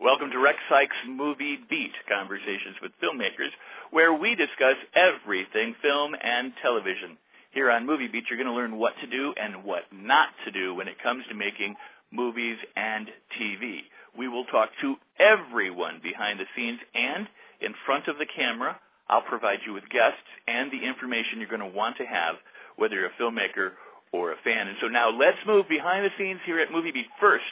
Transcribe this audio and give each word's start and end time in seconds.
Welcome 0.00 0.32
to 0.32 0.40
Rex 0.40 0.58
Sikes 0.68 0.96
Movie 1.06 1.60
Beat 1.70 1.92
Conversations 2.08 2.74
with 2.82 2.90
Filmmakers, 3.00 3.50
where 3.92 4.12
we 4.12 4.34
discuss 4.34 4.74
everything 4.94 5.76
film 5.80 6.16
and 6.20 6.52
television. 6.60 7.16
Here 7.52 7.70
on 7.70 7.86
Movie 7.86 8.08
Beat, 8.08 8.24
you're 8.28 8.38
going 8.38 8.48
to 8.48 8.54
learn 8.54 8.76
what 8.76 8.94
to 9.00 9.06
do 9.06 9.32
and 9.40 9.62
what 9.62 9.84
not 9.92 10.30
to 10.46 10.50
do 10.50 10.74
when 10.74 10.88
it 10.88 11.00
comes 11.00 11.24
to 11.28 11.34
making 11.34 11.76
movies 12.10 12.58
and 12.74 13.08
TV. 13.40 13.82
We 14.18 14.26
will 14.26 14.46
talk 14.46 14.70
to 14.80 14.96
everyone 15.20 16.00
behind 16.02 16.40
the 16.40 16.46
scenes 16.56 16.80
and 16.92 17.28
in 17.60 17.72
front 17.86 18.08
of 18.08 18.18
the 18.18 18.26
camera. 18.26 18.80
I'll 19.08 19.22
provide 19.22 19.60
you 19.64 19.74
with 19.74 19.88
guests 19.90 20.18
and 20.48 20.72
the 20.72 20.84
information 20.84 21.38
you're 21.38 21.48
going 21.48 21.60
to 21.60 21.66
want 21.66 21.98
to 21.98 22.04
have, 22.04 22.34
whether 22.74 22.96
you're 22.96 23.06
a 23.06 23.22
filmmaker 23.22 23.74
or 24.12 24.32
a 24.32 24.36
fan. 24.44 24.68
And 24.68 24.76
so 24.80 24.88
now 24.88 25.10
let's 25.10 25.38
move 25.46 25.68
behind 25.68 26.04
the 26.04 26.10
scenes 26.18 26.40
here 26.44 26.58
at 26.60 26.70
Movie 26.70 26.92
Beat. 26.92 27.06
First, 27.18 27.44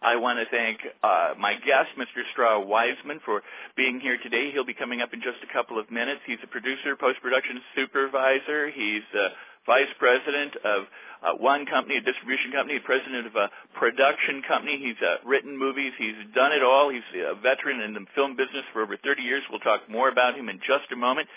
I 0.00 0.16
want 0.16 0.38
to 0.38 0.46
thank 0.54 0.78
uh, 1.02 1.34
my 1.38 1.54
guest, 1.54 1.90
Mr. 1.98 2.22
Straw 2.32 2.64
Weisman, 2.64 3.20
for 3.24 3.42
being 3.76 3.98
here 3.98 4.18
today. 4.22 4.50
He'll 4.52 4.64
be 4.64 4.74
coming 4.74 5.00
up 5.00 5.12
in 5.12 5.20
just 5.20 5.38
a 5.42 5.52
couple 5.52 5.78
of 5.78 5.90
minutes. 5.90 6.20
He's 6.26 6.38
a 6.42 6.46
producer, 6.46 6.94
post-production 6.94 7.60
supervisor. 7.74 8.70
He's 8.70 9.02
uh, 9.14 9.28
vice 9.66 9.90
president 9.98 10.54
of 10.64 10.84
uh, 11.22 11.32
one 11.34 11.66
company, 11.66 11.96
a 11.96 12.00
distribution 12.00 12.52
company, 12.52 12.78
president 12.78 13.26
of 13.26 13.34
a 13.34 13.50
production 13.74 14.42
company. 14.46 14.78
He's 14.78 15.02
uh, 15.02 15.16
written 15.26 15.58
movies. 15.58 15.92
He's 15.98 16.14
done 16.34 16.52
it 16.52 16.62
all. 16.62 16.90
He's 16.90 17.02
a 17.14 17.34
veteran 17.34 17.80
in 17.80 17.94
the 17.94 18.06
film 18.14 18.36
business 18.36 18.64
for 18.72 18.82
over 18.82 18.96
30 18.96 19.22
years. 19.22 19.42
We'll 19.50 19.60
talk 19.60 19.88
more 19.90 20.08
about 20.08 20.36
him 20.36 20.48
in 20.48 20.58
just 20.58 20.92
a 20.92 20.96
moment. 20.96 21.28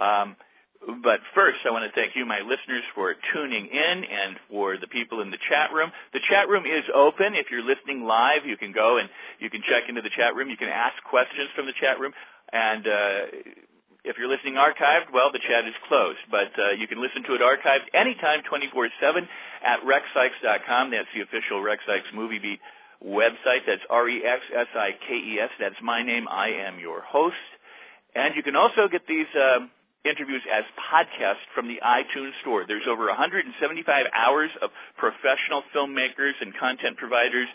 Um, 0.00 0.36
but 1.02 1.20
first, 1.34 1.58
I 1.64 1.70
want 1.70 1.84
to 1.84 1.92
thank 2.00 2.14
you, 2.14 2.24
my 2.24 2.40
listeners, 2.40 2.82
for 2.94 3.14
tuning 3.32 3.66
in 3.66 4.04
and 4.04 4.36
for 4.50 4.76
the 4.76 4.86
people 4.86 5.20
in 5.20 5.30
the 5.30 5.38
chat 5.48 5.72
room. 5.72 5.90
The 6.12 6.20
chat 6.28 6.48
room 6.48 6.64
is 6.66 6.84
open. 6.94 7.34
If 7.34 7.50
you're 7.50 7.64
listening 7.64 8.04
live, 8.04 8.44
you 8.44 8.56
can 8.56 8.72
go 8.72 8.98
and 8.98 9.08
you 9.38 9.50
can 9.50 9.62
check 9.68 9.88
into 9.88 10.02
the 10.02 10.10
chat 10.10 10.34
room. 10.34 10.48
You 10.48 10.56
can 10.56 10.68
ask 10.68 10.94
questions 11.08 11.48
from 11.54 11.66
the 11.66 11.72
chat 11.80 11.98
room. 11.98 12.12
And 12.52 12.86
uh, 12.86 13.20
if 14.04 14.16
you're 14.18 14.28
listening 14.28 14.54
archived, 14.54 15.12
well, 15.12 15.32
the 15.32 15.40
chat 15.40 15.66
is 15.66 15.74
closed. 15.88 16.20
But 16.30 16.52
uh, 16.58 16.70
you 16.72 16.86
can 16.86 17.00
listen 17.02 17.24
to 17.24 17.34
it 17.34 17.40
archived 17.40 17.90
anytime, 17.92 18.42
24-7 18.50 19.26
at 19.64 19.80
rexsikes.com. 19.80 20.90
That's 20.90 21.08
the 21.14 21.22
official 21.22 21.62
Rex 21.62 21.82
Sikes 21.86 22.06
Movie 22.14 22.38
Beat 22.38 22.60
website. 23.04 23.66
That's 23.66 23.82
R-E-X-S-I-K-E-S. 23.90 25.50
That's 25.58 25.76
my 25.82 26.02
name. 26.02 26.28
I 26.30 26.48
am 26.50 26.78
your 26.78 27.02
host. 27.02 27.34
And 28.14 28.34
you 28.34 28.42
can 28.42 28.56
also 28.56 28.88
get 28.88 29.06
these 29.06 29.26
um, 29.34 29.70
interviews 30.08 30.42
as 30.52 30.64
podcasts 30.78 31.44
from 31.54 31.68
the 31.68 31.78
iTunes 31.84 32.32
Store. 32.40 32.64
There's 32.66 32.86
over 32.88 33.06
175 33.06 34.06
hours 34.14 34.50
of 34.62 34.70
professional 34.96 35.62
filmmakers 35.74 36.32
and 36.40 36.56
content 36.56 36.96
providers, 36.96 37.48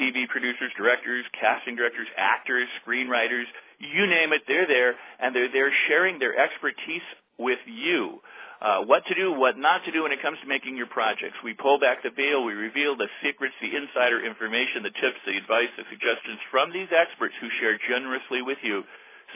TV 0.00 0.28
producers, 0.28 0.72
directors, 0.76 1.24
casting 1.38 1.76
directors, 1.76 2.08
actors, 2.16 2.68
screenwriters, 2.86 3.44
you 3.78 4.06
name 4.06 4.32
it, 4.32 4.42
they're 4.48 4.66
there, 4.66 4.94
and 5.20 5.34
they're 5.34 5.52
there 5.52 5.70
sharing 5.88 6.18
their 6.18 6.36
expertise 6.38 7.04
with 7.38 7.58
you. 7.66 8.20
Uh, 8.60 8.80
what 8.84 9.04
to 9.04 9.14
do, 9.14 9.32
what 9.32 9.58
not 9.58 9.84
to 9.84 9.92
do 9.92 10.04
when 10.04 10.12
it 10.12 10.22
comes 10.22 10.38
to 10.40 10.48
making 10.48 10.76
your 10.76 10.86
projects. 10.86 11.36
We 11.44 11.52
pull 11.52 11.78
back 11.78 12.02
the 12.02 12.10
veil, 12.10 12.42
we 12.42 12.54
reveal 12.54 12.96
the 12.96 13.08
secrets, 13.22 13.54
the 13.60 13.76
insider 13.76 14.24
information, 14.24 14.82
the 14.82 14.96
tips, 14.96 15.20
the 15.26 15.36
advice, 15.36 15.68
the 15.76 15.84
suggestions 15.90 16.40
from 16.50 16.72
these 16.72 16.88
experts 16.88 17.34
who 17.40 17.48
share 17.60 17.76
generously 17.86 18.40
with 18.40 18.58
you 18.62 18.82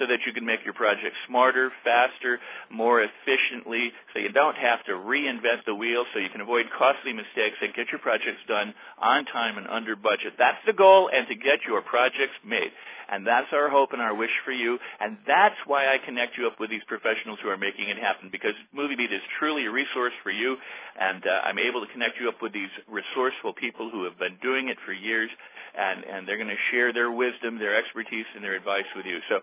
so 0.00 0.06
that 0.06 0.20
you 0.26 0.32
can 0.32 0.44
make 0.44 0.64
your 0.64 0.74
project 0.74 1.14
smarter, 1.28 1.70
faster, 1.84 2.40
more 2.70 3.02
efficiently, 3.02 3.92
so 4.12 4.18
you 4.18 4.32
don't 4.32 4.56
have 4.56 4.82
to 4.86 4.92
reinvent 4.92 5.64
the 5.66 5.74
wheel, 5.74 6.04
so 6.12 6.18
you 6.18 6.30
can 6.30 6.40
avoid 6.40 6.66
costly 6.76 7.12
mistakes 7.12 7.56
and 7.60 7.74
get 7.74 7.86
your 7.92 8.00
projects 8.00 8.40
done 8.48 8.74
on 8.98 9.26
time 9.26 9.58
and 9.58 9.68
under 9.68 9.94
budget. 9.94 10.32
That's 10.38 10.58
the 10.66 10.72
goal, 10.72 11.10
and 11.14 11.28
to 11.28 11.34
get 11.34 11.60
your 11.68 11.82
projects 11.82 12.34
made. 12.44 12.72
And 13.12 13.26
that's 13.26 13.48
our 13.52 13.68
hope 13.68 13.92
and 13.92 14.00
our 14.00 14.14
wish 14.14 14.30
for 14.44 14.52
you, 14.52 14.78
and 15.00 15.18
that's 15.26 15.56
why 15.66 15.92
I 15.92 15.98
connect 15.98 16.38
you 16.38 16.46
up 16.46 16.60
with 16.60 16.70
these 16.70 16.84
professionals 16.86 17.38
who 17.42 17.48
are 17.48 17.56
making 17.58 17.88
it 17.88 17.98
happen, 17.98 18.30
because 18.30 18.54
MovieBeat 18.74 19.12
is 19.12 19.20
truly 19.38 19.66
a 19.66 19.70
resource 19.70 20.12
for 20.22 20.30
you, 20.30 20.56
and 20.98 21.26
uh, 21.26 21.40
I'm 21.44 21.58
able 21.58 21.84
to 21.84 21.92
connect 21.92 22.20
you 22.20 22.28
up 22.28 22.40
with 22.40 22.52
these 22.52 22.70
resourceful 22.88 23.52
people 23.52 23.90
who 23.90 24.04
have 24.04 24.18
been 24.18 24.38
doing 24.40 24.68
it 24.68 24.78
for 24.86 24.92
years, 24.92 25.28
and, 25.76 26.04
and 26.04 26.26
they're 26.26 26.36
going 26.36 26.48
to 26.48 26.64
share 26.70 26.92
their 26.92 27.10
wisdom, 27.10 27.58
their 27.58 27.76
expertise, 27.76 28.26
and 28.34 28.44
their 28.44 28.54
advice 28.54 28.86
with 28.94 29.06
you. 29.06 29.18
So 29.28 29.40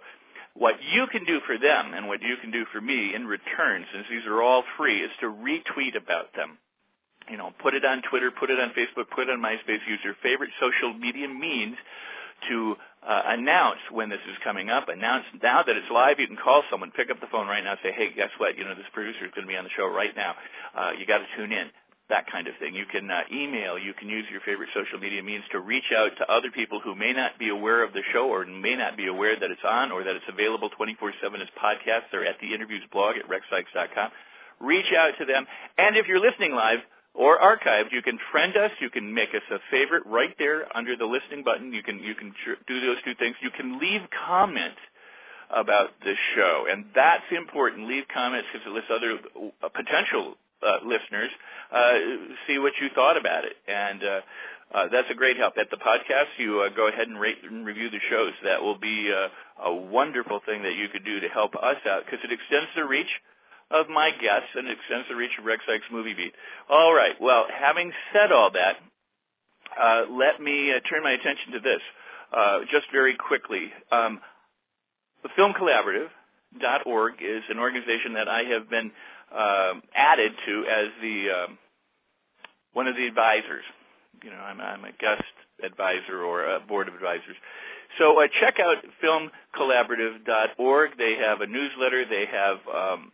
what 0.58 0.76
you 0.92 1.08
can 1.08 1.24
do 1.26 1.40
for 1.46 1.58
them 1.58 1.94
and 1.94 2.08
what 2.08 2.22
you 2.22 2.36
can 2.42 2.52
do 2.52 2.66
for 2.74 2.82
me 2.82 3.14
in 3.14 3.26
return, 3.28 3.86
since 3.94 4.06
these 4.10 4.26
are 4.26 4.42
all 4.42 4.64
free, 4.78 5.02
is 5.02 5.12
to 5.22 5.28
retweet 5.28 5.96
about 5.96 6.34
them. 6.36 6.58
You 7.30 7.38
know, 7.38 7.54
put 7.62 7.74
it 7.74 7.86
on 7.86 8.02
Twitter, 8.10 8.32
put 8.32 8.50
it 8.50 8.60
on 8.60 8.70
Facebook, 8.70 9.10
put 9.14 9.28
it 9.28 9.32
on 9.32 9.40
MySpace, 9.40 9.80
use 9.88 10.00
your 10.04 10.16
favorite 10.24 10.50
social 10.60 10.94
media 10.94 11.28
means 11.28 11.76
to 12.50 12.76
uh, 13.06 13.22
announce 13.26 13.80
when 13.92 14.10
this 14.10 14.20
is 14.30 14.36
coming 14.44 14.70
up. 14.70 14.90
Announce 14.90 15.26
now 15.42 15.64
that 15.64 15.76
it's 15.76 15.90
live. 15.92 16.20
You 16.20 16.28
can 16.28 16.38
call 16.38 16.64
someone, 16.72 16.92
pick 16.92 17.10
up 17.10 17.20
the 17.20 17.28
phone 17.28 17.48
right 17.48 17.64
now, 17.64 17.76
say, 17.84 17.92
"Hey, 17.92 18.12
guess 18.16 18.30
what? 18.38 18.58
You 18.58 18.64
know 18.64 18.76
this 18.76 18.86
producer 18.94 19.26
is 19.26 19.32
going 19.34 19.48
to 19.48 19.52
be 19.52 19.58
on 19.58 19.64
the 19.64 19.70
show 19.76 19.88
right 19.88 20.16
now. 20.16 20.36
Uh, 20.76 20.92
you 20.98 21.06
got 21.06 21.20
to 21.20 21.26
tune 21.36 21.52
in." 21.52 21.70
That 22.10 22.26
kind 22.32 22.48
of 22.48 22.54
thing. 22.60 22.74
You 22.74 22.86
can 22.86 23.12
uh, 23.12 23.24
email. 23.34 23.78
You 23.78 23.94
can 23.94 24.08
use 24.08 24.26
your 24.32 24.40
favorite 24.42 24.70
social 24.74 24.98
media 24.98 25.22
means 25.22 25.44
to 25.52 25.60
reach 25.60 25.92
out 25.96 26.12
to 26.18 26.32
other 26.32 26.50
people 26.52 26.80
who 26.80 26.96
may 26.96 27.12
not 27.12 27.38
be 27.38 27.50
aware 27.50 27.84
of 27.84 27.92
the 27.92 28.02
show 28.14 28.30
or 28.30 28.46
may 28.46 28.76
not 28.76 28.96
be 28.96 29.08
aware 29.08 29.38
that 29.38 29.52
it's 29.52 29.66
on 29.68 29.92
or 29.92 30.04
that 30.04 30.16
it's 30.16 30.26
available 30.30 30.70
24/7 30.70 31.42
as 31.42 31.50
podcasts. 31.62 32.10
They're 32.12 32.26
at 32.26 32.40
the 32.40 32.54
interviews 32.54 32.84
blog 32.94 33.18
at 33.18 33.28
rexsikes.com. 33.28 34.12
Reach 34.62 34.94
out 34.94 35.18
to 35.20 35.26
them, 35.26 35.46
and 35.78 35.98
if 35.98 36.08
you're 36.08 36.22
listening 36.22 36.54
live 36.56 36.80
or 37.14 37.40
archived, 37.40 37.92
you 37.92 38.02
can 38.02 38.18
friend 38.32 38.56
us. 38.56 38.72
You 38.80 38.90
can 38.90 39.14
make 39.14 39.36
us 39.36 39.44
a 39.52 39.60
favorite 39.70 40.04
right 40.06 40.34
there 40.40 40.66
under 40.78 40.96
the 40.96 41.06
listening 41.06 41.44
button. 41.44 41.74
You 41.74 41.84
can 41.84 42.00
you 42.00 42.16
can 42.16 42.34
do 42.68 42.80
those 42.80 42.98
two 43.04 43.16
things. 43.16 43.36
You 43.42 43.52
can 43.52 43.80
leave 43.80 44.02
comments 44.28 44.80
about 45.50 45.90
the 46.04 46.14
show, 46.36 46.68
and 46.72 46.86
that's 46.96 47.24
important. 47.36 47.88
Leave 47.88 48.06
comments 48.14 48.48
because 48.54 48.66
it 48.66 48.74
lets 48.74 48.88
other 48.90 49.20
uh, 49.62 49.70
potential 49.70 50.36
uh, 50.66 50.78
listeners 50.86 51.30
uh, 51.72 51.94
see 52.48 52.60
what 52.60 52.74
you 52.82 52.90
thought 52.96 53.18
about 53.18 53.46
it, 53.46 53.54
and 53.68 54.04
uh, 54.04 54.22
uh, 54.74 54.88
that's 54.92 55.10
a 55.10 55.16
great 55.16 55.38
help. 55.38 55.58
At 55.58 55.70
the 55.70 55.78
podcast, 55.78 56.28
you 56.38 56.62
uh, 56.62 56.70
go 56.70 56.88
ahead 56.88 57.08
and 57.08 57.20
rate 57.20 57.38
and 57.44 57.66
review 57.66 57.90
the 57.90 58.00
shows. 58.10 58.34
That 58.44 58.62
will 58.62 58.78
be 58.78 59.12
uh, 59.12 59.30
a 59.66 59.74
wonderful 59.74 60.42
thing 60.46 60.64
that 60.64 60.76
you 60.76 60.90
could 60.90 61.06
do 61.06 61.20
to 61.20 61.30
help 61.30 61.56
us 61.56 61.78
out 61.90 62.04
because 62.06 62.20
it 62.24 62.32
extends 62.32 62.70
the 62.76 62.86
reach 62.86 63.10
of 63.72 63.90
my 63.90 64.12
guests 64.12 64.50
and 64.56 64.68
extends 64.68 65.08
the 65.10 65.16
reach 65.16 65.32
of 65.40 65.46
Rex 65.46 65.64
Sikes 65.68 65.86
Movie 65.92 66.14
Beat. 66.14 66.34
All 66.70 66.94
right. 66.94 67.16
Well, 67.20 67.46
having 67.54 67.92
said 68.14 68.32
all 68.32 68.52
that, 68.52 68.76
uh, 69.80 70.04
let 70.12 70.42
me 70.42 70.72
uh, 70.72 70.80
turn 70.90 71.04
my 71.04 71.12
attention 71.12 71.54
to 71.54 71.60
this 71.60 71.82
uh, 72.36 72.60
just 72.72 72.88
very 72.92 73.16
quickly. 73.16 73.72
Um, 73.92 74.20
the 75.24 75.30
Film 75.36 75.54
Collaborative.org 75.54 77.14
is 77.22 77.44
an 77.50 77.60
organization 77.60 78.14
that 78.14 78.28
I 78.28 78.44
have 78.44 78.70
been 78.70 78.92
um, 79.32 79.82
added 79.96 80.32
to 80.46 80.66
as 80.66 80.88
the 81.02 81.30
um, 81.30 81.58
one 82.74 82.88
of 82.88 82.96
the 82.96 83.08
advisors. 83.08 83.64
You 84.24 84.32
know, 84.32 84.38
I'm, 84.38 84.60
I'm 84.60 84.84
a 84.86 84.92
guest 85.00 85.24
advisor 85.64 86.22
or 86.24 86.46
a 86.46 86.60
board 86.60 86.88
of 86.88 86.96
advisors. 86.96 87.36
So 87.98 88.22
uh, 88.22 88.28
check 88.40 88.60
out 88.60 88.78
filmcollaborative.org. 89.04 90.98
They 90.98 91.16
have 91.16 91.42
a 91.42 91.48
newsletter. 91.48 92.06
They 92.06 92.26
have 92.26 92.58
um, 92.74 93.12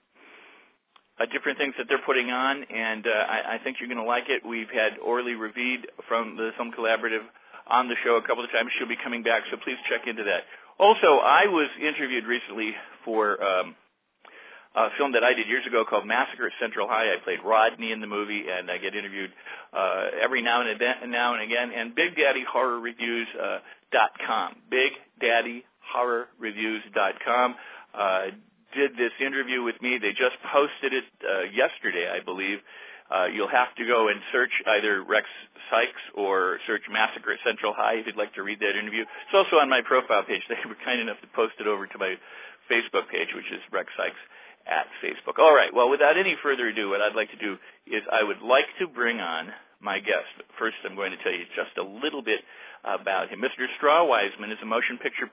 uh, 1.20 1.26
different 1.32 1.58
things 1.58 1.76
that 1.78 1.88
they're 1.88 2.02
putting 2.06 2.32
on, 2.32 2.64
and 2.64 3.06
uh, 3.06 3.10
I, 3.10 3.56
I 3.56 3.60
think 3.64 3.78
you're 3.80 3.88
going 3.88 4.02
to 4.02 4.04
like 4.04 4.30
it. 4.30 4.46
We've 4.46 4.70
had 4.70 4.98
Orly 4.98 5.34
Ravid 5.34 5.86
from 6.08 6.36
the 6.36 6.52
Film 6.58 6.72
Collaborative 6.78 7.24
on 7.68 7.88
the 7.88 7.96
show 8.04 8.16
a 8.16 8.28
couple 8.28 8.44
of 8.44 8.52
times. 8.52 8.72
She'll 8.78 8.88
be 8.88 8.98
coming 9.02 9.24
back, 9.24 9.44
so 9.52 9.58
please 9.64 9.78
check 9.90 10.08
into 10.08 10.24
that. 10.24 10.44
Also, 10.80 11.20
I 11.22 11.46
was 11.46 11.70
interviewed 11.80 12.26
recently 12.26 12.74
for 13.06 13.42
um, 13.44 13.76
a 14.76 14.90
film 14.98 15.12
that 15.14 15.24
I 15.24 15.34
did 15.34 15.48
years 15.48 15.66
ago 15.68 15.86
called 15.88 16.06
Massacre 16.06 16.48
at 16.48 16.54
Central 16.60 16.88
High. 16.88 17.14
I 17.14 17.18
played 17.24 17.40
Rodney 17.46 17.92
in 17.92 18.02
the 18.02 18.08
movie, 18.08 18.46
and 18.50 18.70
I 18.72 18.78
get 18.78 18.96
interviewed 18.96 19.32
uh, 19.72 20.08
every 20.22 20.42
now 20.42 20.62
and 20.62 20.80
then, 20.80 21.12
now 21.12 21.34
and 21.34 21.44
again. 21.44 21.72
And 21.76 21.94
Big 21.96 22.16
Daddy 22.16 22.44
Horror 22.50 22.80
Reviews 22.80 23.28
uh, 23.42 23.60
dot 23.92 24.12
com, 24.26 24.56
Big 24.70 24.94
Daddy 25.22 25.64
Horror 25.94 26.28
Reviews 26.40 26.82
dot 26.94 27.16
com. 27.24 27.56
Uh, 27.94 28.26
did 28.76 28.98
this 28.98 29.12
interview 29.22 29.62
with 29.62 29.80
me. 29.82 30.00
They 30.00 30.12
just 30.12 30.36
posted 30.52 30.94
it 30.94 31.04
uh, 31.22 31.44
yesterday, 31.54 32.10
I 32.10 32.22
believe. 32.22 32.58
Uh, 33.14 33.26
you'll 33.26 33.52
have 33.52 33.76
to 33.76 33.86
go 33.86 34.08
and 34.08 34.20
search 34.32 34.50
either 34.66 35.04
Rex 35.04 35.28
Sikes 35.70 36.02
or 36.16 36.58
search 36.66 36.82
Massacre 36.90 37.34
at 37.34 37.40
Central 37.46 37.72
High 37.72 37.96
if 37.96 38.08
you'd 38.08 38.16
like 38.16 38.34
to 38.34 38.42
read 38.42 38.60
that 38.62 38.76
interview. 38.76 39.02
It's 39.02 39.36
also 39.36 39.58
on 39.58 39.70
my 39.70 39.82
profile 39.86 40.24
page. 40.24 40.42
They 40.50 40.56
were 40.68 40.78
kind 40.84 41.00
enough 41.00 41.22
to 41.22 41.28
post 41.36 41.54
it 41.60 41.68
over 41.68 41.86
to 41.86 41.98
my 42.00 42.16
Facebook 42.72 43.10
page, 43.12 43.30
which 43.36 43.52
is 43.52 43.62
Rex 43.72 43.90
Sikes 43.96 44.18
at 44.66 44.88
Facebook. 45.04 45.40
All 45.40 45.54
right. 45.54 45.74
Well, 45.74 45.90
without 45.90 46.18
any 46.18 46.36
further 46.42 46.68
ado, 46.68 46.90
what 46.90 47.02
I'd 47.02 47.16
like 47.16 47.32
to 47.32 47.38
do 47.38 47.58
is 47.88 48.02
I 48.12 48.24
would 48.24 48.42
like 48.42 48.66
to 48.80 48.88
bring 48.88 49.20
on 49.20 49.50
my 49.82 50.00
guest. 50.00 50.32
First, 50.58 50.78
I'm 50.86 50.96
going 50.96 51.12
to 51.12 51.18
tell 51.24 51.34
you 51.34 51.44
just 51.56 51.78
a 51.78 51.84
little 51.84 52.22
bit 52.22 52.42
about 52.84 53.30
him. 53.30 53.42
Mr. 53.42 53.66
Straw 53.78 54.06
Weisman 54.06 54.52
is 54.52 54.58
a 54.62 54.66
motion 54.66 54.98
picture 54.98 55.30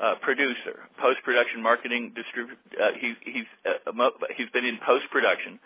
uh, 0.00 0.14
producer, 0.22 0.88
post-production 1.00 1.62
marketing 1.62 2.12
distrib- 2.16 2.56
uh, 2.80 2.92
he, 2.98 3.14
he's 3.22 3.44
uh, 3.66 3.92
mo- 3.92 4.12
he's 4.36 4.48
been 4.50 4.64
in 4.64 4.78
post-production, 4.84 5.58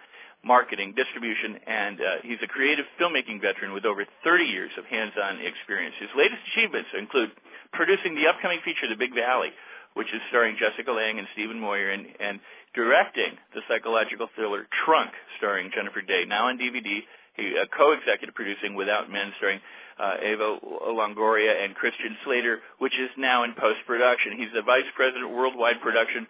marketing, 0.45 0.95
distribution, 0.97 1.59
and 1.67 2.01
uh, 2.01 2.05
he's 2.23 2.39
a 2.43 2.47
creative 2.47 2.85
filmmaking 3.01 3.41
veteran 3.41 3.73
with 3.73 3.85
over 3.85 4.05
30 4.25 4.45
years 4.45 4.71
of 4.79 4.85
hands-on 4.87 5.39
experience. 5.41 5.95
His 6.01 6.11
latest 6.17 6.43
achievements 6.53 6.89
include 6.99 7.31
producing 7.73 8.15
the 8.15 8.27
upcoming 8.27 8.61
feature 8.65 8.89
The 8.89 8.97
Big 8.97 9.15
Valley, 9.15 9.51
which 9.95 10.13
is 10.13 10.21
starring 10.29 10.57
Jessica 10.59 10.93
Lange 10.93 11.19
and 11.19 11.29
Stephen 11.33 11.59
Moyer, 11.59 11.91
and, 11.91 12.07
and 12.21 12.41
directing 12.77 13.33
the 13.55 13.63
psychological 13.67 14.29
thriller 14.37 14.69
Trunk, 14.85 15.11
starring 15.39 15.73
Jennifer 15.75 16.03
Day, 16.03 16.25
now 16.29 16.47
on 16.47 16.59
DVD. 16.59 17.01
He 17.35 17.57
uh, 17.59 17.65
co-executive 17.77 18.35
producing 18.35 18.77
Without 18.77 19.11
Men, 19.11 19.33
starring 19.39 19.61
uh, 19.99 20.17
Eva 20.23 20.59
Longoria 20.93 21.65
and 21.65 21.75
Christian 21.75 22.17
Slater, 22.25 22.61
which 22.79 22.93
is 22.95 23.11
now 23.17 23.45
in 23.45 23.55
post-production. 23.55 24.37
He's 24.37 24.53
the 24.55 24.63
vice 24.63 24.89
president 24.95 25.33
worldwide 25.33 25.81
production 25.81 26.27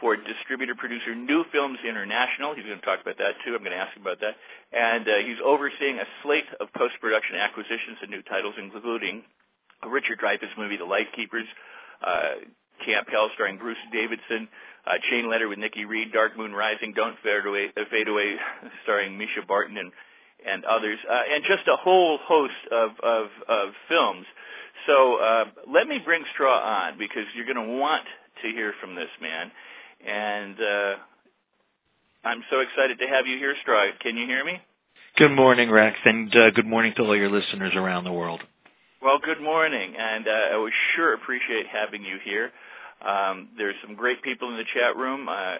for 0.00 0.16
distributor 0.16 0.74
producer 0.74 1.14
New 1.14 1.44
Films 1.52 1.78
International. 1.86 2.54
He's 2.54 2.64
going 2.64 2.80
to 2.80 2.84
talk 2.84 3.00
about 3.02 3.18
that 3.18 3.36
too. 3.44 3.52
I'm 3.52 3.60
going 3.60 3.76
to 3.76 3.84
ask 3.84 3.94
him 3.94 4.02
about 4.02 4.20
that. 4.20 4.36
And 4.72 5.06
uh, 5.06 5.20
he's 5.20 5.36
overseeing 5.44 6.00
a 6.00 6.08
slate 6.22 6.48
of 6.58 6.72
post-production 6.72 7.36
acquisitions 7.36 8.00
and 8.00 8.10
new 8.10 8.22
titles, 8.22 8.54
including 8.56 9.22
Richard 9.86 10.18
Dreyfuss 10.18 10.56
movie, 10.56 10.78
The 10.78 10.88
Lightkeepers, 10.88 11.46
uh, 12.00 12.40
Camp 12.84 13.08
Hell, 13.10 13.30
starring 13.34 13.58
Bruce 13.58 13.78
Davison, 13.92 14.48
uh, 14.86 14.92
Chain 15.10 15.28
Letter 15.28 15.48
with 15.48 15.58
Nikki 15.58 15.84
Reed, 15.84 16.12
Dark 16.12 16.36
Moon 16.36 16.52
Rising, 16.52 16.92
Don't 16.94 17.16
Fade 17.22 17.46
Away, 17.46 17.66
uh, 17.76 17.82
Fade 17.90 18.08
Away 18.08 18.36
starring 18.82 19.18
Mischa 19.18 19.46
Barton 19.46 19.76
and 19.76 19.92
and 20.46 20.64
others, 20.64 20.98
uh, 21.10 21.20
and 21.34 21.44
just 21.44 21.68
a 21.68 21.76
whole 21.76 22.18
host 22.22 22.54
of 22.72 22.90
of, 23.02 23.26
of 23.48 23.68
films. 23.88 24.26
So 24.86 25.16
uh, 25.16 25.44
let 25.68 25.86
me 25.86 26.00
bring 26.02 26.24
Straw 26.32 26.58
on 26.58 26.98
because 26.98 27.24
you're 27.34 27.44
going 27.44 27.68
to 27.68 27.76
want 27.76 28.04
to 28.42 28.48
hear 28.48 28.72
from 28.80 28.94
this 28.94 29.10
man, 29.20 29.50
and 30.06 30.56
uh, 30.60 30.94
I'm 32.24 32.42
so 32.50 32.60
excited 32.60 32.98
to 33.00 33.06
have 33.06 33.26
you 33.26 33.36
here, 33.38 33.54
Straw. 33.62 33.86
Can 34.00 34.16
you 34.16 34.26
hear 34.26 34.44
me? 34.44 34.60
Good 35.16 35.32
morning, 35.32 35.70
Rex, 35.70 35.98
and 36.04 36.34
uh, 36.34 36.50
good 36.52 36.66
morning 36.66 36.94
to 36.96 37.02
all 37.02 37.16
your 37.16 37.28
listeners 37.28 37.72
around 37.74 38.04
the 38.04 38.12
world. 38.12 38.40
Well, 39.02 39.18
good 39.18 39.40
morning, 39.40 39.94
and 39.98 40.26
uh, 40.28 40.30
I 40.52 40.56
would 40.56 40.72
sure 40.94 41.14
appreciate 41.14 41.66
having 41.66 42.04
you 42.04 42.18
here. 42.24 42.50
Um, 43.04 43.48
there's 43.56 43.76
some 43.84 43.94
great 43.94 44.22
people 44.22 44.50
in 44.50 44.56
the 44.56 44.64
chat 44.74 44.96
room 44.96 45.28
uh, 45.28 45.56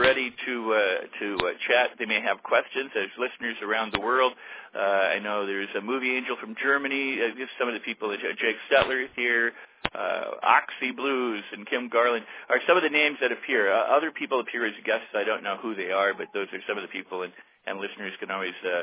ready 0.00 0.32
to 0.46 0.72
uh, 0.72 0.98
to 1.18 1.46
uh, 1.46 1.50
chat. 1.66 1.90
They 1.98 2.06
may 2.06 2.20
have 2.20 2.42
questions. 2.42 2.90
There's 2.94 3.10
listeners 3.18 3.56
around 3.62 3.92
the 3.92 4.00
world. 4.00 4.34
Uh, 4.74 4.78
I 4.78 5.18
know 5.18 5.46
there's 5.46 5.68
a 5.76 5.80
movie 5.80 6.16
angel 6.16 6.36
from 6.40 6.54
Germany. 6.62 7.18
Uh, 7.20 7.44
some 7.58 7.66
of 7.66 7.74
the 7.74 7.80
people, 7.80 8.16
Jake 8.16 8.56
Stetler 8.70 9.06
here, 9.16 9.52
uh, 9.94 10.24
Oxy 10.42 10.92
Blues, 10.92 11.42
and 11.52 11.66
Kim 11.66 11.88
Garland 11.88 12.24
are 12.48 12.60
some 12.68 12.76
of 12.76 12.84
the 12.84 12.88
names 12.88 13.18
that 13.20 13.32
appear. 13.32 13.72
Uh, 13.72 13.96
other 13.96 14.12
people 14.12 14.38
appear 14.40 14.64
as 14.64 14.72
guests. 14.84 15.08
I 15.14 15.24
don't 15.24 15.42
know 15.42 15.56
who 15.60 15.74
they 15.74 15.90
are, 15.90 16.14
but 16.14 16.28
those 16.32 16.46
are 16.52 16.60
some 16.68 16.78
of 16.78 16.82
the 16.82 16.88
people, 16.88 17.22
and, 17.22 17.32
and 17.66 17.80
listeners 17.80 18.12
can 18.20 18.30
always 18.30 18.54
uh, 18.64 18.82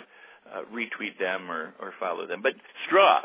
uh, 0.54 0.62
retweet 0.74 1.18
them 1.20 1.50
or, 1.50 1.74
or 1.80 1.94
follow 2.00 2.28
them. 2.28 2.42
But 2.42 2.54
Straw, 2.86 3.22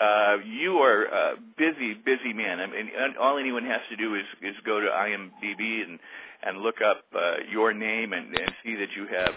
uh, 0.00 0.38
you 0.44 0.78
are 0.78 1.04
a 1.04 1.34
busy, 1.58 1.94
busy 1.94 2.32
man. 2.32 2.58
I 2.58 2.66
mean, 2.66 2.90
all 3.20 3.38
anyone 3.38 3.64
has 3.66 3.80
to 3.90 3.96
do 3.96 4.14
is 4.14 4.24
is 4.42 4.56
go 4.64 4.80
to 4.80 4.86
IMDb 4.86 5.82
and 5.82 5.98
and 6.42 6.58
look 6.58 6.80
up 6.80 7.04
uh, 7.14 7.34
your 7.50 7.74
name 7.74 8.14
and, 8.14 8.34
and 8.34 8.52
see 8.64 8.76
that 8.76 8.88
you 8.96 9.06
have 9.06 9.34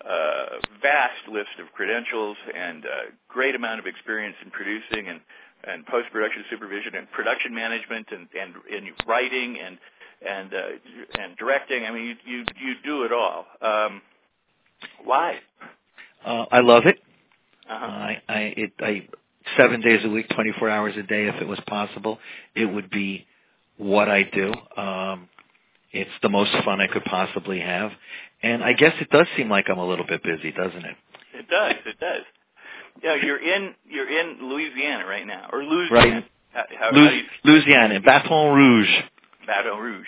a 0.00 0.58
vast 0.82 1.28
list 1.30 1.50
of 1.60 1.72
credentials 1.72 2.36
and 2.54 2.84
a 2.84 3.02
great 3.28 3.54
amount 3.54 3.78
of 3.78 3.86
experience 3.86 4.36
in 4.44 4.50
producing 4.50 5.08
and 5.08 5.20
and 5.64 5.86
post 5.86 6.10
production 6.10 6.44
supervision 6.50 6.94
and 6.96 7.10
production 7.12 7.54
management 7.54 8.08
and 8.10 8.26
and, 8.38 8.54
and 8.74 8.88
writing 9.06 9.58
and 9.58 9.78
and 10.26 10.54
uh, 10.54 10.60
and 11.20 11.36
directing. 11.36 11.84
I 11.84 11.92
mean, 11.92 12.04
you 12.04 12.16
you 12.26 12.44
you 12.60 12.74
do 12.84 13.04
it 13.04 13.12
all. 13.12 13.46
Um, 13.62 14.02
why? 15.04 15.38
Uh, 16.24 16.46
I 16.50 16.60
love 16.60 16.86
it. 16.86 16.98
Uh-huh. 17.68 17.86
I 17.86 18.22
I 18.28 18.38
it 18.56 18.72
I 18.80 19.08
seven 19.56 19.80
days 19.80 20.00
a 20.04 20.08
week, 20.08 20.28
24 20.34 20.68
hours 20.68 20.94
a 20.96 21.02
day, 21.02 21.26
if 21.28 21.36
it 21.40 21.48
was 21.48 21.60
possible, 21.66 22.18
it 22.54 22.66
would 22.66 22.90
be 22.90 23.26
what 23.76 24.08
I 24.08 24.22
do. 24.24 24.52
Um, 24.76 25.28
it's 25.92 26.10
the 26.22 26.28
most 26.28 26.52
fun 26.64 26.80
I 26.80 26.86
could 26.86 27.04
possibly 27.04 27.60
have, 27.60 27.90
and 28.42 28.62
I 28.62 28.72
guess 28.74 28.92
it 29.00 29.10
does 29.10 29.26
seem 29.36 29.48
like 29.48 29.66
I'm 29.68 29.78
a 29.78 29.86
little 29.86 30.06
bit 30.06 30.22
busy, 30.22 30.52
doesn't 30.52 30.84
it? 30.84 30.96
It 31.34 31.48
does. 31.48 31.74
It 31.86 31.98
does. 31.98 32.22
Yeah, 33.02 33.14
you're 33.16 33.42
in 33.42 33.74
you're 33.88 34.08
in 34.08 34.48
Louisiana 34.48 35.06
right 35.06 35.26
now, 35.26 35.48
or 35.52 35.64
Louisiana. 35.64 36.14
Right. 36.14 36.24
How, 36.52 36.64
how, 36.78 36.90
how 36.92 37.10
you, 37.10 37.22
Louisiana, 37.44 38.00
Baton 38.00 38.54
Rouge. 38.54 38.88
Baton 39.46 39.78
Rouge, 39.78 40.06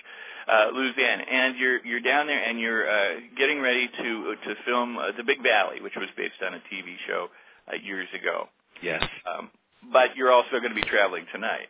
uh, 0.49 0.67
Louisiana, 0.75 1.25
and 1.31 1.57
you're 1.57 1.85
you're 1.87 2.01
down 2.01 2.27
there, 2.27 2.43
and 2.43 2.61
you're 2.61 2.89
uh, 2.89 3.15
getting 3.37 3.61
ready 3.61 3.89
to 3.89 4.35
to 4.45 4.55
film 4.67 4.99
uh, 4.99 5.13
The 5.17 5.25
Big 5.25 5.43
Valley, 5.43 5.81
which 5.81 5.95
was 5.97 6.09
based 6.17 6.43
on 6.47 6.55
a 6.55 6.59
TV 6.73 6.97
show 7.07 7.29
uh, 7.69 7.77
years 7.83 8.09
ago. 8.21 8.49
Yes. 8.83 9.03
Um, 9.27 9.51
but 9.93 10.17
you're 10.17 10.33
also 10.33 10.51
going 10.53 10.71
to 10.71 10.75
be 10.75 10.83
traveling 10.83 11.27
tonight. 11.33 11.69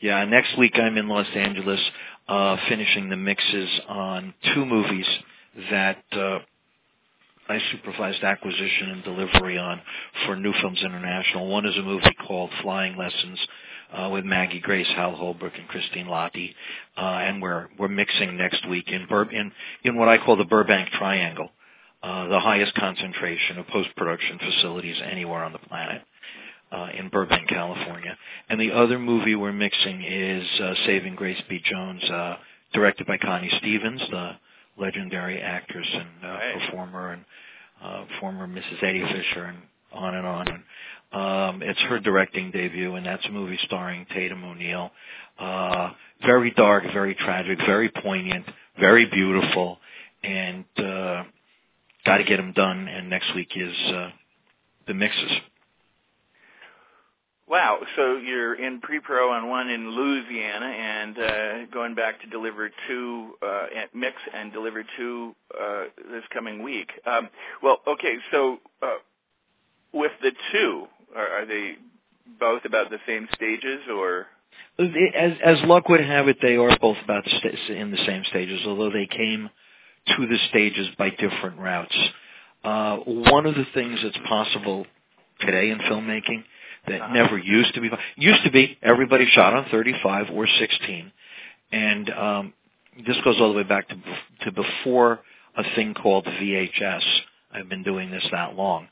Yeah, 0.00 0.24
next 0.24 0.58
week 0.58 0.72
I'm 0.74 0.96
in 0.96 1.08
Los 1.08 1.28
Angeles 1.34 1.80
uh, 2.28 2.56
finishing 2.68 3.08
the 3.08 3.16
mixes 3.16 3.68
on 3.88 4.34
two 4.54 4.66
movies 4.66 5.06
that 5.70 6.02
uh, 6.12 6.38
I 7.48 7.58
supervised 7.70 8.22
acquisition 8.22 8.90
and 8.90 9.04
delivery 9.04 9.58
on 9.58 9.80
for 10.26 10.36
New 10.36 10.52
Films 10.60 10.80
International. 10.84 11.48
One 11.48 11.66
is 11.66 11.76
a 11.76 11.82
movie 11.82 12.16
called 12.26 12.50
Flying 12.62 12.96
Lessons 12.96 13.38
uh, 13.92 14.08
with 14.10 14.24
Maggie 14.24 14.60
Grace, 14.60 14.86
Hal 14.96 15.14
Holbrook, 15.14 15.52
and 15.56 15.68
Christine 15.68 16.06
Lahti, 16.06 16.54
uh, 16.96 17.00
and 17.00 17.42
we're 17.42 17.68
we're 17.78 17.88
mixing 17.88 18.36
next 18.36 18.66
week 18.68 18.88
in 18.88 19.06
Bur- 19.06 19.30
in 19.30 19.52
in 19.84 19.96
what 19.96 20.08
I 20.08 20.18
call 20.18 20.36
the 20.36 20.44
Burbank 20.44 20.88
Triangle, 20.90 21.50
uh, 22.02 22.28
the 22.28 22.40
highest 22.40 22.74
concentration 22.74 23.58
of 23.58 23.66
post 23.68 23.88
production 23.96 24.38
facilities 24.38 24.96
anywhere 25.10 25.44
on 25.44 25.52
the 25.52 25.58
planet 25.58 26.02
uh, 26.72 26.88
in 26.98 27.08
Burbank, 27.08 27.48
California. 27.48 28.16
And 28.48 28.60
the 28.60 28.72
other 28.72 28.98
movie 28.98 29.34
we're 29.34 29.52
mixing 29.52 30.02
is 30.02 30.46
uh, 30.60 30.74
Saving 30.86 31.14
Grace 31.14 31.40
B. 31.48 31.60
Jones, 31.64 32.02
uh, 32.04 32.36
directed 32.72 33.06
by 33.06 33.18
Connie 33.18 33.52
Stevens, 33.58 34.00
the 34.10 34.32
legendary 34.78 35.40
actress 35.40 35.86
and 35.92 36.08
uh, 36.24 36.28
right. 36.28 36.54
performer 36.58 37.12
and 37.12 37.24
uh, 37.82 38.04
former 38.20 38.46
Mrs. 38.46 38.82
Eddie 38.82 39.02
Fisher 39.02 39.44
and 39.44 39.58
on 39.92 40.14
and 40.14 40.26
on. 40.26 40.48
And, 40.48 40.62
um, 41.12 41.62
it's 41.62 41.80
her 41.82 42.00
directing 42.00 42.50
debut, 42.50 42.94
and 42.94 43.04
that's 43.04 43.24
a 43.26 43.30
movie 43.30 43.58
starring 43.64 44.06
Tatum 44.14 44.44
O'Neal. 44.44 44.90
Uh, 45.38 45.90
very 46.24 46.52
dark, 46.52 46.84
very 46.92 47.14
tragic, 47.14 47.58
very 47.66 47.90
poignant, 47.90 48.46
very 48.80 49.06
beautiful, 49.06 49.78
and 50.22 50.64
uh, 50.78 51.24
got 52.04 52.18
to 52.18 52.24
get 52.24 52.36
them 52.36 52.52
done. 52.52 52.88
And 52.88 53.10
next 53.10 53.34
week 53.34 53.52
is 53.56 53.76
uh, 53.88 54.10
the 54.86 54.94
mixes. 54.94 55.30
Wow. 57.48 57.80
So 57.96 58.16
you're 58.16 58.54
in 58.54 58.80
pre-pro 58.80 59.30
on 59.30 59.48
one 59.48 59.68
in 59.68 59.90
Louisiana 59.90 60.66
and 60.66 61.18
uh, 61.18 61.66
going 61.72 61.94
back 61.94 62.20
to 62.22 62.26
deliver 62.28 62.70
two 62.88 63.34
uh, 63.42 63.66
at 63.76 63.94
mix 63.94 64.16
and 64.32 64.52
deliver 64.52 64.84
two 64.96 65.34
uh, 65.60 65.84
this 66.10 66.24
coming 66.32 66.62
week. 66.62 66.88
Um, 67.04 67.28
well, 67.62 67.80
okay. 67.86 68.14
So 68.30 68.58
uh, 68.80 68.96
with 69.92 70.12
the 70.22 70.32
two, 70.52 70.86
are, 71.14 71.28
are 71.28 71.46
they 71.46 71.74
both 72.40 72.64
about 72.64 72.88
the 72.88 72.98
same 73.06 73.28
stages 73.34 73.80
or? 73.94 74.28
As, 74.78 75.32
as 75.44 75.58
luck 75.64 75.90
would 75.90 76.00
have 76.00 76.28
it, 76.28 76.38
they 76.40 76.56
are 76.56 76.78
both 76.80 76.96
about 77.04 77.26
in 77.68 77.90
the 77.90 78.06
same 78.06 78.24
stages, 78.30 78.60
although 78.66 78.90
they 78.90 79.06
came 79.06 79.50
to 80.08 80.26
the 80.26 80.38
stages 80.48 80.88
by 80.98 81.10
different 81.10 81.58
routes. 81.58 81.96
Uh, 82.64 82.96
one 82.98 83.46
of 83.46 83.54
the 83.54 83.66
things 83.74 83.98
that's 84.02 84.18
possible 84.28 84.86
today 85.40 85.70
in 85.70 85.78
filmmaking 85.78 86.44
that 86.86 87.00
uh-huh. 87.00 87.12
never 87.12 87.38
used 87.38 87.74
to 87.74 87.80
be. 87.80 87.90
Used 88.16 88.44
to 88.44 88.50
be 88.50 88.78
everybody 88.82 89.26
shot 89.26 89.54
on 89.54 89.66
35 89.70 90.26
or 90.32 90.46
16, 90.46 91.12
and 91.72 92.10
um, 92.10 92.52
this 93.06 93.16
goes 93.24 93.36
all 93.40 93.52
the 93.52 93.56
way 93.56 93.62
back 93.62 93.88
to 93.88 93.96
to 94.44 94.52
before 94.52 95.20
a 95.56 95.62
thing 95.74 95.94
called 95.94 96.24
VHS. 96.24 97.02
I've 97.52 97.68
been 97.68 97.82
doing 97.82 98.10
this 98.10 98.26
that 98.32 98.54
long, 98.54 98.88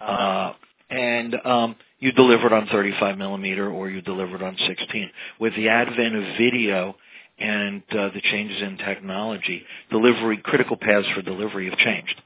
uh-huh. 0.00 0.12
uh, 0.12 0.54
and 0.94 1.34
um, 1.44 1.76
you 1.98 2.12
delivered 2.12 2.52
on 2.52 2.66
35 2.66 3.16
millimeter 3.16 3.70
or 3.70 3.88
you 3.88 4.02
delivered 4.02 4.42
on 4.42 4.56
16. 4.66 5.10
With 5.38 5.54
the 5.54 5.68
advent 5.68 6.16
of 6.16 6.24
video 6.36 6.96
and 7.38 7.82
uh, 7.92 8.10
the 8.14 8.20
changes 8.30 8.62
in 8.62 8.78
technology, 8.78 9.62
delivery 9.90 10.38
critical 10.44 10.76
paths 10.76 11.08
for 11.14 11.22
delivery 11.22 11.68
have 11.70 11.78
changed. 11.78 12.20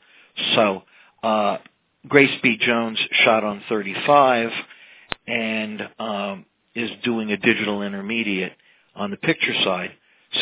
So 0.54 0.82
Uh, 1.22 1.58
Grace 2.08 2.32
B. 2.42 2.56
Jones 2.60 2.98
shot 3.24 3.44
on 3.44 3.62
35 3.68 4.50
and 5.26 5.82
um, 5.98 6.46
is 6.74 6.90
doing 7.04 7.32
a 7.32 7.36
digital 7.36 7.82
intermediate 7.82 8.52
on 8.94 9.10
the 9.10 9.16
picture 9.18 9.54
side. 9.64 9.90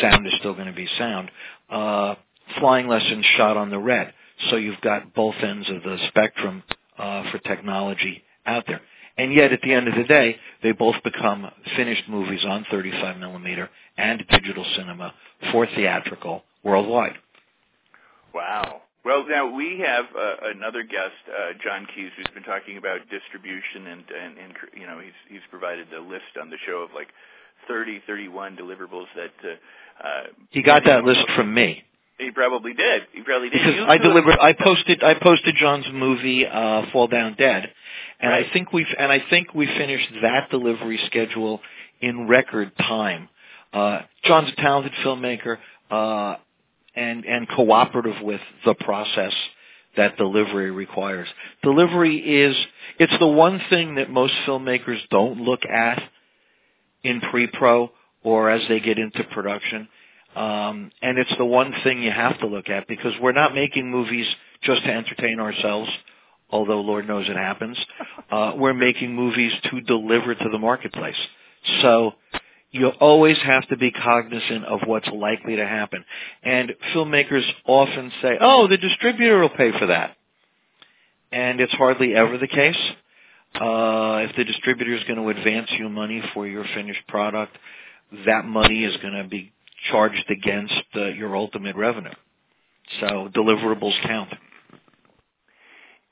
Sound 0.01 0.27
is 0.27 0.35
still 0.41 0.55
going 0.55 0.67
to 0.67 0.75
be 0.75 0.89
sound. 0.99 1.31
Uh, 1.71 2.17
flying 2.61 2.89
lessons 2.89 3.25
shot 3.37 3.57
on 3.57 3.71
the 3.71 3.79
red. 3.79 4.13
So 4.51 4.57
you've 4.57 4.81
got 4.83 5.15
both 5.15 5.37
ends 5.43 5.69
of 5.71 5.83
the 5.83 5.99
spectrum 6.09 6.63
uh, 6.99 7.31
for 7.31 7.39
technology 7.39 8.23
out 8.47 8.65
there. 8.69 8.83
And 9.17 9.33
yet, 9.33 9.53
at 9.53 9.61
the 9.63 9.73
end 9.73 9.87
of 9.87 9.95
the 9.95 10.05
day, 10.05 10.37
they 10.63 10.73
both 10.73 10.97
become 11.05 11.49
finished 11.77 12.09
movies 12.09 12.45
on 12.45 12.67
35 12.71 13.19
millimeter 13.19 13.71
and 13.97 14.25
digital 14.29 14.65
cinema 14.77 15.15
for 15.53 15.67
theatrical 15.67 16.43
worldwide. 16.65 17.15
Wow. 18.35 18.83
Well, 19.05 19.25
now 19.29 19.55
we 19.55 19.85
have 19.87 20.07
uh, 20.19 20.35
another 20.57 20.83
guest, 20.83 21.13
uh, 21.29 21.53
Jon 21.63 21.87
Keeyes, 21.95 22.11
who's 22.17 22.27
been 22.35 22.43
talking 22.43 22.79
about 22.79 23.01
distribution, 23.11 23.87
and, 23.87 24.05
and, 24.11 24.39
and 24.39 24.55
you 24.75 24.87
know 24.87 24.99
he's 24.99 25.13
he's 25.29 25.43
provided 25.51 25.93
a 25.93 26.01
list 26.01 26.41
on 26.41 26.49
the 26.49 26.57
show 26.67 26.79
of 26.79 26.91
like 26.95 27.09
30, 27.69 28.03
31 28.07 28.57
deliverables 28.57 29.07
that. 29.15 29.33
Uh, 29.45 30.07
uh, 30.07 30.23
he 30.51 30.63
got 30.63 30.85
that 30.87 31.05
list 31.05 31.21
from 31.37 31.53
me. 31.53 31.84
He 32.19 32.31
probably 32.31 32.75
did. 32.75 33.03
He 33.13 33.23
probably 33.23 33.51
did. 33.51 33.61
Because 33.65 33.87
I 33.89 33.99
delivered. 33.99 34.39
I 34.41 34.53
posted. 34.53 35.03
I 35.03 35.15
posted 35.15 35.57
John's 35.59 35.87
movie, 35.93 36.47
uh, 36.47 36.83
Fall 36.93 37.09
Down 37.09 37.35
Dead, 37.37 37.69
and 38.21 38.31
right. 38.31 38.47
I 38.47 38.53
think 38.53 38.73
we 38.73 38.87
and 38.99 39.11
I 39.11 39.23
think 39.31 39.53
we 39.55 39.67
finished 39.67 40.09
that 40.23 40.51
delivery 40.51 41.01
schedule 41.07 41.61
in 42.01 42.29
record 42.29 42.73
time. 42.79 43.29
Uh, 43.73 44.03
John's 44.23 44.51
a 44.57 44.63
talented 44.63 44.93
filmmaker 45.05 45.59
uh, 45.91 46.37
and 46.95 47.25
and 47.25 47.49
cooperative 47.49 48.23
with 48.23 48.41
the 48.65 48.75
process 48.75 49.33
that 49.97 50.17
delivery 50.17 50.71
requires. 50.71 51.29
Delivery 51.63 52.17
is 52.19 52.57
it's 53.01 53.19
the 53.19 53.27
one 53.27 53.61
thing 53.71 53.97
that 53.97 54.09
most 54.09 54.35
filmmakers 54.47 55.01
don't 55.11 55.41
look 55.41 55.65
at 55.65 56.01
in 57.03 57.21
pre-pro 57.21 57.91
or 58.23 58.51
as 58.51 58.63
they 58.69 58.81
get 58.81 58.99
into 58.99 59.25
production 59.25 59.89
um, 60.35 60.91
and 61.01 61.19
it's 61.19 61.35
the 61.39 61.45
one 61.45 61.73
thing 61.85 62.03
you 62.03 62.11
have 62.11 62.39
to 62.41 62.47
look 62.47 62.69
at 62.69 62.89
because 62.89 63.13
we're 63.21 63.33
not 63.33 63.55
making 63.55 63.91
movies 63.91 64.27
just 64.63 64.83
to 64.85 64.91
entertain 64.91 65.39
ourselves, 65.39 65.91
although 66.51 66.81
Lord 66.81 67.07
knows 67.07 67.29
it 67.29 67.37
happens. 67.37 67.79
Uh, 68.31 68.53
we're 68.57 68.75
making 68.75 69.15
movies 69.15 69.53
to 69.71 69.81
deliver 69.83 70.35
to 70.35 70.49
the 70.51 70.59
marketplace. 70.59 71.15
So 71.83 72.15
you 72.75 72.89
always 72.89 73.37
have 73.45 73.69
to 73.69 73.77
be 73.77 73.93
cognizant 73.93 74.65
of 74.65 74.81
what's 74.87 75.07
likely 75.09 75.55
to 75.57 75.65
happen. 75.65 76.05
And 76.43 76.73
filmmakers 76.93 77.49
often 77.65 78.11
say, 78.21 78.37
oh, 78.41 78.67
the 78.67 78.79
distributor 78.79 79.39
will 79.39 79.51
pay 79.51 79.79
for 79.79 79.87
that. 79.87 80.17
And 81.31 81.61
it's 81.61 81.73
hardly 81.75 82.17
ever 82.17 82.39
the 82.39 82.49
case. 82.49 82.79
Uh, 83.55 84.27
if 84.29 84.35
the 84.37 84.45
distributor 84.45 84.93
is 84.97 85.05
going 85.05 85.23
to 85.23 85.29
advance 85.29 85.71
you 85.79 85.89
money 85.89 86.21
for 86.33 86.49
your 86.49 86.65
finished 86.75 87.07
product, 87.07 87.57
that 88.27 88.45
money 88.45 88.85
is 88.85 88.97
going 88.97 89.15
to 89.15 89.29
be 89.29 89.53
charged 89.91 90.31
against 90.31 90.83
uh, 90.97 91.07
your 91.07 91.37
ultimate 91.37 91.77
revenue. 91.77 92.15
So 93.01 93.29
deliverables 93.35 93.95
count. 94.03 94.33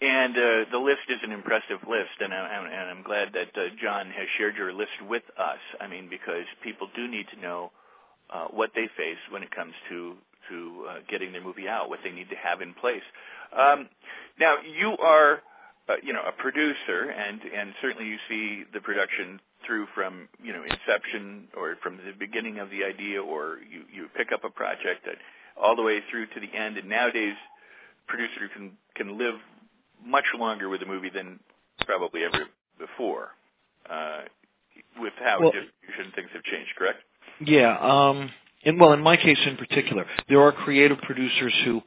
And 0.01 0.37
uh, 0.37 0.65
the 0.73 0.79
list 0.79 1.03
is 1.09 1.19
an 1.23 1.31
impressive 1.31 1.79
list, 1.89 2.11
and, 2.19 2.35
I, 2.35 2.57
and 2.57 2.91
I'm 2.91 3.05
glad 3.05 3.33
that 3.35 3.57
uh, 3.57 3.69
John 3.81 4.07
has 4.07 4.27
shared 4.37 4.57
your 4.57 4.73
list 4.73 4.91
with 5.09 5.23
us. 5.39 5.61
I 5.81 5.87
mean, 5.87 6.09
because 6.11 6.45
people 6.65 6.89
do 6.97 7.07
need 7.07 7.27
to 7.33 7.41
know 7.41 7.71
uh, 8.29 8.47
what 8.47 8.71
they 8.75 8.89
face 8.97 9.19
when 9.31 9.45
it 9.45 9.55
comes 9.55 9.75
to 9.91 10.15
to 10.49 10.87
uh, 10.89 10.95
getting 11.09 11.31
their 11.31 11.41
movie 11.41 11.69
out, 11.69 11.89
what 11.89 12.01
they 12.03 12.11
need 12.11 12.29
to 12.29 12.35
have 12.35 12.61
in 12.61 12.75
place. 12.75 13.03
Um, 13.57 13.89
now, 14.41 14.57
you 14.61 14.97
are, 14.99 15.41
uh, 15.89 15.95
you 16.03 16.13
know, 16.13 16.23
a 16.27 16.33
producer, 16.33 17.11
and 17.11 17.41
and 17.43 17.75
certainly 17.81 18.07
you 18.09 18.17
see 18.29 18.65
the 18.73 18.81
production 18.81 19.41
through 19.67 19.87
from 19.95 20.29
you 20.43 20.53
know 20.53 20.63
inception 20.63 21.49
or 21.57 21.77
from 21.83 21.97
the 21.97 22.13
beginning 22.19 22.59
of 22.59 22.71
the 22.71 22.85
idea, 22.85 23.23
or 23.23 23.59
you 23.69 23.83
you 23.93 24.09
pick 24.17 24.33
up 24.33 24.45
a 24.45 24.51
project 24.51 25.05
that, 25.07 25.17
all 25.61 25.75
the 25.77 25.83
way 25.83 26.01
through 26.11 26.27
to 26.27 26.41
the 26.41 26.57
end. 26.57 26.77
And 26.77 26.89
nowadays, 26.89 27.35
producer 28.07 28.49
can 28.55 28.73
can 28.95 29.19
live 29.19 29.35
much 30.05 30.27
longer 30.39 30.69
with 30.69 30.83
a 30.83 30.87
movie 30.87 31.11
than 31.11 31.41
probably 31.85 32.25
ever 32.25 32.47
before, 32.79 33.31
uh, 33.91 34.23
with 34.99 35.13
how 35.19 35.41
well, 35.41 35.53
distribution 35.53 36.13
things 36.15 36.29
have 36.33 36.43
changed. 36.45 36.71
Correct? 36.77 36.99
Yeah. 37.45 37.77
Um, 37.79 38.31
and 38.65 38.79
well, 38.79 38.93
in 38.93 39.03
my 39.03 39.17
case 39.17 39.39
in 39.47 39.57
particular, 39.57 40.07
there 40.29 40.41
are 40.41 40.53
creative 40.53 40.99
producers 40.99 41.55
who 41.65 41.83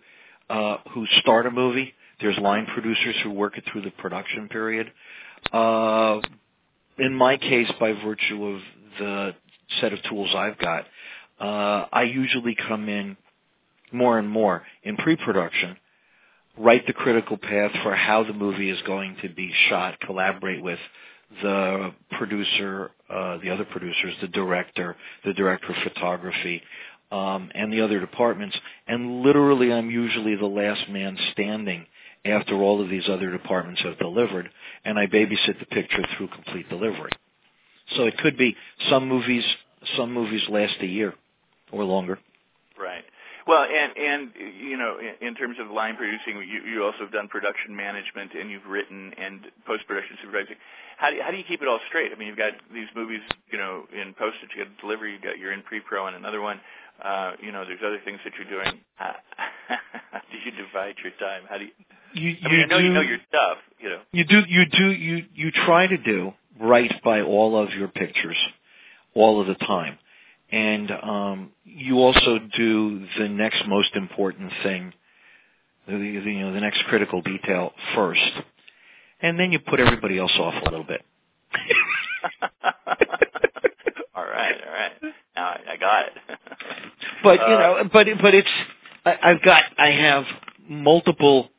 uh, 0.50 0.78
who 0.94 1.06
start 1.22 1.46
a 1.46 1.52
movie. 1.52 1.94
There's 2.19 2.38
line 2.38 2.65
producers 2.74 3.15
who 3.24 3.31
work 3.31 3.57
it 3.57 3.63
through 3.72 3.81
the 3.81 3.91
production 3.91 4.48
period. 4.50 4.91
Uh, 5.51 6.19
in 6.98 7.13
my 7.13 7.38
case, 7.38 7.69
by 7.79 7.91
virtue 7.91 8.45
of 8.45 8.62
the 9.00 9.36
set 9.81 9.93
of 9.93 10.00
tools 10.10 10.34
I've 10.36 10.57
got, 10.57 10.86
uh, 11.39 11.88
I 11.91 12.03
usually 12.03 12.55
come 12.55 12.88
in 12.88 13.17
more 13.91 14.17
and 14.17 14.29
more 14.29 14.63
in 14.84 14.95
pre-production, 14.98 15.77
write 16.57 16.88
the 16.88 16.93
critical 16.93 17.38
path 17.38 17.72
for 17.84 17.95
how 17.95 18.24
the 18.24 18.34
movie 18.34 18.69
is 18.69 18.81
going 18.84 19.17
to 19.22 19.29
be 19.29 19.51
shot, 19.69 20.00
collaborate 20.00 20.63
with 20.63 20.79
the 21.41 21.93
producer, 22.17 22.91
uh, 23.10 23.38
the 23.38 23.50
other 23.50 23.65
producers, 23.65 24.13
the 24.22 24.27
director, 24.27 24.95
the 25.25 25.34
director 25.34 25.67
of 25.69 25.75
photography, 25.84 26.62
um, 27.12 27.51
and 27.53 27.74
the 27.74 27.81
other 27.81 28.00
departments. 28.00 28.57
And 28.88 29.22
literally, 29.22 29.72
I'm 29.72 29.89
usually 29.89 30.36
the 30.36 30.45
last 30.45 30.89
man 30.89 31.17
standing 31.34 31.86
after 32.25 32.55
all 32.55 32.82
of 32.82 32.89
these 32.89 33.08
other 33.08 33.32
departments 33.32 33.82
have 33.84 34.00
delivered, 34.00 34.50
and 34.84 34.98
I 34.98 35.08
babysit 35.08 35.60
the 35.60 35.65
picture 35.65 36.03
through 36.17 36.27
complete 36.29 36.67
delivery. 36.70 37.12
So 37.96 38.05
it 38.05 38.17
could 38.17 38.38
be 38.38 38.55
some 38.89 39.08
movies 39.08 39.46
some 39.98 40.13
movies 40.13 40.41
last 40.50 40.75
a 40.82 40.88
year 40.88 41.13
or 41.72 41.84
longer. 41.84 42.17
Right. 42.79 43.03
Well, 43.48 43.63
and 43.63 43.96
and 43.96 44.32
you 44.60 44.75
know, 44.75 44.98
in, 45.22 45.36
terms 45.36 45.58
of 45.60 45.70
line 45.70 45.96
producing, 45.96 46.38
you, 46.38 46.67
you 46.67 46.84
also 46.84 47.00
have 47.00 47.12
done 47.12 47.27
production 47.27 47.75
management, 47.75 48.34
and 48.34 48.50
you've 48.50 48.65
written 48.65 49.13
and 49.20 49.41
post 49.67 49.86
production 49.88 50.17
supervising. 50.22 50.55
How 50.98 51.12
do 51.12 51.17
you, 51.17 51.22
how 51.22 51.29
do 51.29 51.38
you 51.38 51.44
keep 51.44 51.62
it 51.62 51.67
all 51.67 51.79
straight? 51.88 52.12
I 52.12 52.17
mean, 52.17 52.27
you've 52.27 52.38
got 52.38 52.53
these 52.74 52.88
movies, 52.96 53.22
you 53.51 53.60
know, 53.60 53.86
in 53.94 54.15
postage, 54.15 54.50
you 54.58 54.65
got 54.65 54.75
delivery, 54.82 55.13
you 55.13 55.20
got 55.22 55.38
you're 55.38 55.53
in 55.53 55.62
pre 55.62 55.79
pro 55.79 56.08
and 56.08 56.15
another 56.15 56.41
one. 56.41 56.60
Uh, 57.03 57.34
you 57.39 57.51
know, 57.51 57.65
there's 57.65 57.82
other 57.86 58.00
things 58.03 58.20
that 58.24 58.34
you're 58.34 58.50
doing. 58.50 58.79
How 58.96 59.13
do 60.32 60.38
you 60.44 60.51
divide 60.51 60.96
your 61.03 61.13
time? 61.20 61.44
How 61.48 61.60
do 61.60 61.65
you? 61.65 61.72
You, 62.15 62.36
I 62.43 62.50
mean, 62.50 62.62
I 62.62 62.65
know 62.67 62.77
do, 62.77 62.84
you 62.86 62.93
know 62.93 63.01
your 63.01 63.17
stuff. 63.27 63.57
You 63.79 63.89
know. 63.89 64.00
You 64.13 64.24
do. 64.25 64.41
You 64.48 64.65
do. 64.72 64.91
You 64.91 65.25
you 65.34 65.51
try 65.51 65.86
to 65.86 65.98
do 65.98 66.34
right 66.62 66.91
by 67.03 67.22
all 67.22 67.62
of 67.62 67.72
your 67.74 67.89
pictures, 67.89 68.38
all 69.13 69.41
of 69.41 69.48
the 69.48 69.55
time, 69.55 69.98
and 70.50 70.89
um, 70.91 71.51
you 71.65 71.98
also 71.98 72.39
do 72.57 73.05
the 73.19 73.27
next 73.27 73.67
most 73.67 73.95
important 73.95 74.51
thing, 74.63 74.93
the, 75.88 75.93
the 75.93 76.31
you 76.31 76.39
know 76.39 76.53
the 76.53 76.62
next 76.62 76.84
critical 76.86 77.22
detail 77.22 77.74
first, 77.95 78.31
and 79.22 79.38
then 79.38 79.51
you 79.51 79.60
put 79.60 79.81
everybody 79.81 80.17
else 80.17 80.34
off 80.39 80.53
a 80.65 80.69
little 80.69 80.86
bit. 80.86 81.03
all 84.15 84.24
right, 84.24 84.55
all 84.65 84.74
right. 84.74 84.91
Now 85.36 85.48
I, 85.48 85.60
I 85.72 85.77
got 85.77 86.05
it. 86.07 86.13
but 87.24 87.39
you 87.41 87.55
know, 87.55 87.89
but 87.91 88.07
but 88.22 88.34
it's 88.34 88.50
I, 89.05 89.17
I've 89.22 89.41
got 89.43 89.63
I 89.77 89.88
have 89.91 90.24
multiple 90.69 91.50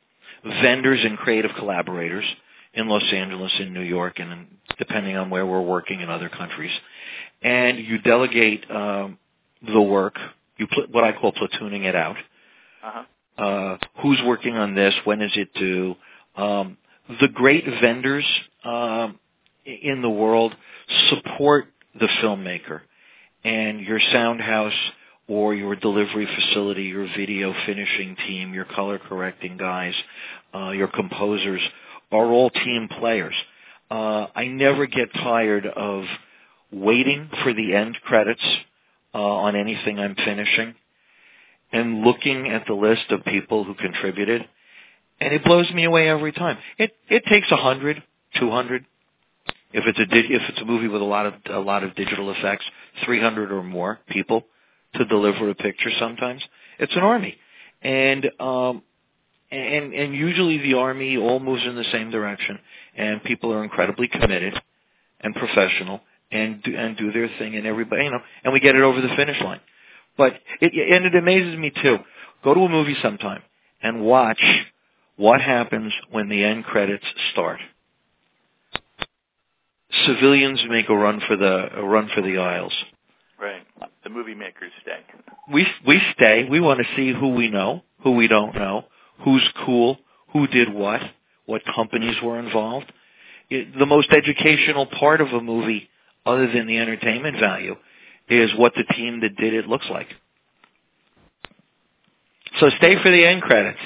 vendors 0.43 0.99
and 1.03 1.17
creative 1.17 1.51
collaborators 1.57 2.25
in 2.73 2.87
Los 2.87 3.03
Angeles, 3.11 3.51
in 3.59 3.73
New 3.73 3.81
York, 3.81 4.19
and 4.19 4.47
depending 4.77 5.17
on 5.17 5.29
where 5.29 5.45
we're 5.45 5.61
working 5.61 6.01
in 6.01 6.09
other 6.09 6.29
countries. 6.29 6.71
And 7.41 7.79
you 7.79 7.99
delegate 7.99 8.69
um, 8.69 9.17
the 9.65 9.81
work. 9.81 10.15
You 10.57 10.67
pl- 10.67 10.87
what 10.91 11.03
I 11.03 11.13
call 11.13 11.33
platooning 11.33 11.83
it 11.85 11.95
out. 11.95 12.17
Uh-huh. 12.83 13.03
Uh, 13.43 13.77
who's 14.01 14.19
working 14.25 14.55
on 14.55 14.75
this? 14.75 14.93
When 15.03 15.21
is 15.21 15.31
it 15.35 15.53
due? 15.53 15.95
Um, 16.35 16.77
the 17.21 17.27
great 17.27 17.63
vendors 17.81 18.25
um, 18.63 19.19
in 19.65 20.01
the 20.01 20.09
world 20.09 20.55
support 21.09 21.67
the 21.99 22.07
filmmaker, 22.21 22.81
and 23.43 23.81
your 23.81 23.99
sound 24.11 24.41
house 24.41 24.73
or 25.27 25.53
your 25.53 25.75
delivery 25.75 26.27
facility, 26.35 26.83
your 26.83 27.07
video 27.17 27.53
finishing 27.65 28.15
team, 28.27 28.53
your 28.53 28.65
color 28.65 28.97
correcting 28.97 29.57
guys, 29.57 29.93
uh, 30.55 30.69
your 30.71 30.87
composers 30.87 31.61
are 32.11 32.25
all 32.25 32.49
team 32.49 32.87
players. 32.99 33.35
Uh, 33.91 34.27
I 34.35 34.47
never 34.47 34.85
get 34.85 35.13
tired 35.13 35.65
of 35.65 36.03
waiting 36.71 37.29
for 37.43 37.53
the 37.53 37.75
end 37.75 37.97
credits 38.03 38.43
uh, 39.13 39.17
on 39.17 39.55
anything 39.55 39.99
I'm 39.99 40.15
finishing 40.15 40.75
and 41.71 42.03
looking 42.03 42.49
at 42.49 42.65
the 42.65 42.73
list 42.73 43.11
of 43.11 43.25
people 43.25 43.63
who 43.63 43.73
contributed, 43.75 44.47
and 45.19 45.33
it 45.33 45.43
blows 45.43 45.69
me 45.71 45.83
away 45.83 46.07
every 46.07 46.31
time. 46.31 46.57
It 46.77 46.95
it 47.09 47.25
takes 47.25 47.51
a 47.51 47.57
hundred, 47.57 48.01
two 48.39 48.49
hundred. 48.49 48.85
If 49.73 49.83
it's 49.85 49.99
a 49.99 50.03
if 50.03 50.41
it's 50.49 50.61
a 50.61 50.65
movie 50.65 50.87
with 50.87 51.01
a 51.01 51.05
lot 51.05 51.25
of 51.25 51.33
a 51.49 51.59
lot 51.59 51.83
of 51.83 51.95
digital 51.95 52.31
effects, 52.31 52.63
three 53.03 53.19
hundred 53.19 53.51
or 53.51 53.63
more 53.63 53.99
people 54.09 54.45
to 54.95 55.05
deliver 55.05 55.49
a 55.49 55.55
picture. 55.55 55.89
Sometimes 55.99 56.41
it's 56.79 56.95
an 56.95 57.03
army, 57.03 57.37
and 57.81 58.29
um, 58.39 58.83
and 59.51 59.93
and 59.93 60.15
usually 60.15 60.57
the 60.59 60.75
army 60.75 61.17
all 61.17 61.39
moves 61.39 61.63
in 61.65 61.75
the 61.75 61.85
same 61.91 62.11
direction, 62.11 62.59
and 62.95 63.23
people 63.23 63.53
are 63.53 63.63
incredibly 63.63 64.07
committed 64.07 64.53
and 65.21 65.35
professional 65.35 66.01
and 66.31 66.61
do, 66.63 66.75
and 66.75 66.97
do 66.97 67.11
their 67.11 67.29
thing, 67.39 67.55
and 67.55 67.65
everybody, 67.65 68.03
you 68.03 68.11
know, 68.11 68.19
and 68.43 68.53
we 68.53 68.59
get 68.59 68.75
it 68.75 68.81
over 68.81 69.01
the 69.01 69.15
finish 69.15 69.39
line. 69.41 69.61
But 70.17 70.33
it 70.59 70.73
and 70.73 71.05
it 71.05 71.15
amazes 71.15 71.57
me 71.57 71.71
too. 71.81 71.97
Go 72.43 72.53
to 72.53 72.61
a 72.61 72.69
movie 72.69 72.95
sometime 73.01 73.41
and 73.81 74.01
watch 74.01 74.41
what 75.15 75.41
happens 75.41 75.93
when 76.11 76.29
the 76.29 76.43
end 76.43 76.65
credits 76.65 77.05
start. 77.31 77.59
Civilians 80.05 80.61
make 80.69 80.89
a 80.89 80.95
run 80.95 81.21
for 81.27 81.37
the 81.37 81.77
a 81.77 81.83
run 81.83 82.09
for 82.13 82.21
the 82.21 82.37
aisles. 82.37 82.73
Right. 83.39 83.61
The 84.03 84.09
movie 84.09 84.35
makers 84.35 84.71
stay. 84.81 84.99
We 85.51 85.67
we 85.85 86.01
stay. 86.13 86.47
We 86.49 86.59
want 86.59 86.79
to 86.79 86.85
see 86.95 87.13
who 87.13 87.29
we 87.29 87.49
know, 87.49 87.83
who 88.03 88.11
we 88.11 88.27
don't 88.27 88.55
know, 88.55 88.85
who's 89.23 89.47
cool, 89.65 89.97
who 90.33 90.47
did 90.47 90.73
what, 90.73 91.01
what 91.45 91.61
companies 91.75 92.15
were 92.23 92.39
involved. 92.39 92.91
It, 93.49 93.77
the 93.77 93.85
most 93.85 94.11
educational 94.11 94.87
part 94.87 95.21
of 95.21 95.29
a 95.29 95.41
movie, 95.41 95.89
other 96.25 96.51
than 96.51 96.67
the 96.67 96.77
entertainment 96.77 97.39
value, 97.39 97.75
is 98.27 98.51
what 98.57 98.73
the 98.75 98.83
team 98.83 99.21
that 99.21 99.35
did 99.37 99.53
it 99.53 99.67
looks 99.67 99.85
like. 99.89 100.07
So 102.59 102.69
stay 102.77 103.01
for 103.01 103.11
the 103.11 103.25
end 103.25 103.41
credits. 103.41 103.79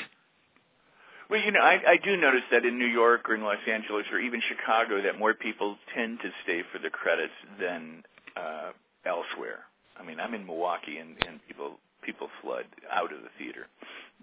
Well, 1.29 1.41
you 1.41 1.51
know, 1.51 1.61
I, 1.61 1.79
I 1.87 1.97
do 1.97 2.17
notice 2.17 2.41
that 2.51 2.65
in 2.65 2.77
New 2.77 2.87
York 2.87 3.29
or 3.29 3.35
in 3.35 3.43
Los 3.43 3.57
Angeles 3.69 4.05
or 4.11 4.19
even 4.19 4.41
Chicago, 4.47 5.01
that 5.01 5.17
more 5.17 5.33
people 5.33 5.77
tend 5.95 6.19
to 6.21 6.29
stay 6.43 6.61
for 6.71 6.79
the 6.79 6.89
credits 6.89 7.33
than 7.59 8.03
uh, 8.35 8.71
elsewhere. 9.05 9.59
I 9.97 10.03
mean, 10.03 10.19
I'm 10.19 10.33
in 10.33 10.45
Milwaukee, 10.45 10.97
and, 10.97 11.15
and 11.27 11.39
people 11.47 11.77
people 12.03 12.29
flood 12.41 12.65
out 12.91 13.13
of 13.13 13.21
the 13.21 13.29
theater. 13.37 13.67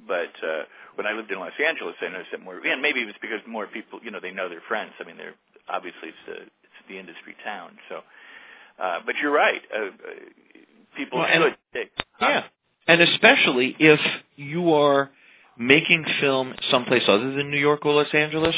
But 0.07 0.35
uh, 0.43 0.65
when 0.97 1.07
I 1.07 1.13
lived 1.13 1.31
in 1.31 1.39
Los 1.39 1.53
Angeles, 1.65 1.95
I 2.01 2.09
noticed 2.09 2.31
that 2.33 2.43
more. 2.43 2.59
And 2.59 2.83
maybe 2.83 3.01
it 3.01 3.07
was 3.07 3.15
because 3.21 3.41
more 3.47 3.67
people, 3.67 4.01
you 4.03 4.11
know, 4.11 4.21
they 4.21 4.31
know 4.31 4.49
their 4.49 4.63
friends. 4.67 4.93
I 5.01 5.05
mean, 5.05 5.17
they're 5.17 5.35
obviously 5.69 6.09
it's 6.09 6.19
the 6.27 6.35
it's 6.43 6.81
the 6.89 6.99
industry 6.99 7.35
town. 7.45 7.73
So, 7.89 8.01
uh, 8.83 9.01
but 9.05 9.17
you're 9.23 9.33
right. 9.33 9.61
Uh, 9.75 9.79
uh 9.79 9.91
people 10.97 11.19
well, 11.19 11.29
should. 11.33 11.57
And, 11.75 11.89
yeah, 12.21 12.45
and 12.87 13.01
especially 13.01 13.77
if 13.79 14.01
you 14.37 14.75
are 14.75 15.11
making 15.59 16.05
film 16.21 16.55
someplace 16.71 17.03
other 17.09 17.33
than 17.33 17.51
New 17.51 17.59
York 17.59 17.85
or 17.85 17.95
Los 17.95 18.13
Angeles, 18.13 18.55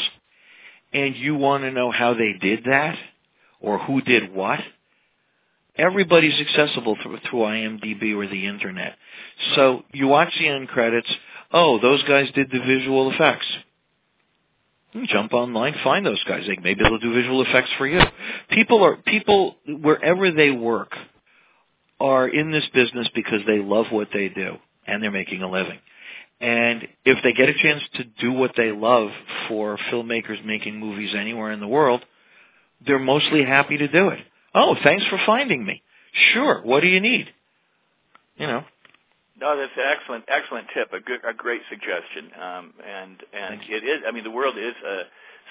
and 0.93 1.17
you 1.17 1.35
want 1.35 1.65
to 1.65 1.71
know 1.71 1.91
how 1.91 2.15
they 2.15 2.35
did 2.41 2.65
that 2.65 2.97
or 3.61 3.79
who 3.79 4.01
did 4.03 4.33
what 4.35 4.61
everybody's 5.81 6.39
accessible 6.41 6.97
through, 7.03 7.19
through 7.29 7.41
IMDb 7.41 8.15
or 8.15 8.27
the 8.27 8.47
internet. 8.47 8.97
So 9.55 9.83
you 9.93 10.07
watch 10.07 10.33
the 10.39 10.49
end 10.49 10.69
credits. 10.69 11.09
Oh, 11.53 11.81
those 11.81 12.03
guys 12.05 12.31
did 12.35 12.51
the 12.51 12.61
visual 12.61 13.11
effects. 13.13 13.47
Jump 15.07 15.33
online, 15.33 15.75
find 15.85 16.05
those 16.05 16.23
guys. 16.25 16.49
Maybe 16.49 16.83
they'll 16.83 16.99
do 16.99 17.15
visual 17.15 17.43
effects 17.43 17.71
for 17.79 17.87
you. 17.87 18.01
People 18.51 18.83
are 18.85 18.97
people 18.97 19.57
wherever 19.67 20.33
they 20.33 20.51
work 20.51 20.93
are 22.01 22.29
in 22.29 22.51
this 22.51 22.65
business 22.75 23.09
because 23.15 23.41
they 23.47 23.59
love 23.59 23.87
what 23.91 24.09
they 24.13 24.29
do 24.29 24.57
and 24.87 25.03
they're 25.03 25.11
making 25.11 25.43
a 25.43 25.51
living. 25.51 25.79
And 26.41 26.89
if 27.05 27.23
they 27.23 27.33
get 27.35 27.51
a 27.51 27.55
chance 27.55 27.83
to 27.95 28.05
do 28.05 28.33
what 28.33 28.53
they 28.57 28.73
love 28.73 29.11
for 29.47 29.79
filmmakers 29.93 30.45
making 30.45 30.81
movies 30.81 31.15
anywhere 31.15 31.53
in 31.53 31.61
the 31.61 31.69
world, 31.69 32.05
they're 32.85 32.99
mostly 32.99 33.45
happy 33.45 33.77
to 33.77 33.89
do 33.89 34.09
it. 34.09 34.21
Oh, 34.55 34.77
thanks 34.83 35.05
for 35.07 35.19
finding 35.25 35.65
me. 35.65 35.83
Sure. 36.33 36.61
What 36.63 36.81
do 36.81 36.89
you 36.89 37.01
need? 37.01 37.29
You 38.37 38.47
know. 38.47 38.65
No, 39.41 39.57
that's 39.57 39.73
an 39.77 39.85
excellent, 39.87 40.25
excellent 40.29 40.67
tip. 40.75 40.93
A 40.93 41.01
good, 41.01 41.21
a 41.27 41.33
great 41.33 41.63
suggestion. 41.71 42.31
Um, 42.41 42.75
and 42.87 43.17
and 43.33 43.61
it 43.69 43.85
is. 43.85 44.03
I 44.07 44.13
mean, 44.13 44.25
the 44.25 44.31
world 44.31 44.59
is 44.59 44.75
uh, 44.87 45.05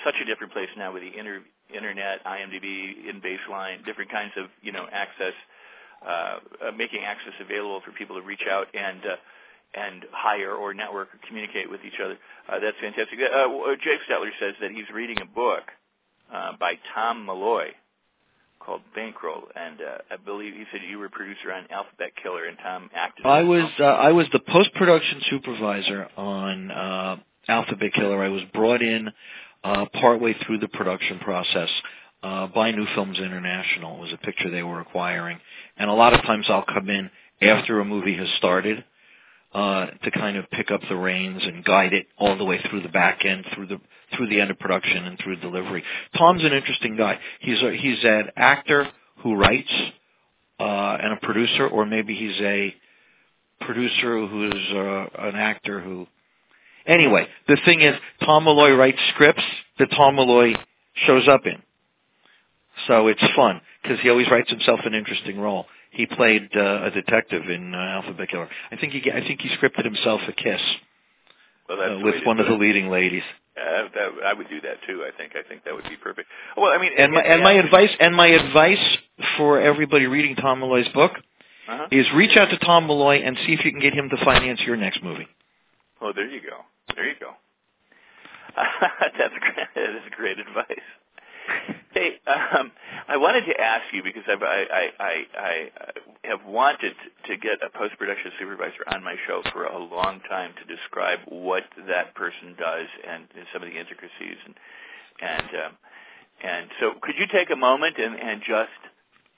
such 0.04 0.16
a 0.22 0.26
different 0.26 0.54
place 0.54 0.70
now 0.78 0.94
with 0.94 1.02
the 1.02 1.18
inter, 1.18 1.42
internet, 1.74 2.24
IMDb, 2.26 3.10
in 3.10 3.22
baseline, 3.22 3.84
different 3.86 4.12
kinds 4.12 4.34
of 4.38 4.46
you 4.62 4.72
know 4.72 4.86
access, 4.92 5.34
uh, 6.06 6.10
uh, 6.68 6.72
making 6.78 7.02
access 7.04 7.34
available 7.40 7.82
for 7.84 7.92
people 7.92 8.16
to 8.16 8.22
reach 8.22 8.44
out 8.50 8.68
and. 8.74 9.06
Uh, 9.06 9.16
and 9.76 10.04
hire 10.12 10.56
or 10.56 10.74
network 10.74 11.10
or 11.14 11.20
communicate 11.28 11.70
with 11.70 11.82
each 11.86 12.00
other. 12.04 12.18
Uh, 12.52 12.58
that's 12.58 12.76
fantastic. 12.82 13.20
Uh, 13.20 13.46
Jake 13.84 14.00
Stetler 14.10 14.32
says 14.40 14.56
that 14.62 14.72
he's 14.72 14.90
reading 14.92 15.22
a 15.22 15.26
book 15.26 15.62
uh, 16.34 16.54
by 16.60 16.74
Tom 16.96 17.24
Malloy 17.28 17.68
called 18.60 18.82
Bankroll, 18.96 19.44
and 19.56 19.80
uh, 19.82 19.98
I 20.12 20.18
believe 20.18 20.56
you 20.56 20.66
said 20.72 20.82
you 20.90 21.00
were 21.00 21.10
producer 21.10 21.52
on 21.52 21.66
Alphabet 21.72 22.12
Killer, 22.22 22.46
and 22.46 22.58
Tom 22.58 22.90
acted. 22.94 23.26
I 23.26 23.44
was 23.44 23.70
uh, 23.80 23.84
I 23.84 24.12
was 24.12 24.28
the 24.32 24.40
post 24.40 24.74
production 24.76 25.22
supervisor 25.30 26.08
on 26.18 26.72
uh, 26.72 27.18
Alphabet 27.48 27.94
Killer. 27.94 28.24
I 28.24 28.30
was 28.30 28.44
brought 28.54 28.82
in 28.82 29.10
uh, 29.64 29.86
partway 29.94 30.36
through 30.46 30.60
the 30.60 30.68
production 30.68 31.20
process 31.20 31.70
uh, 32.24 32.48
by 32.48 32.72
New 32.72 32.86
Films 32.96 33.18
International. 33.20 33.98
It 33.98 34.02
was 34.02 34.14
a 34.14 34.26
picture 34.26 34.50
they 34.50 34.64
were 34.64 34.82
acquiring, 34.82 35.40
and 35.78 35.90
a 35.90 35.94
lot 35.94 36.14
of 36.14 36.22
times 36.24 36.46
I'll 36.50 36.66
come 36.66 36.90
in 36.90 37.10
after 37.42 37.80
a 37.80 37.86
movie 37.86 38.16
has 38.18 38.28
started 38.38 38.84
uh, 39.54 39.88
to 40.04 40.12
kind 40.12 40.38
of 40.38 40.50
pick 40.52 40.72
up 40.72 40.82
the 40.90 40.96
reins 40.96 41.42
and 41.44 41.64
guide 41.64 41.94
it 41.94 42.08
all 42.18 42.38
the 42.38 42.46
way 42.46 42.60
through 42.70 42.82
the 42.82 42.90
back 42.90 43.26
end, 43.26 43.46
through 43.56 43.68
the 43.68 43.80
through 44.16 44.30
the 44.30 44.40
end 44.42 44.52
of 44.52 44.60
production 44.60 45.06
and 45.06 45.18
through 45.20 45.38
delivery. 45.38 45.84
Tom's 46.18 46.44
an 46.44 46.54
interesting 46.54 46.96
guy. 46.96 47.20
He's 47.40 47.62
a, 47.62 47.72
he's 47.76 48.04
an 48.04 48.30
actor 48.36 48.88
who 49.24 49.36
writes 49.36 49.72
uh, 50.60 50.98
and 51.02 51.14
a 51.14 51.18
producer, 51.22 51.68
or 51.68 51.86
maybe 51.86 52.16
he's 52.16 52.40
a 52.42 52.74
producer 53.62 54.26
who's 54.28 54.72
uh, 54.72 55.06
an 55.28 55.36
actor 55.36 55.80
who. 55.80 56.08
Anyway, 56.86 57.28
the 57.48 57.58
thing 57.66 57.82
is, 57.82 57.96
Tom 58.26 58.46
Malloy 58.46 58.72
writes 58.74 58.98
scripts 59.14 59.44
that 59.78 59.90
Tom 59.92 60.16
Malloy 60.16 60.54
shows 61.06 61.28
up 61.28 61.46
in. 61.46 61.62
So 62.88 63.08
it's 63.08 63.24
fun 63.36 63.62
because 63.82 64.00
he 64.02 64.10
always 64.10 64.30
writes 64.32 64.50
himself 64.50 64.80
an 64.86 64.94
interesting 64.94 65.40
role. 65.40 65.66
He 65.92 66.06
played 66.06 66.50
uh, 66.56 66.86
a 66.86 66.92
detective 66.92 67.50
in 67.50 67.74
uh, 67.74 67.78
Alphabet 67.78 68.30
Killer. 68.30 68.50
I 68.72 68.76
think 68.78 68.94
he 68.94 69.12
I 69.12 69.22
think 69.22 69.42
he 69.42 69.50
scripted 69.50 69.86
himself 69.86 70.22
a 70.28 70.32
kiss 70.32 70.62
well, 71.70 72.00
uh, 72.00 72.04
with 72.04 72.26
one 72.26 72.40
of 72.40 72.48
the 72.48 72.54
leading 72.54 72.90
ladies. 72.90 73.24
Uh, 73.56 73.84
that, 73.94 74.10
I 74.26 74.34
would 74.34 74.50
do 74.50 74.62
that 74.62 74.78
too. 74.88 75.06
I 75.06 75.16
think. 75.16 75.34
I 75.36 75.48
think 75.48 75.64
that 75.66 75.74
would 75.74 75.84
be 75.84 75.98
perfect. 76.02 76.28
Well, 76.58 76.72
I 76.72 76.78
mean, 76.78 76.92
and 76.98 77.14
my, 77.14 77.22
and 77.22 77.44
my 77.44 77.54
advice 77.54 77.92
and 78.00 78.16
my 78.16 78.28
advice 78.28 78.98
for 79.38 79.60
everybody 79.62 80.08
reading 80.08 80.36
Tom 80.36 80.62
Malloy's 80.62 80.88
book 80.90 81.12
uh-huh. 81.68 81.88
is 81.92 82.06
reach 82.16 82.36
out 82.38 82.50
to 82.50 82.58
Tom 82.58 82.88
Malloy 82.88 83.22
and 83.24 83.38
see 83.46 83.54
if 83.54 83.64
you 83.64 83.72
can 83.72 83.82
get 83.82 83.94
him 83.94 84.10
to 84.10 84.18
finance 84.26 84.62
your 84.66 84.76
next 84.76 85.04
movie. 85.04 85.28
Oh, 86.02 86.12
there 86.16 86.28
you 86.28 86.42
go. 86.42 86.64
There 86.96 87.08
you 87.08 87.16
go. 87.20 87.32
That's 88.56 89.34
great. 89.40 89.56
That 89.76 89.96
is 89.96 90.12
great 90.16 90.40
advice. 90.40 90.86
Hey, 91.94 92.20
um, 92.28 92.72
I 93.08 93.18
wanted 93.18 93.46
to 93.48 93.60
ask 93.60 93.84
you 93.94 94.04
because 94.04 94.24
I've, 94.30 94.44
I, 94.44 94.66
I, 94.72 94.90
I, 95.00 95.14
I 95.38 95.70
have 96.24 96.46
wanted 96.46 96.94
to 97.28 97.38
get 97.38 97.60
a 97.66 97.78
post 97.78 97.98
production 97.98 98.32
supervisor 98.40 98.84
on 98.94 99.04
my 99.04 99.16
show 99.28 99.42
for 99.52 99.66
a 99.66 99.78
long 99.78 100.22
time 100.30 100.54
to 100.62 100.76
describe 100.76 101.20
what 101.28 101.64
that 101.88 102.16
person 102.16 102.56
does 102.60 102.88
and, 103.10 103.26
and 103.36 103.46
some 103.54 103.64
of 103.64 103.70
the 103.70 103.78
intricacies 103.80 104.38
and 104.46 104.56
and 105.22 105.50
um, 105.66 105.74
and 106.44 106.70
so 106.80 106.94
could 107.02 107.16
you 107.18 107.28
take 107.32 107.52
a 107.52 107.56
moment 107.56 107.98
and, 107.98 108.16
and 108.16 108.42
just 108.48 108.72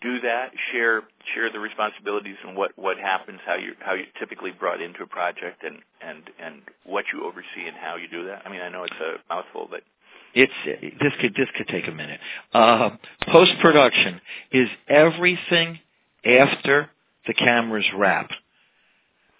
do 0.01 0.21
that? 0.21 0.51
Share 0.71 1.03
share 1.35 1.51
the 1.51 1.59
responsibilities 1.59 2.37
and 2.47 2.55
what 2.57 2.71
what 2.77 2.97
happens 2.97 3.39
how 3.45 3.55
you 3.55 3.73
how 3.79 3.93
you 3.93 4.05
typically 4.19 4.51
brought 4.51 4.81
into 4.81 5.03
a 5.03 5.07
project 5.07 5.63
and 5.63 5.79
and 6.01 6.23
and 6.39 6.61
what 6.85 7.05
you 7.13 7.25
oversee 7.25 7.67
and 7.67 7.77
how 7.77 7.97
you 7.97 8.07
do 8.09 8.25
that? 8.27 8.43
I 8.45 8.49
mean 8.49 8.61
i 8.61 8.69
know 8.69 8.83
it's 8.83 8.93
a 9.01 9.15
mouthful 9.33 9.67
but 9.69 9.83
it's 10.33 10.53
this 11.01 11.13
could 11.19 11.33
this 11.35 11.47
could 11.55 11.67
take 11.67 11.87
a 11.87 11.91
minute. 11.91 12.19
Uh, 12.53 12.91
Post 13.31 13.51
production 13.61 14.21
is 14.51 14.69
everything 14.87 15.79
after 16.25 16.89
the 17.27 17.33
cameras 17.33 17.85
wrap 17.95 18.29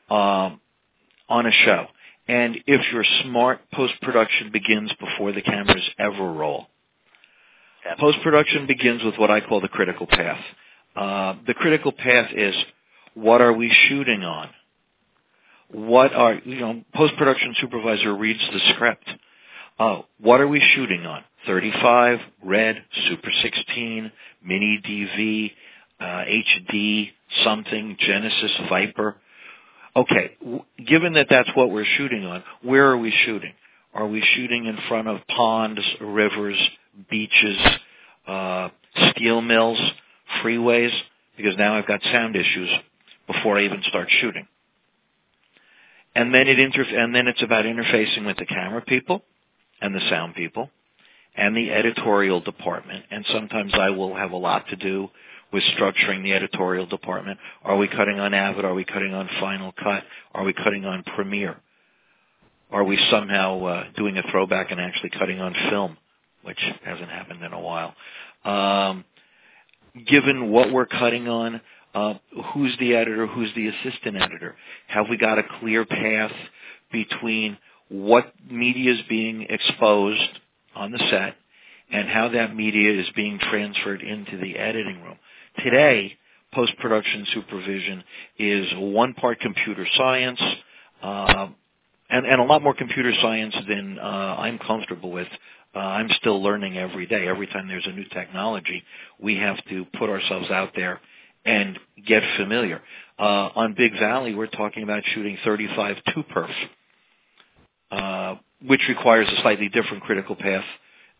um, 0.09 0.59
on 1.29 1.45
a 1.45 1.51
show, 1.51 1.87
and 2.27 2.57
if 2.67 2.81
you're 2.91 3.05
smart, 3.23 3.59
post 3.73 3.93
production 4.01 4.51
begins 4.51 4.91
before 4.99 5.31
the 5.31 5.41
cameras 5.41 5.89
ever 5.99 6.31
roll. 6.31 6.67
Post 7.99 8.19
production 8.23 8.67
begins 8.67 9.03
with 9.03 9.15
what 9.17 9.31
I 9.31 9.41
call 9.41 9.59
the 9.59 9.67
critical 9.67 10.05
path. 10.05 10.39
Uh, 10.95 11.35
the 11.47 11.53
critical 11.53 11.91
path 11.91 12.31
is 12.35 12.53
what 13.13 13.41
are 13.41 13.53
we 13.53 13.73
shooting 13.89 14.23
on? 14.23 14.49
What 15.69 16.13
are 16.13 16.35
you 16.35 16.59
know? 16.59 16.83
Post 16.93 17.15
production 17.17 17.55
supervisor 17.59 18.15
reads 18.15 18.41
the 18.51 18.59
script 18.73 19.07
uh, 19.81 20.03
what 20.21 20.41
are 20.41 20.49
we 20.49 20.61
shooting 20.75 21.05
on? 21.07 21.23
35, 21.47 22.19
red, 22.43 22.77
Super 23.09 23.31
16, 23.43 24.11
Mini 24.45 24.81
DV, 24.85 25.51
uh, 26.01 26.25
HD, 26.25 27.09
something, 27.45 27.97
Genesis, 27.99 28.51
Viper. 28.69 29.17
Okay, 29.95 30.37
w- 30.41 30.63
given 30.87 31.13
that 31.13 31.27
that's 31.29 31.49
what 31.55 31.71
we're 31.71 31.85
shooting 31.97 32.25
on, 32.25 32.43
where 32.63 32.89
are 32.91 32.97
we 32.97 33.13
shooting? 33.25 33.53
Are 33.93 34.07
we 34.07 34.23
shooting 34.35 34.65
in 34.67 34.77
front 34.89 35.09
of 35.09 35.19
ponds, 35.35 35.81
rivers, 36.01 36.57
beaches, 37.09 37.57
uh, 38.27 38.69
steel 39.11 39.41
mills, 39.41 39.79
freeways? 40.43 40.91
Because 41.37 41.57
now 41.57 41.75
I've 41.77 41.87
got 41.87 42.01
sound 42.03 42.35
issues 42.37 42.69
before 43.27 43.59
I 43.59 43.65
even 43.65 43.83
start 43.89 44.09
shooting. 44.21 44.47
and 46.15 46.33
then 46.33 46.47
it 46.47 46.59
inter- 46.59 46.83
and 46.83 47.15
then 47.15 47.27
it's 47.27 47.43
about 47.43 47.65
interfacing 47.65 48.25
with 48.25 48.37
the 48.37 48.45
camera 48.47 48.81
people 48.81 49.23
and 49.81 49.93
the 49.93 50.01
sound 50.09 50.35
people 50.35 50.69
and 51.35 51.55
the 51.55 51.71
editorial 51.71 52.41
department. 52.41 53.05
And 53.09 53.25
sometimes 53.31 53.73
I 53.73 53.89
will 53.89 54.15
have 54.15 54.31
a 54.31 54.37
lot 54.37 54.67
to 54.69 54.75
do 54.75 55.09
with 55.51 55.63
structuring 55.77 56.23
the 56.23 56.33
editorial 56.33 56.85
department. 56.85 57.39
Are 57.63 57.77
we 57.77 57.87
cutting 57.87 58.19
on 58.19 58.33
Avid? 58.33 58.65
Are 58.65 58.73
we 58.73 58.85
cutting 58.85 59.13
on 59.13 59.29
Final 59.39 59.73
Cut? 59.73 60.03
Are 60.33 60.43
we 60.43 60.53
cutting 60.53 60.85
on 60.85 61.03
Premiere? 61.15 61.57
Are 62.71 62.83
we 62.85 62.97
somehow 63.09 63.63
uh, 63.65 63.83
doing 63.97 64.17
a 64.17 64.23
throwback 64.31 64.71
and 64.71 64.79
actually 64.79 65.09
cutting 65.09 65.41
on 65.41 65.53
film, 65.69 65.97
which 66.43 66.59
hasn't 66.85 67.09
happened 67.09 67.43
in 67.43 67.51
a 67.51 67.59
while? 67.59 67.93
Um, 68.45 69.03
given 70.07 70.51
what 70.51 70.71
we're 70.71 70.85
cutting 70.85 71.27
on, 71.27 71.59
uh, 71.93 72.13
who's 72.53 72.75
the 72.79 72.95
editor? 72.95 73.27
Who's 73.27 73.53
the 73.55 73.67
assistant 73.67 74.15
editor? 74.15 74.55
Have 74.87 75.07
we 75.09 75.17
got 75.17 75.37
a 75.37 75.43
clear 75.59 75.85
path 75.85 76.31
between 76.93 77.57
what 77.91 78.33
media 78.49 78.93
is 78.93 78.99
being 79.09 79.45
exposed 79.49 80.39
on 80.75 80.91
the 80.91 80.99
set 81.09 81.35
and 81.91 82.07
how 82.07 82.29
that 82.29 82.55
media 82.55 82.99
is 82.99 83.07
being 83.15 83.37
transferred 83.37 84.01
into 84.01 84.37
the 84.37 84.57
editing 84.57 85.01
room? 85.03 85.17
Today, 85.61 86.17
post-production 86.53 87.27
supervision 87.33 88.03
is 88.39 88.67
one 88.77 89.13
part 89.13 89.41
computer 89.41 89.85
science, 89.97 90.39
uh, 91.03 91.47
and, 92.09 92.25
and 92.25 92.41
a 92.41 92.43
lot 92.45 92.63
more 92.63 92.73
computer 92.73 93.11
science 93.21 93.55
than 93.67 93.99
uh, 93.99 94.01
I'm 94.01 94.57
comfortable 94.59 95.11
with. 95.11 95.27
Uh, 95.75 95.79
I'm 95.79 96.09
still 96.19 96.41
learning 96.41 96.77
every 96.77 97.05
day. 97.05 97.27
Every 97.27 97.47
time 97.47 97.67
there's 97.67 97.87
a 97.87 97.91
new 97.93 98.05
technology, 98.13 98.83
we 99.19 99.35
have 99.35 99.57
to 99.69 99.85
put 99.99 100.09
ourselves 100.09 100.49
out 100.49 100.71
there 100.75 101.01
and 101.43 101.77
get 102.05 102.23
familiar. 102.37 102.81
Uh, 103.19 103.49
on 103.55 103.73
Big 103.77 103.93
Valley, 103.99 104.33
we're 104.33 104.47
talking 104.47 104.83
about 104.83 105.03
shooting 105.13 105.37
35 105.43 105.97
two 106.13 106.23
perf, 106.23 106.51
uh, 107.91 108.35
which 108.65 108.81
requires 108.89 109.27
a 109.27 109.41
slightly 109.41 109.69
different 109.69 110.03
critical 110.03 110.35
path 110.35 110.65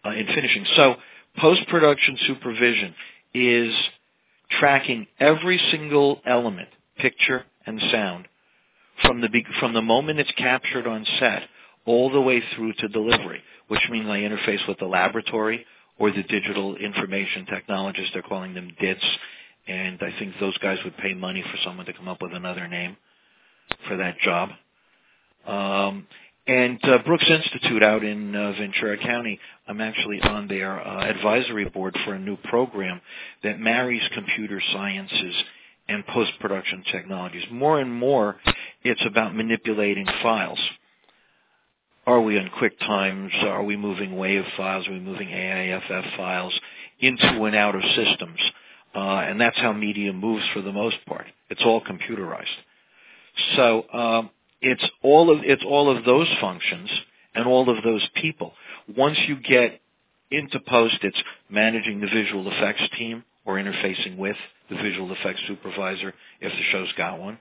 uh, 0.06 0.10
in 0.10 0.26
finishing. 0.28 0.66
So 0.76 0.96
post-production 1.40 2.18
supervision 2.28 2.96
is 3.34 3.74
tracking 4.60 5.08
every 5.20 5.60
single 5.72 6.22
element, 6.26 6.70
picture 6.98 7.46
and 7.66 7.82
sound, 7.92 8.28
from 9.04 9.22
the 9.22 9.30
from 9.60 9.74
the 9.74 9.82
moment 9.82 10.20
it's 10.20 10.32
captured 10.38 10.88
on 10.88 11.06
set 11.20 11.44
all 11.86 12.12
the 12.12 12.22
way 12.22 12.42
through 12.56 12.74
to 12.74 12.88
delivery, 12.90 13.42
which 13.68 13.82
means 13.90 14.08
I 14.08 14.20
interface 14.20 14.68
with 14.68 14.78
the 14.80 14.86
laboratory 14.86 15.66
or 15.98 16.12
the 16.12 16.24
digital 16.24 16.76
information 16.76 17.46
technologists. 17.48 18.12
They're 18.14 18.22
calling 18.22 18.54
them 18.54 18.72
DITs, 18.80 19.06
and 19.68 20.00
I 20.02 20.18
think 20.20 20.36
those 20.40 20.58
guys 20.60 20.78
would 20.84 20.98
pay 20.98 21.14
money 21.14 21.44
for 21.44 21.58
someone 21.64 21.86
to 21.88 21.94
come 21.94 22.08
up 22.08 22.22
with 22.22 22.34
another 22.34 22.68
name 22.68 22.98
for 23.88 23.98
that 23.98 24.20
job. 24.20 24.50
Um, 25.48 26.08
and 26.48 26.80
uh, 26.84 27.00
Brooks 27.06 27.30
Institute 27.30 27.84
out 27.84 28.04
in 28.04 28.36
uh, 28.36 28.54
Ventura 28.54 28.98
County, 28.98 29.40
I'm 29.68 29.80
actually 29.80 30.22
on 30.22 30.48
their 30.48 30.80
uh, 30.80 31.06
advisory 31.06 31.66
board 31.66 31.96
for 32.04 32.14
a 32.14 32.20
new 32.20 32.36
program 32.36 33.00
that 33.44 33.60
marries 33.60 34.02
computer 34.14 34.62
sciences 34.74 35.36
and 35.88 36.06
post-production 36.08 36.84
technologies. 36.92 37.44
More 37.52 37.80
and 37.80 37.94
more, 37.94 38.38
it's 38.84 39.06
about 39.06 39.36
manipulating 39.36 40.08
files. 40.24 40.60
Are 42.08 42.22
we 42.22 42.40
on 42.40 42.50
QuickTimes? 42.60 43.44
Are 43.44 43.64
we 43.64 43.78
moving 43.78 44.12
WAV 44.12 44.44
files? 44.58 44.88
Are 44.88 44.94
we 44.94 45.00
moving 45.00 45.28
AIFF 45.28 46.18
files 46.18 46.60
into 47.00 47.44
and 47.44 47.56
out 47.56 47.76
of 47.76 47.82
systems? 47.96 48.40
Uh, 48.96 49.00
and 49.00 49.40
that's 49.40 49.58
how 49.58 49.72
media 49.72 50.12
moves 50.12 50.44
for 50.54 50.62
the 50.62 50.72
most 50.72 50.98
part. 51.06 51.28
It's 51.50 51.62
all 51.64 51.82
computerized. 51.82 52.46
So 53.56 53.86
um, 53.94 54.30
it's 54.62 54.84
all 55.02 55.32
of 55.32 55.44
it's 55.44 55.64
all 55.68 55.96
of 55.96 56.06
those 56.06 56.28
functions 56.40 56.90
and 57.36 57.48
all 57.48 57.70
of 57.70 57.84
those 57.84 58.08
people. 58.16 58.54
Once 58.96 59.18
you 59.28 59.38
get 59.38 59.82
into 60.30 60.60
post, 60.68 60.98
it's 61.02 61.22
managing 61.50 62.00
the 62.00 62.08
visual 62.08 62.50
effects 62.52 62.84
team 62.98 63.24
or 63.46 63.56
interfacing 63.56 64.18
with 64.18 64.36
the 64.70 64.76
visual 64.76 65.12
effects 65.12 65.42
supervisor 65.48 66.14
if 66.40 66.52
the 66.52 66.64
show's 66.72 66.92
got 66.98 67.20
one. 67.20 67.38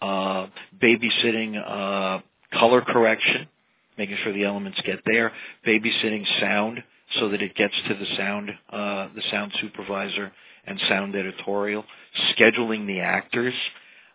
Uh, 0.00 0.46
babysitting 0.82 1.56
uh, 1.56 2.20
color 2.58 2.80
correction, 2.82 3.48
making 3.98 4.16
sure 4.22 4.32
the 4.32 4.44
elements 4.44 4.80
get 4.84 5.00
there. 5.06 5.32
Babysitting 5.66 6.24
sound 6.40 6.82
so 7.18 7.28
that 7.28 7.42
it 7.42 7.54
gets 7.54 7.74
to 7.88 7.94
the 7.94 8.06
sound 8.16 8.50
uh, 8.70 9.08
the 9.14 9.22
sound 9.30 9.52
supervisor 9.60 10.32
and 10.66 10.80
sound 10.88 11.14
editorial. 11.14 11.84
Scheduling 12.36 12.86
the 12.86 13.00
actors 13.00 13.54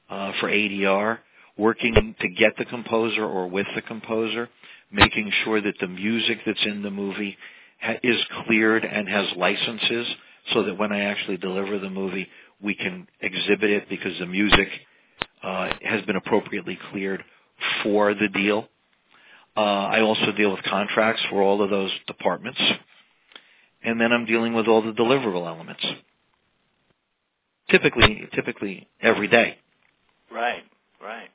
uh, 0.10 0.32
for 0.40 0.50
ADR 0.50 1.20
working 1.60 2.16
to 2.22 2.30
get 2.30 2.54
the 2.58 2.66
composer 2.66 3.26
or 3.26 3.48
with 3.48 3.68
the 3.76 3.82
composer, 3.82 4.50
making 4.92 5.32
sure 5.44 5.62
that 5.62 5.76
the 5.80 5.88
music 5.88 6.40
that's 6.46 6.66
in 6.66 6.82
the 6.82 6.90
movie 6.90 7.38
ha- 7.82 8.00
is 8.02 8.18
cleared 8.46 8.86
and 8.86 9.08
has 9.08 9.28
licenses 9.36 10.08
so 10.54 10.64
that 10.64 10.78
when 10.78 10.92
I 10.92 11.02
actually 11.02 11.38
deliver 11.38 11.78
the 11.78 11.90
movie, 11.90 12.28
we 12.62 12.74
can 12.74 13.08
exhibit 13.22 13.70
it 13.70 13.90
because 13.90 14.18
the 14.20 14.26
music 14.26 14.70
uh, 15.44 15.70
has 15.84 16.02
been 16.06 16.16
appropriately 16.16 16.80
cleared 16.92 17.24
for 17.84 18.14
the 18.14 18.30
deal. 18.30 18.68
Uh, 19.56 19.60
I 19.60 20.02
also 20.02 20.32
deal 20.38 20.52
with 20.52 20.64
contracts 20.64 21.22
for 21.30 21.42
all 21.42 21.62
of 21.62 21.70
those 21.70 21.92
departments. 22.08 22.60
And 23.84 24.00
then 24.00 24.12
I'm 24.14 24.26
dealing 24.26 24.54
with 24.54 24.68
all 24.68 24.82
the 24.82 24.94
deliverable 24.94 25.46
elements. 25.48 25.86
Typically, 27.70 28.28
typically 28.34 28.88
every 29.02 29.28
day. 29.28 29.58
Right, 30.32 30.64
right 31.02 31.30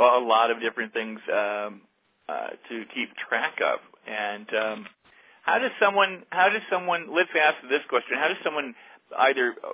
a 0.00 0.18
lot 0.18 0.50
of 0.50 0.60
different 0.60 0.92
things 0.92 1.20
um, 1.32 1.82
uh, 2.28 2.50
to 2.68 2.84
keep 2.94 3.10
track 3.28 3.58
of. 3.64 3.80
And 4.06 4.48
um, 4.54 4.86
how 5.42 5.58
does 5.58 5.72
someone 5.80 6.22
how 6.30 6.48
does 6.48 6.62
someone 6.70 7.14
let's 7.14 7.30
ask 7.38 7.56
this 7.68 7.82
question: 7.88 8.16
How 8.18 8.28
does 8.28 8.38
someone 8.44 8.74
either 9.18 9.54
uh, 9.64 9.72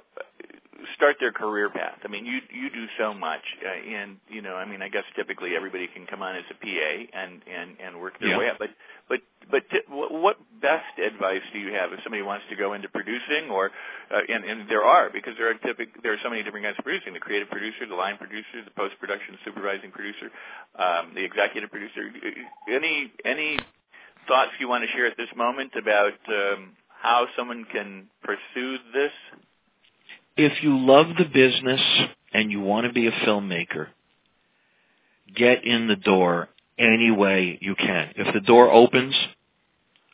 start 0.94 1.16
their 1.20 1.32
career 1.32 1.68
path? 1.70 1.98
I 2.04 2.08
mean, 2.08 2.24
you 2.24 2.40
you 2.52 2.70
do 2.70 2.86
so 2.98 3.14
much, 3.14 3.42
uh, 3.64 3.68
and 3.68 4.16
you 4.28 4.42
know, 4.42 4.56
I 4.56 4.64
mean, 4.64 4.82
I 4.82 4.88
guess 4.88 5.04
typically 5.16 5.56
everybody 5.56 5.88
can 5.88 6.06
come 6.06 6.22
on 6.22 6.36
as 6.36 6.44
a 6.50 6.54
PA 6.54 7.18
and 7.18 7.42
and 7.46 7.76
and 7.80 8.00
work 8.00 8.18
their 8.20 8.30
yeah. 8.30 8.38
way 8.38 8.48
up. 8.48 8.58
But 8.58 8.70
but 9.08 9.20
but 9.50 9.68
t- 9.70 9.82
what 9.88 10.38
best 10.60 10.98
advice 10.98 11.42
do 11.52 11.58
you 11.58 11.72
have 11.74 11.92
if 11.92 12.00
somebody 12.02 12.22
wants 12.22 12.44
to 12.50 12.56
go 12.56 12.72
into 12.72 12.88
producing, 12.88 13.50
or 13.50 13.70
uh, 14.10 14.20
and 14.28 14.44
and 14.44 14.68
there 14.68 14.84
are 14.84 15.10
because 15.10 15.34
there 15.38 15.50
are 15.50 15.54
typic 15.54 15.90
there 16.02 16.12
are 16.12 16.18
so 16.22 16.30
many 16.30 16.42
different 16.42 16.64
kinds 16.64 16.78
of 16.78 16.84
producing: 16.84 17.12
the 17.12 17.20
creative 17.20 17.50
producer, 17.50 17.86
the 17.88 17.94
line 17.94 18.16
producer, 18.16 18.64
the 18.64 18.70
post 18.72 18.94
production 19.00 19.36
supervising 19.44 19.90
producer, 19.90 20.30
um, 20.78 21.12
the 21.14 21.24
executive 21.24 21.70
producer. 21.70 22.10
Any 22.68 23.12
any 23.24 23.58
thoughts 24.26 24.52
you 24.58 24.68
want 24.68 24.84
to 24.84 24.90
share 24.90 25.06
at 25.06 25.16
this 25.16 25.28
moment 25.36 25.72
about 25.76 26.18
um, 26.28 26.76
how 26.88 27.26
someone 27.36 27.66
can 27.70 28.08
pursue 28.22 28.78
this? 28.92 29.12
If 30.36 30.62
you 30.62 30.78
love 30.78 31.06
the 31.18 31.24
business 31.24 31.80
and 32.32 32.50
you 32.50 32.60
want 32.60 32.86
to 32.86 32.92
be 32.92 33.06
a 33.06 33.12
filmmaker, 33.12 33.88
get 35.34 35.64
in 35.64 35.88
the 35.88 35.96
door 35.96 36.48
any 36.78 37.10
way 37.10 37.58
you 37.60 37.74
can. 37.74 38.12
If 38.16 38.34
the 38.34 38.40
door 38.40 38.70
opens, 38.70 39.14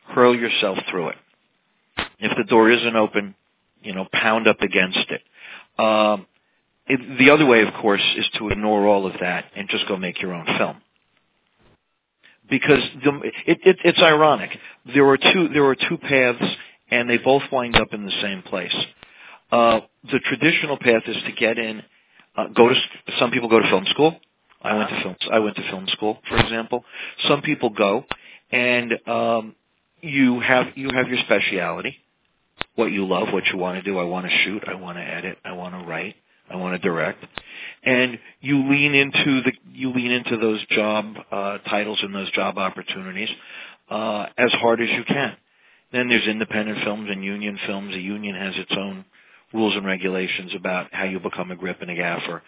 hurl 0.09 0.37
yourself 0.37 0.78
through 0.90 1.11
it. 1.11 1.16
If 2.18 2.37
the 2.37 2.44
door 2.44 2.70
isn't 2.70 2.96
open, 2.96 3.35
you 3.83 3.94
know, 3.94 4.06
pound 4.12 4.46
up 4.46 4.61
against 4.61 5.06
it. 5.09 5.22
Um, 5.83 6.26
it 6.87 7.18
the 7.18 7.30
other 7.30 7.46
way, 7.46 7.62
of 7.62 7.72
course, 7.80 8.02
is 8.16 8.28
to 8.38 8.48
ignore 8.50 8.87
all 8.87 9.06
of 9.06 9.14
that 9.20 9.46
and 9.56 9.68
just 9.68 9.88
go 9.88 9.96
make 9.96 10.20
your 10.20 10.35
own 10.35 10.46
film. 10.59 10.76
Because 12.50 12.80
the, 13.04 13.20
it, 13.46 13.59
it, 13.64 13.76
it's 13.85 14.00
ironic. 14.00 14.50
There 14.92 15.06
are 15.09 15.16
two 15.16 15.48
there 15.52 15.64
are 15.66 15.76
two 15.76 15.96
paths, 15.96 16.44
and 16.90 17.09
they 17.09 17.16
both 17.18 17.42
wind 17.50 17.76
up 17.76 17.94
in 17.94 18.04
the 18.04 18.12
same 18.20 18.42
place. 18.42 18.74
Uh, 19.50 19.80
the 20.04 20.20
traditional 20.20 20.78
path 20.78 21.02
is 21.06 21.16
to 21.26 21.32
get 21.32 21.58
in, 21.58 21.82
uh, 22.36 22.46
go 22.48 22.68
to. 22.68 22.74
Some 23.18 23.30
people 23.30 23.48
go 23.48 23.60
to 23.60 23.68
film 23.68 23.84
school. 23.90 24.16
I 24.62 24.76
went 24.76 24.90
to 24.90 25.02
film. 25.02 25.16
I 25.32 25.38
went 25.40 25.56
to 25.56 25.62
film 25.70 25.86
school, 25.88 26.18
for 26.28 26.36
example. 26.36 26.84
Some 27.28 27.42
people 27.42 27.70
go, 27.70 28.04
and 28.52 28.92
um, 29.06 29.54
you 30.00 30.40
have 30.40 30.66
you 30.76 30.90
have 30.94 31.08
your 31.08 31.18
speciality, 31.24 31.96
what 32.76 32.92
you 32.92 33.06
love, 33.06 33.32
what 33.32 33.44
you 33.52 33.58
want 33.58 33.82
to 33.82 33.90
do. 33.90 33.98
I 33.98 34.04
want 34.04 34.26
to 34.26 34.32
shoot. 34.44 34.62
I 34.66 34.74
want 34.74 34.98
to 34.98 35.02
edit. 35.02 35.38
I 35.44 35.52
want 35.52 35.74
to 35.74 35.86
write. 35.86 36.16
I 36.50 36.56
want 36.56 36.80
to 36.80 36.88
direct, 36.88 37.24
and 37.84 38.18
you 38.40 38.68
lean 38.68 38.94
into 38.94 39.42
the 39.42 39.52
you 39.72 39.92
lean 39.92 40.10
into 40.10 40.36
those 40.36 40.64
job 40.66 41.14
uh, 41.30 41.58
titles 41.58 41.98
and 42.02 42.14
those 42.14 42.30
job 42.32 42.58
opportunities 42.58 43.28
uh, 43.88 44.26
as 44.36 44.52
hard 44.54 44.80
as 44.80 44.88
you 44.90 45.04
can. 45.04 45.36
Then 45.92 46.08
there's 46.08 46.26
independent 46.26 46.84
films 46.84 47.08
and 47.10 47.24
union 47.24 47.58
films. 47.66 47.94
A 47.94 48.00
union 48.00 48.34
has 48.34 48.54
its 48.56 48.72
own 48.76 49.04
rules 49.52 49.76
and 49.76 49.86
regulations 49.86 50.52
about 50.56 50.92
how 50.92 51.04
you 51.04 51.20
become 51.20 51.50
a 51.50 51.56
grip 51.56 51.78
and 51.80 51.90
a 51.90 51.94
gaffer 51.94 52.42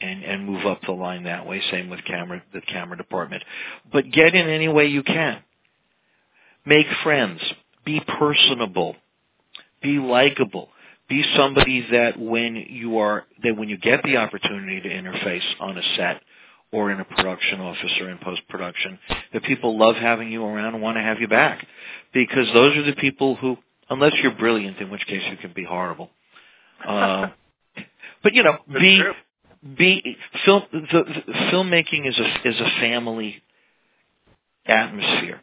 and, 0.00 0.22
and 0.24 0.46
move 0.46 0.64
up 0.66 0.80
the 0.86 0.92
line 0.92 1.24
that 1.24 1.46
way. 1.46 1.62
Same 1.70 1.90
with 1.90 2.04
camera, 2.04 2.42
the 2.52 2.60
camera 2.60 2.96
department. 2.96 3.42
But 3.92 4.10
get 4.10 4.34
in 4.34 4.48
any 4.48 4.68
way 4.68 4.86
you 4.86 5.02
can. 5.02 5.42
Make 6.64 6.86
friends. 7.02 7.40
Be 7.84 8.00
personable. 8.18 8.96
Be 9.82 9.98
likable. 9.98 10.68
Be 11.08 11.24
somebody 11.36 11.86
that 11.90 12.18
when 12.18 12.56
you 12.56 12.98
are, 12.98 13.24
that 13.42 13.56
when 13.56 13.68
you 13.68 13.78
get 13.78 14.02
the 14.02 14.18
opportunity 14.18 14.80
to 14.80 14.88
interface 14.88 15.44
on 15.58 15.78
a 15.78 15.82
set 15.96 16.20
or 16.72 16.90
in 16.90 17.00
a 17.00 17.04
production 17.04 17.60
office 17.60 17.92
or 18.00 18.10
in 18.10 18.18
post 18.18 18.42
production 18.48 18.98
that 19.32 19.42
people 19.44 19.78
love 19.78 19.96
having 19.96 20.30
you 20.30 20.44
around 20.44 20.74
and 20.74 20.82
want 20.82 20.96
to 20.96 21.02
have 21.02 21.18
you 21.18 21.28
back 21.28 21.66
because 22.12 22.46
those 22.52 22.76
are 22.76 22.84
the 22.84 22.94
people 22.96 23.36
who 23.36 23.56
unless 23.90 24.12
you're 24.22 24.34
brilliant 24.34 24.78
in 24.78 24.90
which 24.90 25.06
case 25.06 25.22
you 25.30 25.36
can 25.38 25.52
be 25.54 25.64
horrible 25.64 26.10
uh, 26.86 27.28
but 28.22 28.34
you 28.34 28.42
know 28.42 28.58
That's 28.68 28.80
be 28.80 29.00
true. 29.00 29.14
be 29.76 30.16
film 30.44 30.62
the, 30.72 31.04
the 31.26 31.32
filmmaking 31.52 32.08
is 32.08 32.18
a 32.18 32.48
is 32.48 32.60
a 32.60 32.80
family 32.80 33.42
atmosphere. 34.66 35.40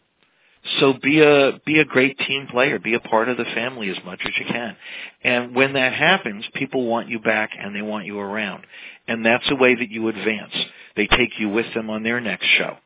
So 0.80 0.94
be 0.94 1.22
a 1.22 1.60
be 1.66 1.80
a 1.80 1.86
great 1.86 2.18
team 2.20 2.48
player. 2.50 2.80
Be 2.80 2.96
a 2.96 3.00
part 3.00 3.30
of 3.30 3.38
the 3.38 3.46
family 3.46 3.90
as 3.90 3.98
much 4.04 4.20
as 4.26 4.32
you 4.40 4.46
can. 4.46 4.76
And 5.24 5.56
when 5.56 5.74
that 5.74 5.94
happens 5.94 6.46
people 6.56 6.86
want 6.86 7.08
you 7.10 7.20
back 7.20 7.52
and 7.58 7.76
they 7.76 7.84
want 7.84 8.06
you 8.06 8.20
around. 8.20 8.66
And 9.08 9.26
that's 9.26 9.48
the 9.48 9.56
way 9.56 9.76
that 9.76 9.90
you 9.92 10.08
advance. 10.08 10.54
They 10.96 11.06
take 11.08 11.40
you 11.40 11.50
with 11.50 11.72
them 11.76 11.90
on 11.90 12.02
their 12.04 12.20
next 12.20 12.48
show. 12.58 12.78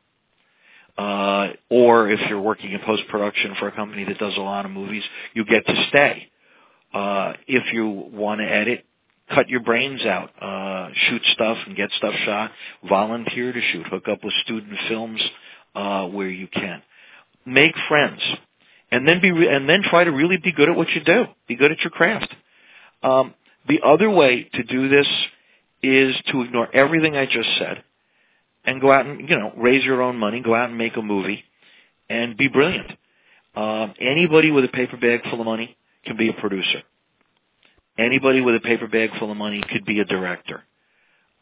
Uh, 0.98 1.52
or 1.70 2.10
if 2.10 2.20
you're 2.28 2.40
working 2.40 2.72
in 2.72 2.80
post 2.80 3.02
production 3.08 3.54
for 3.58 3.68
a 3.68 3.72
company 3.72 4.04
that 4.04 4.18
does 4.18 4.36
a 4.36 4.40
lot 4.40 4.66
of 4.66 4.70
movies 4.70 5.02
you 5.32 5.46
get 5.46 5.66
to 5.66 5.86
stay 5.88 6.30
uh, 6.94 7.34
if 7.46 7.72
you 7.72 7.88
want 8.12 8.40
to 8.40 8.46
edit 8.46 8.84
cut 9.34 9.48
your 9.48 9.60
brains 9.60 10.04
out, 10.04 10.30
uh, 10.42 10.90
shoot 11.08 11.22
stuff 11.32 11.56
and 11.66 11.76
get 11.76 11.90
stuff 11.92 12.14
shot, 12.24 12.50
volunteer 12.88 13.52
to 13.52 13.60
shoot, 13.72 13.86
hook 13.86 14.08
up 14.08 14.24
with 14.24 14.34
student 14.44 14.76
films 14.88 15.22
uh, 15.74 16.06
where 16.06 16.28
you 16.28 16.48
can, 16.48 16.82
make 17.46 17.74
friends, 17.88 18.20
and 18.90 19.06
then 19.06 19.20
be 19.20 19.30
re- 19.30 19.48
and 19.54 19.68
then 19.68 19.82
try 19.82 20.04
to 20.04 20.10
really 20.10 20.36
be 20.36 20.52
good 20.52 20.68
at 20.68 20.76
what 20.76 20.88
you 20.90 21.02
do, 21.02 21.24
be 21.46 21.56
good 21.56 21.70
at 21.70 21.80
your 21.80 21.90
craft. 21.90 22.34
Um, 23.02 23.34
the 23.68 23.80
other 23.84 24.10
way 24.10 24.48
to 24.54 24.62
do 24.64 24.88
this 24.88 25.06
is 25.82 26.14
to 26.32 26.42
ignore 26.42 26.68
everything 26.74 27.16
I 27.16 27.26
just 27.26 27.48
said 27.58 27.84
and 28.64 28.80
go 28.80 28.90
out 28.92 29.06
and 29.06 29.28
you 29.28 29.38
know 29.38 29.52
raise 29.56 29.84
your 29.84 30.02
own 30.02 30.16
money, 30.16 30.40
go 30.40 30.54
out 30.54 30.70
and 30.70 30.78
make 30.78 30.96
a 30.96 31.02
movie, 31.02 31.44
and 32.08 32.36
be 32.36 32.48
brilliant. 32.48 32.90
Um, 33.54 33.94
anybody 34.00 34.50
with 34.50 34.64
a 34.64 34.68
paper 34.68 34.96
bag 34.96 35.22
full 35.30 35.40
of 35.40 35.46
money 35.46 35.76
can 36.04 36.16
be 36.16 36.28
a 36.28 36.34
producer 36.34 36.82
anybody 37.98 38.40
with 38.40 38.54
a 38.56 38.60
paper 38.60 38.86
bag 38.86 39.10
full 39.18 39.30
of 39.30 39.36
money 39.36 39.62
could 39.70 39.84
be 39.84 40.00
a 40.00 40.04
director. 40.04 40.62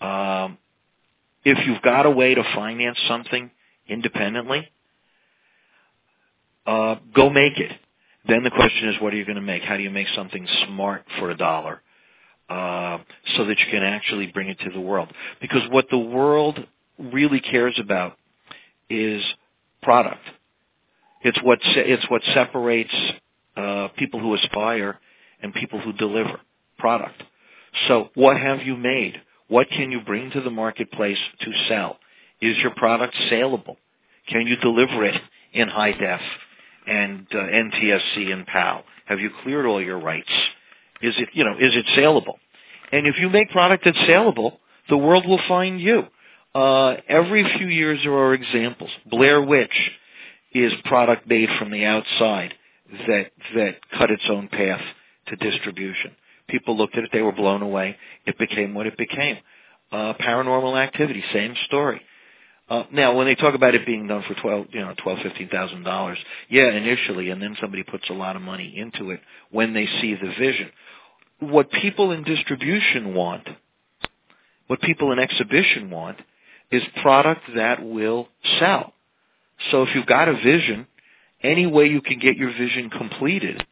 Um, 0.01 0.59
if 1.45 1.59
you've 1.67 1.83
got 1.83 2.07
a 2.07 2.11
way 2.11 2.35
to 2.35 2.43
finance 2.55 2.99
something 3.09 3.51
independently, 3.89 4.69
uh, 6.67 6.97
go 7.15 7.31
make 7.31 7.59
it. 7.59 7.73
Then 8.27 8.43
the 8.43 8.51
question 8.51 8.91
is, 8.91 9.01
what 9.01 9.15
are 9.15 9.17
you 9.17 9.25
going 9.25 9.37
to 9.37 9.43
make? 9.43 9.63
How 9.63 9.77
do 9.77 9.83
you 9.83 9.91
make 9.91 10.09
something 10.15 10.47
smart 10.67 11.05
for 11.19 11.31
a 11.31 11.37
dollar? 11.37 11.83
Uh, 12.49 12.99
so 13.37 13.45
that 13.47 13.59
you 13.59 13.67
can 13.71 13.83
actually 13.83 14.27
bring 14.29 14.49
it 14.49 14.59
to 14.61 14.71
the 14.71 14.81
world. 14.81 15.09
Because 15.41 15.63
what 15.71 15.87
the 15.91 15.99
world 15.99 16.59
really 16.99 17.41
cares 17.41 17.79
about 17.83 18.19
is 18.91 19.23
product. 19.83 20.23
It's 21.23 21.39
what 21.43 21.59
se- 21.63 21.85
it's 21.87 22.09
what 22.11 22.23
separates 22.35 22.95
uh, 23.59 23.89
people 23.97 24.21
who 24.21 24.35
aspire 24.35 24.99
and 25.43 25.53
people 25.53 25.81
who 25.81 25.93
deliver 25.93 26.41
product. 26.79 27.23
So 27.89 28.11
what 28.15 28.37
have 28.37 28.63
you 28.63 28.77
made? 28.77 29.21
What 29.49 29.69
can 29.71 29.91
you 29.91 30.01
bring 30.01 30.31
to 30.33 30.41
the 30.41 30.51
marketplace 30.51 31.19
to 31.41 31.53
sell? 31.69 31.99
Is 32.41 32.57
your 32.59 32.73
product 32.75 33.15
saleable? 33.29 33.77
Can 34.29 34.47
you 34.47 34.57
deliver 34.57 35.05
it 35.05 35.21
in 35.53 35.69
high 35.69 35.93
def 35.93 36.21
and 36.87 37.27
uh, 37.33 37.37
NTSC 37.37 38.33
and 38.33 38.47
PAL? 38.47 38.85
Have 39.07 39.21
you 39.21 39.31
cleared 39.43 39.67
all 39.67 39.83
your 39.83 39.99
rights? 39.99 40.31
Is 41.03 41.15
it, 41.19 41.31
you 41.33 41.45
know, 41.45 41.55
is 41.59 41.75
it 41.75 41.87
saleable? 41.97 42.39
And 42.93 43.07
if 43.07 43.17
you 43.19 43.29
make 43.29 43.51
product 43.51 43.85
that's 43.85 43.99
saleable, 44.07 44.61
the 44.89 44.97
world 44.97 45.27
will 45.27 45.41
find 45.49 45.81
you. 45.81 46.05
Uh, 46.55 46.97
every 47.09 47.45
few 47.59 47.69
years 47.69 48.01
there 48.05 48.15
are 48.15 48.35
examples. 48.35 48.91
Blair 49.11 49.43
Witch 49.43 49.91
is 50.53 50.73
product 50.85 51.27
made 51.27 51.49
from 51.59 51.71
the 51.71 51.85
outside 51.85 52.55
that 53.07 53.31
that 53.55 53.77
cut 53.97 54.11
its 54.11 54.25
own 54.29 54.49
path 54.49 54.81
to 55.29 55.37
distribution. 55.37 56.13
People 56.49 56.77
looked 56.77 56.97
at 56.97 57.05
it, 57.05 57.11
they 57.13 57.23
were 57.23 57.33
blown 57.33 57.63
away. 57.63 57.97
It 58.27 58.39
became 58.39 58.75
what 58.75 58.87
it 58.87 58.97
became. 58.97 59.39
Uh, 59.93 60.15
paranormal 60.21 60.79
activity, 60.83 61.23
same 61.33 61.55
story. 61.67 62.01
Uh, 62.69 62.85
now, 62.93 63.17
when 63.17 63.27
they 63.27 63.35
talk 63.35 63.55
about 63.55 63.75
it 63.75 63.87
being 63.87 64.07
done 64.07 64.23
for 64.29 64.35
twelve, 64.35 64.67
you 64.73 64.81
know, 64.81 64.95
twelve, 65.03 65.19
fifteen 65.23 65.49
thousand 65.49 65.85
dollars, 65.85 66.19
yeah, 66.51 66.71
initially, 66.71 67.31
and 67.31 67.41
then 67.41 67.57
somebody 67.61 67.83
puts 67.83 68.09
a 68.11 68.13
lot 68.13 68.37
of 68.37 68.43
money 68.43 68.75
into 68.77 69.11
it 69.11 69.21
when 69.51 69.73
they 69.73 69.87
see 70.01 70.15
the 70.15 70.33
vision. 70.39 70.71
What 71.41 71.71
people 71.71 72.11
in 72.11 72.25
distribution 72.25 73.15
want, 73.15 73.49
what 74.67 74.81
people 74.83 75.13
in 75.13 75.19
exhibition 75.19 75.91
want, 75.91 76.19
is 76.71 76.83
product 77.01 77.41
that 77.57 77.83
will 77.83 78.29
sell. 78.59 78.93
So 79.71 79.83
if 79.85 79.95
you've 79.95 80.07
got 80.07 80.29
a 80.29 80.35
vision, 80.35 80.87
any 81.43 81.67
way 81.67 81.87
you 81.87 82.01
can 82.01 82.19
get 82.19 82.37
your 82.37 82.51
vision 82.51 82.91
completed, 82.91 83.65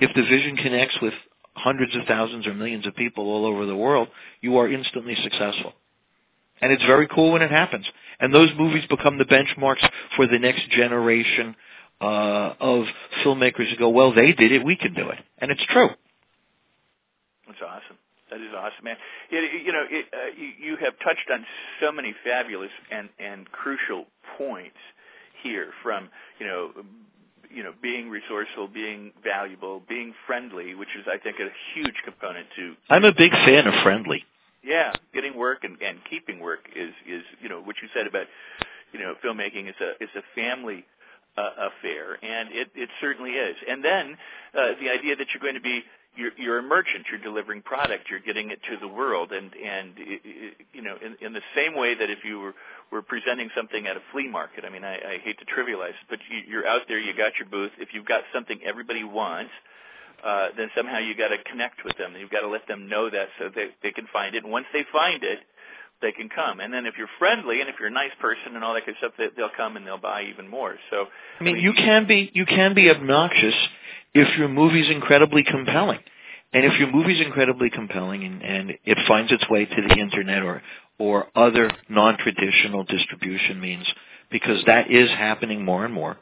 if 0.00 0.14
the 0.14 0.22
vision 0.22 0.56
connects 0.56 0.96
with 1.02 1.14
hundreds 1.54 1.94
of 1.96 2.02
thousands 2.06 2.46
or 2.46 2.54
millions 2.54 2.86
of 2.86 2.94
people 2.94 3.24
all 3.24 3.44
over 3.44 3.66
the 3.66 3.76
world, 3.76 4.08
you 4.40 4.58
are 4.58 4.70
instantly 4.70 5.16
successful. 5.22 5.72
And 6.60 6.72
it's 6.72 6.84
very 6.84 7.06
cool 7.08 7.32
when 7.32 7.42
it 7.42 7.50
happens. 7.50 7.86
And 8.20 8.34
those 8.34 8.50
movies 8.56 8.84
become 8.88 9.18
the 9.18 9.24
benchmarks 9.24 9.86
for 10.16 10.26
the 10.26 10.38
next 10.38 10.70
generation 10.70 11.54
uh, 12.00 12.54
of 12.60 12.84
filmmakers 13.24 13.70
who 13.70 13.76
go, 13.76 13.88
well, 13.88 14.14
they 14.14 14.32
did 14.32 14.52
it, 14.52 14.64
we 14.64 14.76
can 14.76 14.94
do 14.94 15.08
it. 15.08 15.18
And 15.38 15.50
it's 15.50 15.64
true. 15.66 15.88
That's 17.46 17.60
awesome. 17.62 17.96
That 18.30 18.40
is 18.40 18.52
awesome, 18.54 18.84
man. 18.84 18.96
It, 19.30 19.64
you 19.64 19.72
know, 19.72 19.84
it, 19.88 20.06
uh, 20.12 20.36
you, 20.36 20.72
you 20.72 20.76
have 20.76 20.92
touched 20.98 21.30
on 21.32 21.46
so 21.80 21.90
many 21.90 22.14
fabulous 22.24 22.70
and 22.90 23.08
and 23.18 23.50
crucial 23.50 24.04
points 24.36 24.76
here, 25.42 25.70
from 25.82 26.08
you 26.38 26.46
know, 26.46 26.70
you 27.50 27.62
know, 27.62 27.72
being 27.80 28.10
resourceful, 28.10 28.68
being 28.68 29.12
valuable, 29.24 29.82
being 29.88 30.14
friendly, 30.26 30.74
which 30.74 30.90
is, 30.98 31.06
I 31.10 31.18
think, 31.18 31.36
a 31.40 31.48
huge 31.74 31.94
component 32.04 32.46
to. 32.56 32.74
I'm 32.90 33.04
a 33.04 33.12
big 33.12 33.32
fan 33.32 33.66
of 33.66 33.74
friendly. 33.82 34.24
Yeah, 34.62 34.92
getting 35.14 35.36
work 35.36 35.64
and 35.64 35.80
and 35.80 35.98
keeping 36.10 36.40
work 36.40 36.68
is 36.74 36.92
is 37.06 37.22
you 37.40 37.48
know 37.48 37.60
what 37.60 37.76
you 37.80 37.88
said 37.94 38.06
about 38.06 38.26
you 38.92 38.98
know 38.98 39.14
filmmaking 39.24 39.68
is 39.68 39.76
a 39.80 40.02
is 40.02 40.10
a 40.16 40.22
family 40.34 40.84
uh, 41.36 41.68
affair, 41.70 42.18
and 42.22 42.50
it 42.52 42.68
it 42.74 42.88
certainly 43.00 43.32
is. 43.32 43.56
And 43.68 43.84
then 43.84 44.16
uh, 44.54 44.72
the 44.80 44.90
idea 44.90 45.16
that 45.16 45.28
you're 45.32 45.40
going 45.40 45.54
to 45.54 45.60
be 45.60 45.82
you're, 46.18 46.32
you're 46.36 46.58
a 46.58 46.62
merchant. 46.62 47.06
You're 47.10 47.20
delivering 47.20 47.62
product. 47.62 48.10
You're 48.10 48.20
getting 48.20 48.50
it 48.50 48.58
to 48.68 48.76
the 48.80 48.88
world, 48.88 49.32
and 49.32 49.54
and 49.54 49.94
you 50.72 50.82
know, 50.82 50.96
in, 51.04 51.16
in 51.24 51.32
the 51.32 51.42
same 51.54 51.76
way 51.76 51.94
that 51.94 52.10
if 52.10 52.18
you 52.24 52.40
were 52.40 52.54
were 52.90 53.02
presenting 53.02 53.48
something 53.56 53.86
at 53.86 53.96
a 53.96 54.00
flea 54.12 54.28
market. 54.28 54.64
I 54.64 54.70
mean, 54.70 54.84
I, 54.84 54.94
I 54.94 55.18
hate 55.22 55.38
to 55.38 55.44
trivialize 55.44 55.94
but 56.10 56.18
you, 56.28 56.40
you're 56.48 56.66
out 56.66 56.82
there. 56.88 56.98
You 56.98 57.14
got 57.16 57.32
your 57.38 57.48
booth. 57.48 57.72
If 57.78 57.90
you've 57.92 58.06
got 58.06 58.22
something 58.34 58.58
everybody 58.64 59.04
wants, 59.04 59.52
uh, 60.24 60.48
then 60.56 60.68
somehow 60.76 60.98
you 60.98 61.14
got 61.14 61.28
to 61.28 61.38
connect 61.50 61.84
with 61.84 61.96
them. 61.96 62.14
You've 62.18 62.30
got 62.30 62.40
to 62.40 62.48
let 62.48 62.66
them 62.66 62.88
know 62.88 63.08
that 63.08 63.28
so 63.38 63.48
they 63.54 63.68
they 63.82 63.92
can 63.92 64.06
find 64.12 64.34
it. 64.34 64.42
And 64.42 64.52
once 64.52 64.66
they 64.72 64.84
find 64.92 65.22
it, 65.22 65.38
they 66.00 66.12
can 66.12 66.28
come. 66.28 66.60
And 66.60 66.72
then 66.72 66.86
if 66.86 66.94
you're 66.96 67.08
friendly 67.18 67.60
and 67.60 67.68
if 67.68 67.76
you're 67.78 67.88
a 67.88 67.92
nice 67.92 68.12
person 68.20 68.54
and 68.54 68.64
all 68.64 68.74
that 68.74 68.86
kind 68.86 68.96
of 68.96 68.98
stuff, 68.98 69.12
they, 69.18 69.28
they'll 69.36 69.50
come 69.56 69.76
and 69.76 69.86
they'll 69.86 69.98
buy 69.98 70.24
even 70.24 70.48
more. 70.48 70.76
So 70.90 71.06
I 71.40 71.44
mean, 71.44 71.56
you 71.56 71.72
can 71.72 72.06
be 72.06 72.30
you 72.34 72.46
can 72.46 72.74
be 72.74 72.90
obnoxious 72.90 73.54
if 74.14 74.38
your 74.38 74.48
movie's 74.48 74.90
incredibly 74.90 75.44
compelling. 75.44 76.00
And 76.52 76.64
if 76.64 76.78
your 76.78 76.90
movie's 76.90 77.20
incredibly 77.20 77.68
compelling 77.68 78.24
and, 78.24 78.42
and 78.42 78.70
it 78.84 78.98
finds 79.06 79.30
its 79.32 79.48
way 79.50 79.66
to 79.66 79.82
the 79.88 79.98
internet 79.98 80.42
or 80.42 80.62
or 80.98 81.28
other 81.36 81.70
non-traditional 81.88 82.84
distribution 82.84 83.60
means, 83.60 83.86
because 84.30 84.62
that 84.66 84.90
is 84.90 85.08
happening 85.10 85.64
more 85.64 85.84
and 85.84 85.94
more, 85.94 86.16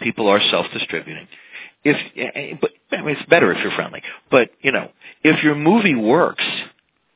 people 0.00 0.28
are 0.28 0.40
self-distributing. 0.50 1.28
If 1.84 1.96
eh, 2.16 2.30
eh, 2.34 2.54
but 2.60 2.70
I 2.92 3.02
mean, 3.02 3.16
it's 3.16 3.28
better 3.28 3.52
if 3.52 3.62
you're 3.62 3.72
friendly. 3.72 4.02
But 4.30 4.50
you 4.60 4.72
know, 4.72 4.90
if 5.22 5.42
your 5.42 5.54
movie 5.54 5.94
works, 5.94 6.44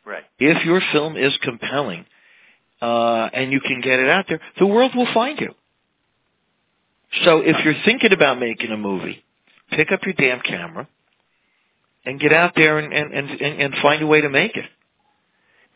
right, 0.04 0.24
if 0.38 0.64
your 0.64 0.80
film 0.92 1.16
is 1.16 1.36
compelling, 1.42 2.06
uh, 2.80 3.28
and 3.32 3.52
you 3.52 3.60
can 3.60 3.80
get 3.80 3.98
it 3.98 4.08
out 4.08 4.26
there, 4.28 4.40
the 4.58 4.66
world 4.66 4.92
will 4.94 5.12
find 5.12 5.40
you. 5.40 5.54
So 7.24 7.38
if 7.38 7.56
you're 7.64 7.80
thinking 7.84 8.12
about 8.12 8.40
making 8.40 8.70
a 8.70 8.76
movie, 8.76 9.24
pick 9.70 9.92
up 9.92 10.00
your 10.04 10.14
damn 10.14 10.40
camera 10.40 10.88
and 12.04 12.20
get 12.20 12.32
out 12.32 12.52
there 12.56 12.78
and, 12.78 12.92
and, 12.92 13.12
and, 13.12 13.40
and 13.40 13.74
find 13.80 14.02
a 14.02 14.06
way 14.06 14.20
to 14.20 14.28
make 14.28 14.56
it. 14.56 14.64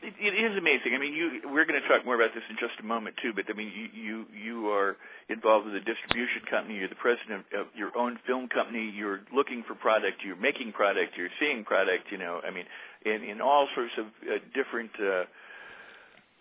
It, 0.01 0.15
it 0.21 0.53
is 0.53 0.57
amazing. 0.57 0.95
I 0.95 0.99
mean, 0.99 1.13
you, 1.13 1.41
we're 1.51 1.65
going 1.65 1.81
to 1.81 1.89
talk 1.89 2.05
more 2.05 2.15
about 2.15 2.33
this 2.35 2.45
in 2.49 2.57
just 2.61 2.79
a 2.81 2.85
moment 2.85 3.17
too. 3.21 3.33
But 3.35 3.47
I 3.51 3.53
mean, 3.53 3.73
you 3.75 3.89
you, 4.01 4.27
you 4.33 4.69
are 4.69 4.97
involved 5.29 5.67
with 5.67 5.75
a 5.75 5.81
distribution 5.81 6.43
company. 6.49 6.79
You're 6.79 6.89
the 6.89 6.95
president 6.95 7.45
of 7.59 7.67
your 7.75 7.97
own 7.99 8.19
film 8.27 8.49
company. 8.49 8.93
You're 8.95 9.21
looking 9.35 9.65
for 9.67 9.75
product. 9.75 10.23
You're 10.25 10.37
making 10.37 10.73
product. 10.73 11.17
You're 11.17 11.35
seeing 11.41 11.65
product. 11.65 12.13
You 12.13 12.19
know, 12.19 12.41
I 12.47 12.51
mean, 12.53 12.65
in 13.15 13.23
in 13.25 13.41
all 13.41 13.69
sorts 13.75 13.93
of 13.99 14.07
uh, 14.07 14.39
different. 14.55 14.91
Uh, 15.01 15.25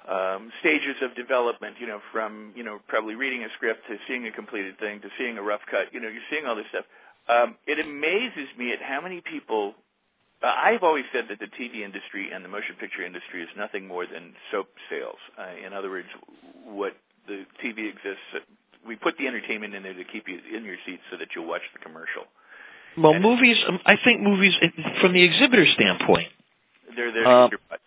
um, 0.07 0.53
stages 0.61 0.95
of 1.01 1.13
development, 1.15 1.75
you 1.81 1.85
know, 1.85 1.99
from 2.13 2.53
you 2.55 2.63
know 2.63 2.79
probably 2.87 3.15
reading 3.15 3.43
a 3.43 3.49
script 3.57 3.87
to 3.89 3.97
seeing 4.07 4.25
a 4.25 4.31
completed 4.31 4.79
thing 4.79 5.01
to 5.01 5.09
seeing 5.17 5.37
a 5.37 5.41
rough 5.41 5.59
cut. 5.69 5.93
You 5.93 5.99
know, 5.99 6.07
you're 6.07 6.23
seeing 6.29 6.45
all 6.45 6.55
this 6.55 6.65
stuff. 6.69 6.85
Um, 7.27 7.55
it 7.67 7.77
amazes 7.77 8.47
me 8.57 8.71
at 8.71 8.81
how 8.81 9.01
many 9.01 9.19
people 9.19 9.75
uh, 10.43 10.53
I've 10.55 10.83
always 10.83 11.05
said 11.11 11.25
that 11.29 11.39
the 11.39 11.47
TV 11.47 11.83
industry 11.83 12.29
and 12.31 12.45
the 12.45 12.49
motion 12.49 12.75
picture 12.79 13.03
industry 13.03 13.41
is 13.41 13.49
nothing 13.57 13.87
more 13.87 14.05
than 14.05 14.33
soap 14.51 14.69
sales. 14.89 15.17
Uh, 15.37 15.65
in 15.65 15.73
other 15.73 15.89
words, 15.89 16.07
what 16.63 16.95
the 17.27 17.45
TV 17.63 17.89
exists, 17.89 18.47
we 18.85 18.95
put 18.95 19.17
the 19.17 19.27
entertainment 19.27 19.73
in 19.73 19.83
there 19.83 19.95
to 19.95 20.03
keep 20.03 20.27
you 20.27 20.39
in 20.55 20.63
your 20.63 20.77
seat 20.85 20.99
so 21.09 21.17
that 21.17 21.29
you'll 21.35 21.47
watch 21.47 21.63
the 21.73 21.79
commercial. 21.79 22.23
Well, 22.97 23.13
and 23.13 23.23
movies. 23.23 23.57
Um, 23.67 23.79
I 23.85 23.97
think 24.03 24.21
movies, 24.21 24.53
from 25.01 25.13
the 25.13 25.23
exhibitor 25.23 25.65
standpoint, 25.73 26.29
they're 26.97 27.13
there 27.13 27.23
to 27.23 27.29
uh, 27.29 27.49
butts. 27.69 27.81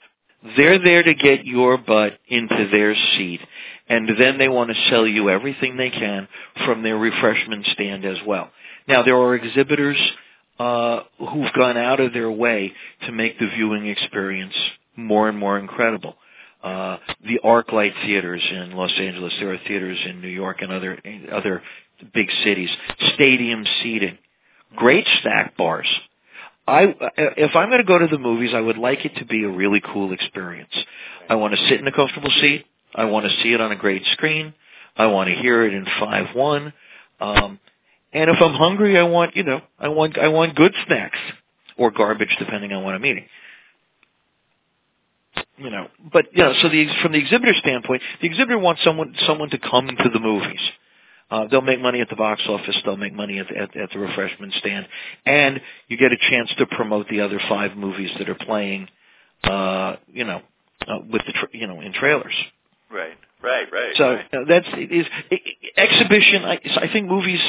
They're 0.57 0.79
there 0.79 1.03
to 1.03 1.15
get 1.15 1.45
your 1.45 1.77
butt 1.77 2.19
into 2.29 2.69
their 2.73 2.95
seat, 2.95 3.41
and 3.89 4.09
then 4.19 4.39
they 4.39 4.49
want 4.49 4.71
to 4.71 4.77
sell 4.89 5.07
you 5.07 5.29
everything 5.29 5.77
they 5.77 5.91
can 5.91 6.29
from 6.65 6.83
their 6.83 6.97
refreshment 6.97 7.67
stand 7.75 8.07
as 8.07 8.17
well. 8.27 8.51
Now, 8.89 9.03
there 9.03 9.17
are 9.17 9.35
exhibitors 9.35 9.99
uh, 10.59 11.01
who've 11.19 11.53
gone 11.53 11.77
out 11.77 12.01
of 12.01 12.15
their 12.15 12.31
way 12.31 12.73
to 13.07 13.13
make 13.13 13.39
the 13.39 13.49
viewing 13.49 13.87
experience 13.87 14.55
more 14.97 15.29
and 15.29 15.37
more 15.37 15.59
incredible. 15.59 16.17
Uh, 16.63 16.99
the 17.25 17.41
ArcLight 17.45 17.93
theaters 18.05 18.43
in 18.51 18.73
Los 18.73 18.93
Angeles, 18.99 19.33
there 19.41 19.53
are 19.53 19.59
theaters 19.67 19.99
in 20.07 20.21
New 20.21 20.29
York 20.29 20.59
and 20.61 20.71
other 20.71 20.99
other 21.33 21.63
big 22.13 22.29
cities. 22.45 22.71
Stadium 23.15 23.65
seating, 23.83 24.19
great 24.77 25.07
snack 25.23 25.57
bars. 25.57 25.89
I 26.67 26.95
if 27.17 27.57
I'm 27.57 27.69
going 27.69 27.81
to 27.81 27.85
go 27.87 27.99
to 27.99 28.07
the 28.07 28.19
movies, 28.19 28.53
I 28.55 28.61
would 28.61 28.79
like 28.79 29.05
it 29.05 29.17
to 29.17 29.25
be 29.25 29.45
a 29.45 29.49
really 29.49 29.81
cool 29.81 30.13
experience. 30.13 30.73
I 31.29 31.35
want 31.35 31.55
to 31.55 31.69
sit 31.69 31.81
in 31.81 31.87
a 31.87 31.93
comfortable 31.93 32.31
seat. 32.41 32.67
I 32.95 33.05
want 33.05 33.27
to 33.27 33.43
see 33.43 33.53
it 33.53 33.61
on 33.61 33.73
a 33.73 33.77
great 33.77 34.05
screen. 34.13 34.55
I 34.97 35.07
want 35.07 35.29
to 35.29 35.35
hear 35.37 35.65
it 35.65 35.75
in 35.75 35.87
five 35.99 36.35
one. 36.35 36.73
Um, 37.21 37.59
and 38.13 38.31
if 38.31 38.37
I'm 38.41 38.55
hungry, 38.55 38.99
I 38.99 39.05
want, 39.05 39.37
you 39.37 39.45
know, 39.45 39.61
I 39.79 39.89
want, 39.89 40.19
I 40.19 40.29
want 40.29 40.57
good 40.57 40.75
snacks 40.87 41.19
or 41.77 41.91
garbage 41.91 42.35
depending 42.39 42.73
on 42.73 42.83
what 42.83 42.95
I'm 42.95 43.05
eating. 43.07 43.27
You 45.57 45.71
know, 45.71 45.89
but 46.13 46.27
you 46.33 46.43
know, 46.43 46.55
so 46.63 46.69
the 46.69 46.87
from 47.03 47.13
the 47.13 47.19
exhibitor 47.19 47.53
standpoint, 47.61 48.03
the 48.21 48.27
exhibitor 48.27 48.59
wants 48.59 48.83
someone 48.83 49.15
someone 49.27 49.51
to 49.51 49.59
come 49.59 49.89
to 49.89 50.09
the 50.13 50.19
movies. 50.19 50.61
Uh, 51.31 51.47
they'll 51.49 51.61
make 51.61 51.81
money 51.81 52.01
at 52.01 52.09
the 52.09 52.17
box 52.17 52.43
office. 52.49 52.77
They'll 52.85 52.97
make 52.97 53.15
money 53.15 53.39
at, 53.39 53.55
at, 53.55 53.77
at 53.77 53.91
the 53.91 53.99
refreshment 53.99 54.53
stand, 54.55 54.87
and 55.25 55.61
you 55.89 55.97
get 55.97 56.13
a 56.13 56.17
chance 56.31 56.53
to 56.59 56.67
promote 56.67 57.09
the 57.09 57.21
other 57.21 57.41
five 57.49 57.77
movies 57.77 58.11
that 58.19 58.29
are 58.29 58.35
playing. 58.35 58.89
Uh, 59.45 59.97
you 60.13 60.25
know, 60.25 60.43
uh, 60.87 60.99
with 61.11 61.23
the 61.27 61.33
tra- 61.33 61.49
you 61.53 61.67
know 61.67 61.81
in 61.81 61.93
trailers. 61.93 62.35
Right, 62.91 63.17
right, 63.43 63.67
right. 63.73 63.93
So 63.97 64.15
right. 64.15 64.27
Uh, 64.33 64.39
that's 64.49 64.67
it 64.73 64.93
is 64.93 65.07
it, 65.31 65.41
exhibition. 65.77 66.45
I, 66.45 66.61
I 66.77 66.93
think 66.93 67.09
movies 67.09 67.41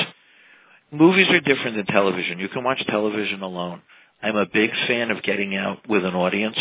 movies 0.91 1.27
are 1.29 1.39
different 1.39 1.77
than 1.77 1.85
television. 1.87 2.39
You 2.39 2.49
can 2.49 2.63
watch 2.63 2.83
television 2.87 3.41
alone. 3.41 3.81
I'm 4.21 4.35
a 4.35 4.45
big 4.45 4.71
fan 4.87 5.09
of 5.09 5.23
getting 5.23 5.55
out 5.55 5.87
with 5.89 6.05
an 6.05 6.13
audience 6.13 6.57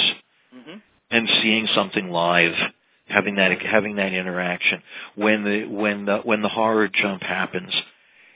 mm-hmm. 0.55 0.79
and 1.11 1.29
seeing 1.43 1.69
something 1.75 2.09
live, 2.09 2.55
having 3.11 3.37
that 3.37 3.61
having 3.63 3.97
that 3.97 4.13
interaction. 4.13 4.83
When 5.15 5.45
the 5.45 5.65
when 5.67 6.07
the 6.07 6.19
when 6.19 6.43
the 6.43 6.49
horror 6.49 6.89
jump 6.89 7.23
happens, 7.23 7.73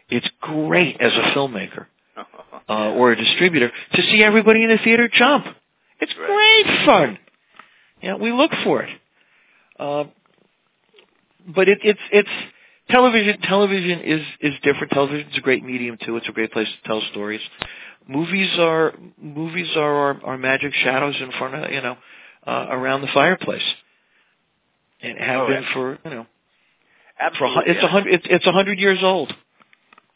it's 0.09 0.29
great 0.41 1.01
as 1.01 1.13
a 1.13 1.37
filmmaker 1.37 1.87
uh, 2.69 2.91
or 2.91 3.13
a 3.13 3.17
distributor 3.17 3.71
to 3.95 4.03
see 4.03 4.23
everybody 4.23 4.63
in 4.63 4.71
the 4.71 4.79
theater 4.79 5.09
jump. 5.13 5.47
It's 6.01 6.13
great 6.13 6.87
fun. 6.87 7.19
Yeah, 8.03 8.17
we 8.17 8.33
look 8.33 8.51
for 8.65 8.83
it. 8.83 8.91
Uh, 9.79 10.05
but 11.55 11.69
it, 11.69 11.79
it's 11.83 12.01
it's 12.13 12.29
television 12.91 13.41
television 13.43 14.01
is 14.01 14.23
is 14.41 14.55
different. 14.63 14.93
Television 14.93 15.29
is 15.29 15.39
a 15.39 15.41
great 15.41 15.65
medium 15.65 15.99
too. 16.05 16.17
It's 16.17 16.29
a 16.29 16.33
great 16.33 16.53
place 16.53 16.69
to 16.69 16.89
tell 16.89 17.03
stories. 17.11 17.41
Movies 18.07 18.51
are 18.59 18.95
movies 19.21 19.71
are 19.77 19.95
our, 19.95 20.21
our 20.25 20.39
magic 20.39 20.73
shadows 20.75 21.17
in 21.21 21.33
front 21.33 21.55
of 21.55 21.71
you 21.71 21.81
know 21.81 21.97
uh, 22.47 22.67
around 22.71 23.01
the 23.01 23.09
fireplace, 23.15 23.63
and 25.11 25.19
have 25.19 25.41
oh, 25.43 25.47
been 25.49 25.63
yeah. 25.63 25.73
for 25.73 25.99
you 26.05 26.11
know. 26.11 26.27
Absolutely, 27.19 27.65
for, 27.65 27.71
it's 27.71 27.85
a 27.85 27.89
hundred. 27.89 28.15
It's 28.15 28.27
it's 28.29 28.47
a 28.47 28.53
hundred 28.53 28.79
years 28.79 28.99
old. 29.03 29.33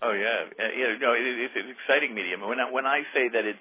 Oh 0.02 0.12
yeah, 0.12 0.44
uh, 0.58 0.68
know, 0.68 0.96
no, 1.00 1.12
it, 1.12 1.22
it's 1.22 1.54
an 1.56 1.70
exciting 1.70 2.14
medium. 2.14 2.40
When 2.46 2.60
I, 2.60 2.70
when 2.70 2.86
I 2.86 3.02
say 3.14 3.28
that 3.28 3.44
it's 3.44 3.58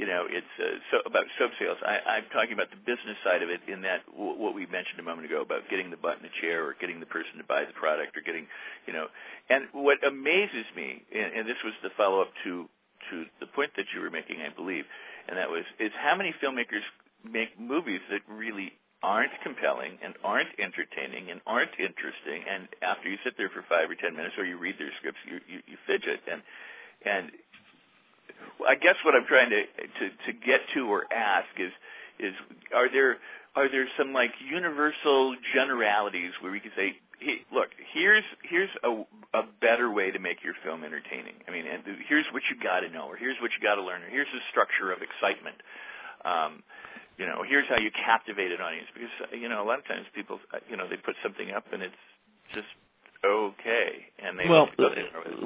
you 0.00 0.06
know, 0.06 0.24
it's 0.24 0.54
uh, 0.56 0.80
so 0.90 1.04
about 1.04 1.28
soap 1.38 1.52
sales. 1.60 1.76
I, 1.84 2.00
I'm 2.16 2.24
talking 2.32 2.54
about 2.54 2.70
the 2.70 2.80
business 2.88 3.20
side 3.22 3.42
of 3.42 3.50
it 3.50 3.60
in 3.68 3.82
that 3.82 4.00
w- 4.08 4.40
what 4.40 4.54
we 4.54 4.64
mentioned 4.64 4.98
a 4.98 5.02
moment 5.02 5.26
ago 5.28 5.42
about 5.42 5.68
getting 5.68 5.90
the 5.90 6.00
butt 6.00 6.16
in 6.16 6.22
the 6.22 6.32
chair 6.40 6.64
or 6.64 6.74
getting 6.80 7.00
the 7.00 7.10
person 7.12 7.36
to 7.36 7.44
buy 7.44 7.68
the 7.68 7.76
product 7.76 8.16
or 8.16 8.22
getting, 8.24 8.46
you 8.86 8.94
know, 8.94 9.08
and 9.50 9.68
what 9.72 10.00
amazes 10.00 10.64
me, 10.74 11.04
and, 11.12 11.44
and 11.44 11.48
this 11.48 11.60
was 11.62 11.74
the 11.82 11.90
follow 11.98 12.22
up 12.22 12.32
to 12.44 12.64
to 13.10 13.24
the 13.40 13.46
point 13.52 13.72
that 13.76 13.92
you 13.92 14.00
were 14.00 14.08
making, 14.08 14.40
I 14.40 14.48
believe, 14.48 14.84
and 15.28 15.36
that 15.36 15.50
was 15.50 15.64
is 15.78 15.92
how 16.00 16.16
many 16.16 16.32
filmmakers 16.42 16.84
make 17.20 17.60
movies 17.60 18.00
that 18.10 18.20
really 18.26 18.72
aren't 19.02 19.32
compelling 19.42 19.98
and 20.02 20.14
aren't 20.24 20.48
entertaining 20.58 21.30
and 21.30 21.40
aren't 21.46 21.72
interesting 21.78 22.44
and 22.50 22.68
after 22.82 23.08
you 23.08 23.16
sit 23.24 23.34
there 23.36 23.48
for 23.48 23.64
five 23.68 23.88
or 23.90 23.94
ten 23.94 24.14
minutes 24.14 24.34
or 24.36 24.44
you 24.44 24.58
read 24.58 24.76
their 24.78 24.92
scripts 24.98 25.18
you 25.26 25.40
you, 25.48 25.60
you 25.66 25.76
fidget. 25.86 26.20
And 26.30 26.42
and 27.04 27.30
I 28.68 28.74
guess 28.74 28.96
what 29.04 29.14
I'm 29.14 29.26
trying 29.26 29.50
to 29.50 29.62
to 29.64 30.04
to 30.26 30.32
get 30.32 30.60
to 30.74 30.88
or 30.88 31.04
ask 31.12 31.48
is 31.58 31.72
is 32.18 32.34
are 32.74 32.90
there 32.90 33.16
are 33.56 33.70
there 33.70 33.86
some 33.96 34.12
like 34.12 34.32
universal 34.50 35.34
generalities 35.54 36.32
where 36.40 36.52
we 36.52 36.60
can 36.60 36.72
say 36.76 36.96
hey, 37.20 37.40
look 37.52 37.68
here's 37.94 38.24
here's 38.42 38.70
a 38.84 39.04
a 39.32 39.44
better 39.60 39.90
way 39.90 40.10
to 40.10 40.18
make 40.18 40.42
your 40.44 40.54
film 40.64 40.84
entertaining. 40.84 41.34
I 41.48 41.50
mean 41.50 41.64
and 41.66 41.82
here's 42.08 42.26
what 42.32 42.42
you 42.50 42.62
got 42.62 42.80
to 42.80 42.90
know 42.90 43.06
or 43.08 43.16
here's 43.16 43.36
what 43.40 43.50
you 43.56 43.62
got 43.62 43.76
to 43.76 43.82
learn 43.82 44.02
or 44.02 44.10
here's 44.10 44.28
the 44.32 44.40
structure 44.50 44.92
of 44.92 44.98
excitement. 45.00 45.56
Um 46.24 46.62
you 47.20 47.26
know 47.26 47.44
here's 47.46 47.68
how 47.68 47.76
you 47.76 47.90
captivate 47.92 48.50
an 48.50 48.60
audience 48.60 48.88
because 48.94 49.38
you 49.38 49.48
know 49.48 49.62
a 49.62 49.66
lot 49.66 49.78
of 49.78 49.86
times 49.86 50.06
people 50.14 50.40
uh, 50.54 50.58
you 50.68 50.76
know 50.76 50.88
they 50.88 50.96
put 50.96 51.14
something 51.22 51.50
up 51.52 51.64
and 51.72 51.82
it's 51.82 52.02
just 52.54 52.66
okay, 53.24 53.90
and 54.24 54.38
they 54.38 54.48
well 54.48 54.68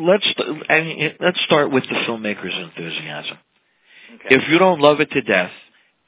let's 0.00 0.26
I 0.68 0.80
mean, 0.80 1.14
let's 1.20 1.40
start 1.42 1.72
with 1.72 1.82
the 1.84 1.96
filmmaker's 2.06 2.54
enthusiasm. 2.54 3.38
Okay. 4.14 4.36
If 4.36 4.48
you 4.48 4.58
don't 4.58 4.80
love 4.80 5.00
it 5.00 5.10
to 5.10 5.20
death 5.20 5.50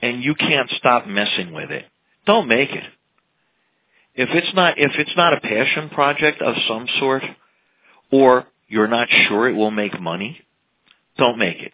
and 0.01 0.23
you 0.23 0.37
can't 0.37 0.71
stop 0.79 1.07
messing 1.09 1.53
with 1.53 1.73
it, 1.73 1.85
don't 2.27 2.47
make 2.47 2.71
it. 2.71 2.85
If 4.15 4.29
it's 4.31 4.55
not 4.55 4.79
if 4.79 4.93
it's 4.95 5.17
not 5.17 5.35
a 5.35 5.41
passion 5.41 5.91
project 5.91 6.41
of 6.41 6.55
some 6.69 6.87
sort, 7.01 7.25
or 8.13 8.47
you're 8.69 8.89
not 8.89 9.09
sure 9.29 9.49
it 9.49 9.55
will 9.55 9.73
make 9.73 10.01
money, 10.01 10.41
don't 11.19 11.39
make 11.39 11.59
it. 11.59 11.73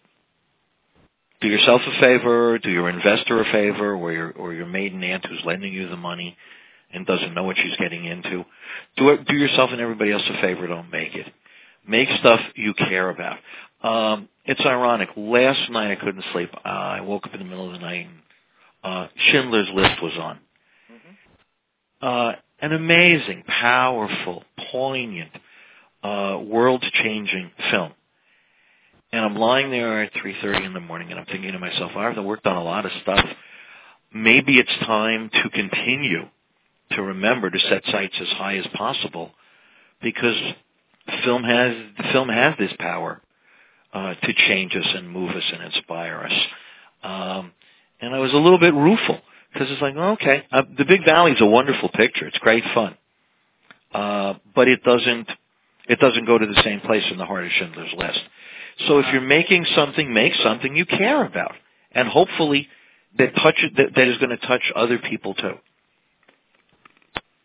Do 1.43 1.49
yourself 1.49 1.81
a 1.85 1.99
favor, 1.99 2.57
do 2.57 2.71
your 2.71 2.89
investor 2.89 3.41
a 3.41 3.51
favor, 3.51 3.95
or 3.95 4.13
your 4.13 4.31
or 4.31 4.53
your 4.53 4.65
maiden 4.65 5.03
aunt 5.03 5.25
who's 5.25 5.41
lending 5.43 5.73
you 5.73 5.89
the 5.89 5.97
money 5.97 6.37
and 6.93 7.05
doesn't 7.05 7.33
know 7.33 7.43
what 7.43 7.57
she's 7.57 7.75
getting 7.77 8.05
into. 8.05 8.45
Do 8.95 9.09
it, 9.09 9.27
do 9.27 9.35
yourself 9.35 9.71
and 9.73 9.81
everybody 9.81 10.13
else 10.13 10.23
a 10.29 10.39
favor. 10.39 10.67
Don't 10.67 10.89
make 10.89 11.15
it. 11.15 11.27
Make 11.85 12.07
stuff 12.21 12.39
you 12.55 12.73
care 12.73 13.09
about. 13.09 13.39
Um, 13.81 14.29
it's 14.45 14.61
ironic. 14.61 15.09
Last 15.17 15.69
night 15.69 15.91
I 15.91 15.95
couldn't 15.95 16.23
sleep. 16.31 16.49
Uh, 16.53 16.69
I 16.69 17.01
woke 17.01 17.27
up 17.27 17.33
in 17.33 17.39
the 17.39 17.45
middle 17.45 17.67
of 17.67 17.73
the 17.73 17.79
night. 17.79 18.07
And, 18.07 18.19
uh, 18.81 19.07
Schindler's 19.29 19.69
List 19.73 20.01
was 20.01 20.13
on. 20.17 20.39
Mm-hmm. 20.91 22.07
Uh, 22.07 22.31
an 22.61 22.71
amazing, 22.71 23.43
powerful, 23.47 24.45
poignant, 24.71 25.31
uh, 26.03 26.39
world-changing 26.41 27.51
film. 27.69 27.91
And 29.13 29.23
I'm 29.23 29.35
lying 29.35 29.69
there 29.69 30.01
at 30.01 30.11
3:30 30.13 30.65
in 30.65 30.73
the 30.73 30.79
morning, 30.79 31.11
and 31.11 31.19
I'm 31.19 31.27
thinking 31.27 31.51
to 31.51 31.59
myself, 31.59 31.95
I've 31.95 32.17
worked 32.17 32.47
on 32.47 32.55
a 32.55 32.63
lot 32.63 32.87
of 32.87 32.91
stuff. 33.03 33.23
Maybe 34.11 34.57
it's 34.57 34.75
time 34.87 35.29
to 35.29 35.49
continue 35.51 36.27
to 36.93 37.03
remember 37.03 37.51
to 37.51 37.59
set 37.59 37.85
sights 37.85 38.15
as 38.19 38.27
high 38.29 38.57
as 38.57 38.65
possible 38.73 39.31
because 40.01 40.35
film 41.23 41.43
has 41.43 41.75
film 42.11 42.27
has 42.29 42.57
this 42.57 42.73
power 42.79 43.21
uh, 43.93 44.15
to 44.15 44.33
change 44.47 44.75
us 44.75 44.87
and 44.95 45.07
move 45.11 45.29
us 45.29 45.43
and 45.53 45.61
inspire 45.61 46.17
us. 46.17 46.47
Um, 47.03 47.51
and 48.01 48.15
I 48.15 48.17
was 48.17 48.33
a 48.33 48.37
little 48.37 48.59
bit 48.59 48.73
rueful 48.73 49.21
because 49.53 49.69
it's 49.69 49.81
like, 49.81 49.95
okay, 49.95 50.43
uh, 50.51 50.63
the 50.75 50.85
Big 50.85 51.05
Valley 51.05 51.33
is 51.33 51.41
a 51.41 51.45
wonderful 51.45 51.89
picture. 51.89 52.25
It's 52.25 52.39
great 52.39 52.63
fun, 52.73 52.97
uh, 53.93 54.33
but 54.55 54.67
it 54.67 54.83
doesn't 54.83 55.29
it 55.87 55.99
doesn't 55.99 56.25
go 56.25 56.39
to 56.39 56.47
the 56.47 56.63
same 56.63 56.79
place 56.79 57.03
in 57.11 57.19
the 57.19 57.25
heart 57.25 57.45
of 57.45 57.51
Schindler's 57.51 57.93
List. 57.95 58.19
So 58.87 58.99
if 58.99 59.05
you're 59.11 59.21
making 59.21 59.65
something, 59.75 60.13
make 60.13 60.33
something 60.35 60.75
you 60.75 60.85
care 60.85 61.25
about, 61.25 61.55
and 61.91 62.07
hopefully 62.07 62.67
that 63.17 63.35
touch 63.35 63.63
that, 63.77 63.95
that 63.95 64.07
is 64.07 64.17
going 64.17 64.31
to 64.31 64.37
touch 64.37 64.71
other 64.75 64.97
people 64.97 65.33
too. 65.33 65.55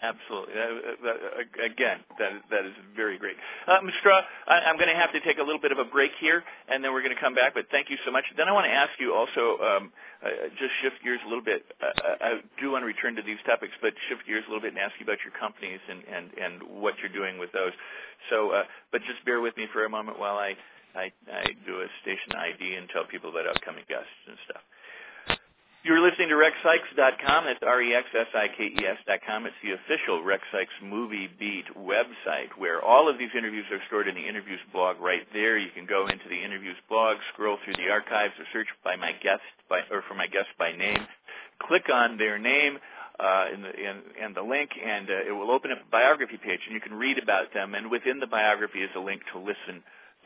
Absolutely. 0.01 0.55
Uh, 0.55 1.11
uh, 1.11 1.65
again, 1.67 1.99
that 2.21 2.31
that 2.53 2.65
is 2.65 2.73
very 2.95 3.19
great. 3.19 3.35
Uh, 3.67 3.81
Mr. 3.81 4.23
I, 4.47 4.61
I'm 4.61 4.77
going 4.77 4.89
to 4.89 4.95
have 4.95 5.11
to 5.13 5.19
take 5.21 5.39
a 5.39 5.43
little 5.43 5.61
bit 5.61 5.73
of 5.73 5.79
a 5.79 5.85
break 5.85 6.13
here, 6.21 6.45
and 6.69 6.85
then 6.85 6.93
we're 6.93 7.03
going 7.03 7.15
to 7.15 7.21
come 7.21 7.35
back. 7.35 7.55
But 7.55 7.67
thank 7.73 7.91
you 7.91 7.97
so 8.05 8.13
much. 8.13 8.23
Then 8.37 8.49
I 8.49 8.53
want 8.53 8.67
to 8.67 8.71
ask 8.71 8.93
you 9.01 9.13
also, 9.13 9.59
um, 9.59 9.93
uh, 10.25 10.29
just 10.57 10.71
shift 10.83 11.03
gears 11.03 11.19
a 11.27 11.29
little 11.29 11.43
bit. 11.43 11.65
Uh, 11.83 12.15
I 12.21 12.41
do 12.61 12.71
want 12.71 12.83
to 12.83 12.87
return 12.87 13.17
to 13.17 13.23
these 13.23 13.43
topics, 13.45 13.73
but 13.83 13.93
shift 14.09 14.25
gears 14.25 14.45
a 14.47 14.51
little 14.51 14.63
bit 14.63 14.71
and 14.71 14.79
ask 14.79 14.95
you 15.01 15.05
about 15.05 15.19
your 15.25 15.35
companies 15.35 15.81
and 15.91 16.05
and 16.07 16.31
and 16.39 16.81
what 16.81 16.95
you're 17.03 17.11
doing 17.11 17.37
with 17.37 17.51
those. 17.51 17.73
So, 18.31 18.51
uh, 18.51 18.65
but 18.93 19.03
just 19.03 19.25
bear 19.25 19.41
with 19.41 19.57
me 19.57 19.67
for 19.73 19.85
a 19.85 19.91
moment 19.91 20.21
while 20.21 20.39
I 20.39 20.55
I, 20.95 21.13
I 21.33 21.45
do 21.67 21.81
a 21.81 21.87
station 22.03 22.33
ID 22.33 22.75
and 22.77 22.89
tell 22.89 23.05
people 23.05 23.31
about 23.31 23.47
upcoming 23.47 23.85
guests 23.89 24.09
and 24.27 24.37
stuff. 24.49 24.63
You're 25.85 26.01
listening 26.01 26.29
to 26.31 26.35
RexSikes.com. 26.35 27.47
It's 27.47 27.63
R-E-X-S-I-K-E-S.com. 27.63 29.47
It's 29.47 29.57
the 29.63 29.73
official 29.73 30.25
Rex 30.25 30.43
Sikes 30.53 30.75
Movie 30.83 31.31
Beat 31.39 31.67
website 31.79 32.51
where 32.59 32.83
all 32.83 33.09
of 33.09 33.17
these 33.17 33.31
interviews 33.37 33.65
are 33.71 33.79
stored 33.87 34.09
in 34.09 34.17
the 34.17 34.27
interviews 34.27 34.59
blog 34.73 35.01
right 35.01 35.23
there. 35.33 35.57
You 35.57 35.71
can 35.71 35.87
go 35.87 36.09
into 36.09 36.29
the 36.29 36.37
interviews 36.37 36.77
blog, 36.89 37.19
scroll 37.33 37.59
through 37.65 37.75
the 37.75 37.91
archives, 37.91 38.35
or 38.41 38.45
search 38.53 38.67
by 38.85 38.97
my 38.97 39.13
guest 39.23 39.43
by, 39.71 39.81
or 39.91 40.03
for 40.09 40.15
my 40.15 40.27
guest 40.27 40.49
by 40.59 40.73
name. 40.73 41.07
Click 41.63 41.89
on 41.93 42.19
their 42.19 42.39
name 42.39 42.79
uh, 43.21 43.47
in 43.55 43.63
the, 43.63 43.71
in, 43.75 43.97
in 44.27 44.35
the 44.35 44.43
link, 44.43 44.71
and 44.85 45.09
uh, 45.09 45.29
it 45.29 45.33
will 45.33 45.51
open 45.51 45.71
up 45.71 45.79
a 45.79 45.91
biography 45.91 46.37
page, 46.37 46.61
and 46.67 46.75
you 46.75 46.81
can 46.81 46.95
read 46.95 47.19
about 47.19 47.55
them. 47.55 47.75
And 47.75 47.91
within 47.91 48.19
the 48.19 48.27
biography 48.27 48.81
is 48.81 48.91
a 48.97 49.01
link 49.01 49.23
to 49.33 49.39
listen 49.39 49.83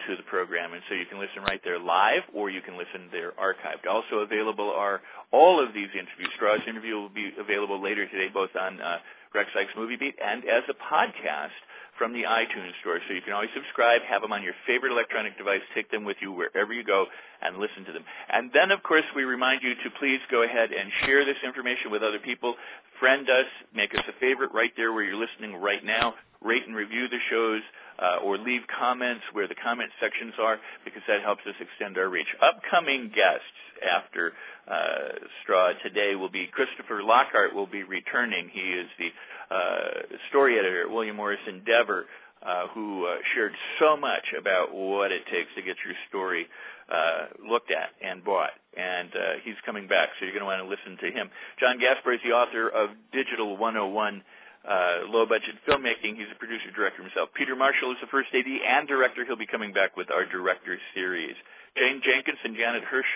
to 0.09 0.17
the 0.17 0.23
program, 0.25 0.73
and 0.73 0.83
so 0.89 0.95
you 0.95 1.07
can 1.07 1.19
listen 1.19 1.43
right 1.43 1.61
there 1.65 1.79
live, 1.79 2.23
or 2.35 2.51
you 2.51 2.61
can 2.61 2.77
listen 2.77 3.09
there 3.11 3.33
archived. 3.33 3.89
Also 3.89 4.19
available 4.19 4.71
are 4.71 5.01
all 5.33 5.63
of 5.63 5.75
these 5.75 5.89
interviews. 5.93 6.31
Straw's 6.37 6.67
interview 6.69 6.97
will 6.97 7.09
be 7.09 7.33
available 7.39 7.81
later 7.83 8.09
today, 8.09 8.29
both 8.33 8.51
on 8.59 8.81
uh, 8.81 8.99
Rex 9.35 9.51
Sikes 9.55 9.73
Movie 9.77 9.97
Beat 9.97 10.17
and 10.23 10.45
as 10.45 10.63
a 10.69 10.95
podcast 10.95 11.57
from 11.99 12.13
the 12.13 12.23
iTunes 12.25 12.73
store. 12.81 12.99
So 13.07 13.15
you 13.15 13.23
can 13.23 13.33
always 13.33 13.51
subscribe, 13.55 14.03
have 14.03 14.23
them 14.23 14.33
on 14.33 14.43
your 14.43 14.55
favorite 14.67 14.93
electronic 14.93 15.37
device, 15.39 15.61
take 15.75 15.91
them 15.91 16.05
with 16.05 16.17
you 16.21 16.33
wherever 16.33 16.73
you 16.73 16.85
go, 16.85 17.07
and 17.43 17.59
listen 17.59 17.85
to 17.85 17.93
them. 17.93 18.05
And 18.31 18.51
then, 18.53 18.71
of 18.71 18.83
course, 18.83 19.05
we 19.15 19.25
remind 19.25 19.63
you 19.63 19.75
to 19.75 19.91
please 19.99 20.21
go 20.31 20.43
ahead 20.43 20.71
and 20.73 20.91
share 21.05 21.25
this 21.25 21.37
information 21.45 21.91
with 21.91 22.03
other 22.03 22.19
people. 22.19 22.55
Friend 22.99 23.29
us, 23.29 23.47
make 23.75 23.95
us 23.95 24.05
a 24.09 24.19
favorite 24.21 24.53
right 24.53 24.73
there 24.77 24.93
where 24.93 25.05
you're 25.05 25.17
listening 25.17 25.57
right 25.57 25.85
now. 25.85 26.15
Rate 26.45 26.67
and 26.67 26.75
review 26.77 27.09
the 27.09 27.19
shows 27.31 27.63
uh, 27.99 28.17
or 28.25 28.39
leave 28.39 28.63
comments 28.79 29.23
where 29.33 29.47
the 29.49 29.55
comment 29.55 29.91
sections 30.01 30.35
are 30.41 30.59
because 30.85 31.03
that 31.09 31.23
helps 31.23 31.43
us 31.47 31.55
extend 31.61 31.99
our 31.99 32.09
reach. 32.09 32.27
Upcoming 32.41 33.11
guests 33.15 33.45
after 33.83 34.33
uh, 34.69 35.19
Straw 35.43 35.73
today 35.83 36.15
will 36.15 36.31
be 36.31 36.47
Christopher 36.47 37.03
Lockhart 37.03 37.55
will 37.55 37.67
be 37.67 37.83
returning. 37.83 38.49
He 38.53 38.61
is 38.61 38.89
the 38.99 39.55
uh, 39.55 40.19
story 40.31 40.59
editor 40.59 40.83
at 40.83 40.91
William 40.91 41.17
Morris 41.17 41.41
Endeavor. 41.47 42.07
Uh, 42.45 42.67
who 42.75 43.07
uh, 43.07 43.19
shared 43.37 43.53
so 43.79 43.97
much 43.97 44.35
about 44.37 44.75
what 44.75 45.13
it 45.13 45.23
takes 45.31 45.49
to 45.55 45.63
get 45.63 45.77
your 45.87 45.95
story 46.09 46.49
uh, 46.93 47.27
looked 47.49 47.71
at 47.71 47.91
and 48.05 48.25
bought. 48.25 48.51
And 48.77 49.11
uh, 49.15 49.33
he's 49.45 49.55
coming 49.65 49.87
back, 49.87 50.09
so 50.19 50.25
you're 50.25 50.35
going 50.35 50.43
to 50.43 50.47
want 50.47 50.61
to 50.61 50.69
listen 50.69 50.99
to 51.07 51.17
him. 51.17 51.31
John 51.61 51.79
Gaspard 51.79 52.17
is 52.17 52.21
the 52.25 52.33
author 52.33 52.69
of 52.69 52.91
Digital 53.13 53.57
101 53.57 54.23
uh, 54.69 55.09
low 55.09 55.27
budget 55.27 55.57
filmmaking. 55.69 56.17
He's 56.17 56.31
a 56.31 56.39
producer 56.39 56.71
director 56.75 57.03
himself. 57.03 57.31
Peter 57.35 57.57
Marshall 57.57 57.93
is 57.93 57.99
the 58.01 58.07
first 58.09 58.29
AD 58.35 58.47
and 58.47 58.89
director. 58.89 59.25
He'll 59.25 59.37
be 59.37 59.47
coming 59.47 59.73
back 59.73 59.97
with 59.97 60.11
our 60.11 60.25
director 60.25 60.79
series. 60.95 61.35
Jane 61.77 62.01
Jenkins 62.05 62.39
and 62.45 62.57
Janet 62.57 62.85
Hirsch 62.85 63.07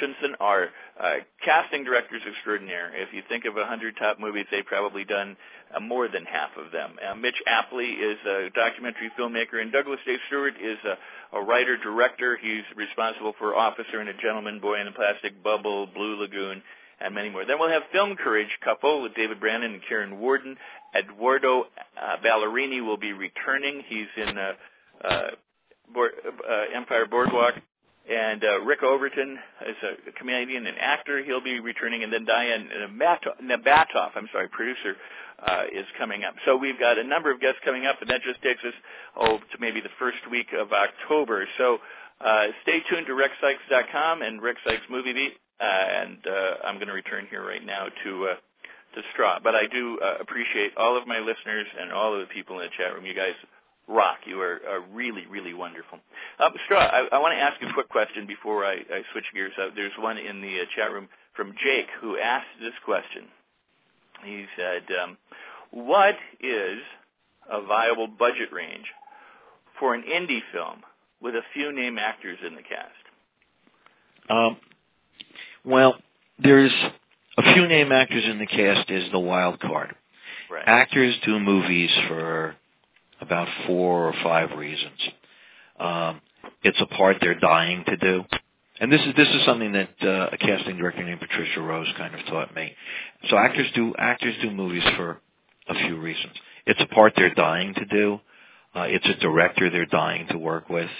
Shinson 0.00 0.36
are 0.40 0.68
uh, 1.00 1.14
casting 1.44 1.84
directors 1.84 2.22
extraordinaire. 2.26 2.92
If 2.94 3.12
you 3.12 3.22
think 3.28 3.44
of 3.44 3.56
a 3.56 3.66
hundred 3.66 3.96
top 3.96 4.18
movies, 4.20 4.46
they've 4.50 4.64
probably 4.64 5.04
done 5.04 5.36
uh, 5.74 5.80
more 5.80 6.08
than 6.08 6.24
half 6.24 6.50
of 6.56 6.72
them. 6.72 6.96
Uh, 7.00 7.14
Mitch 7.14 7.40
Apley 7.48 7.92
is 7.98 8.18
a 8.26 8.50
documentary 8.54 9.10
filmmaker, 9.18 9.60
and 9.60 9.72
Douglas 9.72 10.00
Day 10.06 10.16
Stewart 10.28 10.54
is 10.62 10.78
a, 10.84 11.38
a 11.38 11.42
writer 11.42 11.76
director. 11.76 12.38
He's 12.40 12.64
responsible 12.76 13.34
for 13.38 13.56
Officer 13.56 14.00
and 14.00 14.08
a 14.08 14.14
Gentleman, 14.14 14.60
Boy 14.60 14.80
in 14.80 14.88
a 14.88 14.92
Plastic 14.92 15.42
Bubble, 15.42 15.86
Blue 15.86 16.16
Lagoon, 16.20 16.62
and 17.00 17.14
many 17.14 17.30
more. 17.30 17.44
Then 17.44 17.58
we'll 17.58 17.70
have 17.70 17.82
Film 17.92 18.16
Courage 18.16 18.48
couple 18.64 19.02
with 19.02 19.14
David 19.14 19.40
Branin 19.40 19.74
and 19.74 19.80
Karen 19.88 20.18
Worden. 20.18 20.56
Edoardo 20.94 21.64
uh, 22.00 22.16
Ballerini 22.24 22.84
will 22.84 22.96
be 22.96 23.12
returning. 23.12 23.82
He's 23.86 24.06
in 24.16 24.38
uh, 24.38 24.52
uh, 25.04 25.26
Board, 25.92 26.12
uh, 26.26 26.64
Empire 26.74 27.06
Boardwalk. 27.06 27.54
And 28.08 28.44
uh, 28.44 28.60
Rick 28.60 28.84
Overton 28.84 29.36
is 29.68 29.76
a 29.82 30.12
comedian 30.12 30.66
and 30.66 30.76
actor. 30.78 31.24
He'll 31.24 31.42
be 31.42 31.58
returning. 31.58 32.04
And 32.04 32.12
then 32.12 32.24
Diane 32.24 32.68
Nabatoff, 32.88 34.10
I'm 34.14 34.28
sorry, 34.30 34.48
producer, 34.48 34.94
uh, 35.44 35.64
is 35.72 35.84
coming 35.98 36.22
up. 36.22 36.34
So 36.44 36.56
we've 36.56 36.78
got 36.78 36.98
a 36.98 37.04
number 37.04 37.32
of 37.32 37.40
guests 37.40 37.58
coming 37.64 37.84
up, 37.84 38.00
and 38.00 38.08
that 38.10 38.22
just 38.22 38.40
takes 38.42 38.62
us 38.64 38.74
oh 39.16 39.38
to 39.38 39.58
maybe 39.58 39.80
the 39.80 39.90
first 39.98 40.18
week 40.30 40.46
of 40.56 40.72
October. 40.72 41.48
So 41.58 41.78
uh, 42.20 42.46
stay 42.62 42.78
tuned 42.88 43.06
to 43.08 43.12
RexSikes.com 43.12 44.22
and 44.22 44.40
Rex 44.40 44.60
Sikes 44.64 44.82
Movie 44.88 45.12
Beat. 45.12 45.32
And 45.58 46.18
uh, 46.26 46.54
I'm 46.64 46.76
going 46.76 46.88
to 46.88 46.92
return 46.94 47.26
here 47.30 47.46
right 47.46 47.64
now 47.64 47.86
to 48.04 48.28
uh, 48.28 48.34
to 48.94 49.02
Straw. 49.12 49.38
But 49.42 49.54
I 49.54 49.66
do 49.66 49.98
uh, 50.02 50.16
appreciate 50.20 50.76
all 50.76 50.96
of 50.96 51.06
my 51.06 51.18
listeners 51.18 51.66
and 51.80 51.92
all 51.92 52.14
of 52.14 52.20
the 52.20 52.32
people 52.32 52.60
in 52.60 52.66
the 52.66 52.70
chat 52.76 52.94
room. 52.94 53.06
You 53.06 53.14
guys 53.14 53.34
rock. 53.88 54.18
You 54.26 54.40
are, 54.40 54.60
are 54.68 54.80
really, 54.92 55.26
really 55.26 55.54
wonderful. 55.54 55.98
Um, 56.40 56.52
Straw, 56.64 56.80
I, 56.80 57.06
I 57.12 57.18
want 57.18 57.32
to 57.32 57.40
ask 57.40 57.60
a 57.62 57.72
quick 57.72 57.88
question 57.88 58.26
before 58.26 58.64
I, 58.64 58.74
I 58.74 59.02
switch 59.12 59.24
gears. 59.32 59.52
There's 59.74 59.92
one 59.98 60.18
in 60.18 60.40
the 60.40 60.60
uh, 60.60 60.64
chat 60.74 60.92
room 60.92 61.08
from 61.34 61.54
Jake 61.62 61.86
who 62.00 62.18
asked 62.18 62.46
this 62.60 62.72
question. 62.84 63.24
He 64.24 64.46
said, 64.56 64.82
um, 65.02 65.16
"What 65.70 66.16
is 66.40 66.78
a 67.50 67.62
viable 67.62 68.08
budget 68.08 68.52
range 68.52 68.86
for 69.78 69.94
an 69.94 70.02
indie 70.02 70.40
film 70.52 70.82
with 71.20 71.34
a 71.34 71.42
few 71.54 71.72
name 71.72 71.98
actors 71.98 72.38
in 72.46 72.54
the 72.54 72.62
cast?" 72.62 72.92
Um, 74.28 74.56
well, 75.66 75.96
there's 76.38 76.72
a 77.38 77.54
few 77.54 77.66
name 77.66 77.92
actors 77.92 78.24
in 78.24 78.38
the 78.38 78.46
cast 78.46 78.90
is 78.90 79.10
the 79.12 79.18
wild 79.18 79.60
card. 79.60 79.94
Right. 80.50 80.64
Actors 80.66 81.14
do 81.24 81.38
movies 81.40 81.90
for 82.08 82.54
about 83.20 83.48
four 83.66 84.06
or 84.06 84.14
five 84.22 84.56
reasons. 84.56 85.00
Um, 85.78 86.20
it's 86.62 86.80
a 86.80 86.86
part 86.86 87.16
they're 87.20 87.38
dying 87.38 87.84
to 87.86 87.96
do. 87.96 88.24
And 88.78 88.92
this 88.92 89.00
is 89.00 89.14
this 89.16 89.28
is 89.28 89.44
something 89.46 89.72
that 89.72 89.90
uh, 90.02 90.28
a 90.32 90.36
casting 90.36 90.76
director 90.76 91.02
named 91.02 91.20
Patricia 91.20 91.60
Rose 91.60 91.88
kind 91.96 92.14
of 92.14 92.24
taught 92.26 92.54
me. 92.54 92.74
So 93.28 93.36
actors 93.36 93.66
do 93.74 93.94
actors 93.98 94.34
do 94.42 94.50
movies 94.50 94.84
for 94.96 95.18
a 95.68 95.74
few 95.74 95.98
reasons. 95.98 96.34
It's 96.66 96.80
a 96.80 96.94
part 96.94 97.14
they're 97.16 97.34
dying 97.34 97.74
to 97.74 97.84
do. 97.86 98.20
Uh, 98.74 98.82
it's 98.82 99.06
a 99.06 99.14
director 99.20 99.70
they're 99.70 99.86
dying 99.86 100.26
to 100.30 100.38
work 100.38 100.68
with. 100.68 100.90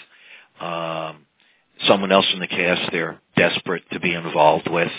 Um, 0.58 1.26
someone 1.86 2.10
else 2.10 2.26
in 2.32 2.40
the 2.40 2.46
cast 2.46 2.90
they're 2.92 3.20
desperate 3.36 3.84
to 3.92 4.00
be 4.00 4.14
involved 4.14 4.70
with. 4.70 4.92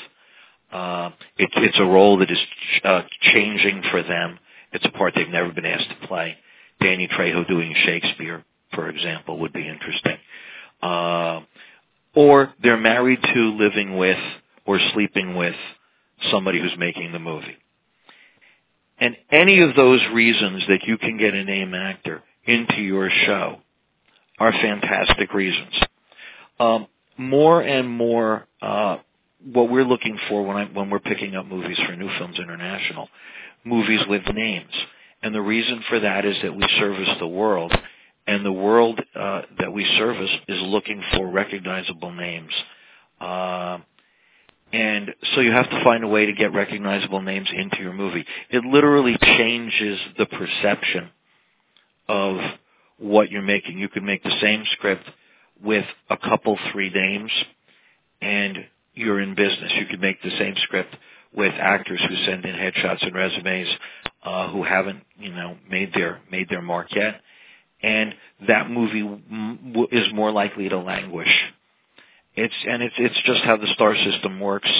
Uh, 0.71 1.11
it, 1.37 1.49
it's 1.55 1.79
a 1.79 1.85
role 1.85 2.17
that 2.19 2.31
is 2.31 2.37
ch- 2.39 2.81
uh, 2.85 3.03
changing 3.33 3.83
for 3.91 4.03
them. 4.03 4.39
It's 4.73 4.85
a 4.85 4.91
part 4.91 5.13
they've 5.15 5.29
never 5.29 5.51
been 5.51 5.65
asked 5.65 5.89
to 5.89 6.07
play. 6.07 6.37
Danny 6.81 7.07
Trejo 7.07 7.47
doing 7.47 7.73
Shakespeare, 7.85 8.43
for 8.73 8.89
example, 8.89 9.39
would 9.39 9.53
be 9.53 9.67
interesting. 9.67 10.17
Uh, 10.81 11.41
or 12.15 12.53
they're 12.61 12.77
married 12.77 13.19
to, 13.21 13.57
living 13.57 13.97
with, 13.97 14.19
or 14.65 14.79
sleeping 14.93 15.35
with 15.35 15.55
somebody 16.31 16.59
who's 16.61 16.75
making 16.77 17.11
the 17.11 17.19
movie. 17.19 17.57
And 18.99 19.15
any 19.31 19.61
of 19.61 19.75
those 19.75 20.01
reasons 20.13 20.63
that 20.69 20.83
you 20.87 20.97
can 20.97 21.17
get 21.17 21.33
a 21.33 21.43
name 21.43 21.73
actor 21.73 22.23
into 22.45 22.81
your 22.81 23.09
show 23.25 23.57
are 24.39 24.51
fantastic 24.51 25.33
reasons. 25.33 25.73
Um, 26.59 26.87
more 27.17 27.61
and 27.61 27.89
more, 27.89 28.47
uh, 28.61 28.97
what 29.51 29.69
we're 29.69 29.83
looking 29.83 30.17
for 30.29 30.43
when 30.43 30.57
I, 30.57 30.65
when 30.65 30.89
we're 30.89 30.99
picking 30.99 31.35
up 31.35 31.45
movies 31.45 31.77
for 31.85 31.95
New 31.95 32.09
Films 32.17 32.37
International, 32.39 33.09
movies 33.63 34.01
with 34.07 34.23
names. 34.33 34.71
And 35.21 35.33
the 35.33 35.41
reason 35.41 35.83
for 35.89 35.99
that 35.99 36.25
is 36.25 36.35
that 36.43 36.55
we 36.55 36.67
service 36.79 37.09
the 37.19 37.27
world, 37.27 37.73
and 38.27 38.45
the 38.45 38.51
world 38.51 39.01
uh, 39.15 39.41
that 39.59 39.71
we 39.71 39.85
service 39.97 40.29
is 40.47 40.61
looking 40.61 41.01
for 41.15 41.27
recognizable 41.27 42.11
names. 42.11 42.51
Uh, 43.19 43.79
and 44.71 45.13
so 45.33 45.41
you 45.41 45.51
have 45.51 45.69
to 45.69 45.83
find 45.83 46.03
a 46.03 46.07
way 46.07 46.25
to 46.25 46.33
get 46.33 46.53
recognizable 46.53 47.21
names 47.21 47.49
into 47.55 47.77
your 47.77 47.93
movie. 47.93 48.25
It 48.49 48.65
literally 48.65 49.17
changes 49.21 49.99
the 50.17 50.25
perception 50.25 51.09
of 52.09 52.37
what 52.99 53.31
you're 53.31 53.41
making. 53.41 53.77
You 53.77 53.87
could 53.87 54.03
make 54.03 54.23
the 54.23 54.37
same 54.41 54.65
script 54.73 55.03
with 55.63 55.85
a 56.09 56.17
couple, 56.17 56.57
three 56.71 56.89
names, 56.91 57.31
and 58.21 58.59
you're 58.95 59.21
in 59.21 59.35
business. 59.35 59.73
You 59.79 59.87
could 59.87 60.01
make 60.01 60.21
the 60.23 60.31
same 60.39 60.55
script 60.63 60.95
with 61.35 61.53
actors 61.59 62.01
who 62.09 62.15
send 62.25 62.45
in 62.45 62.55
headshots 62.55 63.03
and 63.05 63.15
resumes 63.15 63.69
uh, 64.23 64.49
who 64.51 64.63
haven't, 64.63 65.03
you 65.19 65.31
know, 65.31 65.57
made 65.69 65.93
their 65.93 66.21
made 66.31 66.49
their 66.49 66.61
mark 66.63 66.87
yet, 66.95 67.21
and 67.83 68.15
that 68.47 68.69
movie 68.71 69.01
w- 69.01 69.87
is 69.91 70.07
more 70.13 70.31
likely 70.31 70.69
to 70.69 70.79
languish. 70.79 71.31
It's 72.35 72.55
and 72.67 72.83
it's 72.83 72.95
it's 72.99 73.21
just 73.25 73.41
how 73.43 73.57
the 73.57 73.67
star 73.75 73.95
system 73.95 74.39
works 74.39 74.71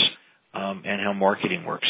um, 0.54 0.84
and 0.86 1.02
how 1.02 1.14
marketing 1.14 1.66
works. 1.66 1.90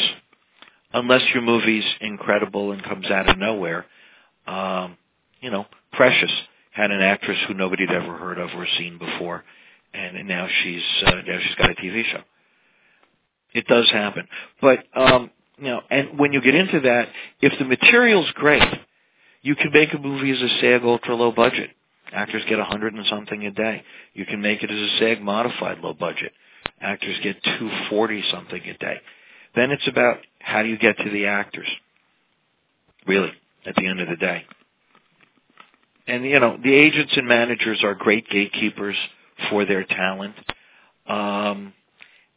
Unless 0.93 1.23
your 1.33 1.43
movie's 1.43 1.85
incredible 2.01 2.71
and 2.73 2.83
comes 2.83 3.09
out 3.11 3.29
of 3.29 3.37
nowhere, 3.37 3.85
um, 4.47 4.97
you 5.41 5.51
know, 5.51 5.65
Precious 5.93 6.31
had 6.77 6.91
an 6.91 7.01
actress 7.01 7.39
who 7.47 7.55
nobody 7.55 7.87
had 7.87 7.95
ever 7.95 8.15
heard 8.17 8.37
of 8.37 8.51
or 8.55 8.67
seen 8.77 8.99
before, 8.99 9.43
and 9.95 10.27
now 10.27 10.47
she's 10.61 10.83
uh, 11.07 11.15
now 11.25 11.39
she's 11.41 11.55
got 11.55 11.71
a 11.71 11.73
TV 11.73 12.03
show. 12.05 12.21
It 13.53 13.65
does 13.65 13.89
happen, 13.89 14.27
but 14.61 14.83
um, 14.95 15.31
you 15.57 15.65
know, 15.65 15.81
and 15.89 16.19
when 16.19 16.33
you 16.33 16.41
get 16.41 16.53
into 16.53 16.81
that, 16.81 17.09
if 17.41 17.57
the 17.57 17.65
material's 17.65 18.29
great, 18.35 18.61
you 19.41 19.55
can 19.55 19.71
make 19.73 19.91
a 19.93 19.97
movie 19.97 20.31
as 20.31 20.39
a 20.39 20.49
SAG 20.61 20.83
ultra 20.83 21.15
low 21.15 21.31
budget. 21.31 21.71
Actors 22.13 22.43
get 22.47 22.59
a 22.59 22.63
hundred 22.63 22.93
and 22.93 23.05
something 23.07 23.43
a 23.45 23.51
day. 23.51 23.83
You 24.13 24.25
can 24.27 24.39
make 24.39 24.61
it 24.61 24.69
as 24.69 24.77
a 24.77 24.97
SAG 24.99 25.21
modified 25.21 25.79
low 25.79 25.95
budget. 25.95 26.31
Actors 26.79 27.17
get 27.23 27.37
two 27.43 27.71
forty 27.89 28.23
something 28.31 28.61
a 28.61 28.77
day. 28.77 28.97
Then 29.55 29.71
it's 29.71 29.87
about 29.87 30.17
how 30.39 30.61
do 30.61 30.69
you 30.69 30.77
get 30.77 30.95
to 30.99 31.09
the 31.09 31.25
actors? 31.25 31.67
Really, 33.07 33.31
at 33.65 33.75
the 33.75 33.87
end 33.87 33.99
of 33.99 34.09
the 34.09 34.15
day. 34.15 34.45
And 36.07 36.25
you 36.25 36.39
know, 36.39 36.57
the 36.61 36.73
agents 36.73 37.13
and 37.15 37.27
managers 37.27 37.83
are 37.83 37.93
great 37.93 38.29
gatekeepers 38.29 38.95
for 39.49 39.65
their 39.65 39.83
talent. 39.83 40.35
Um, 41.07 41.73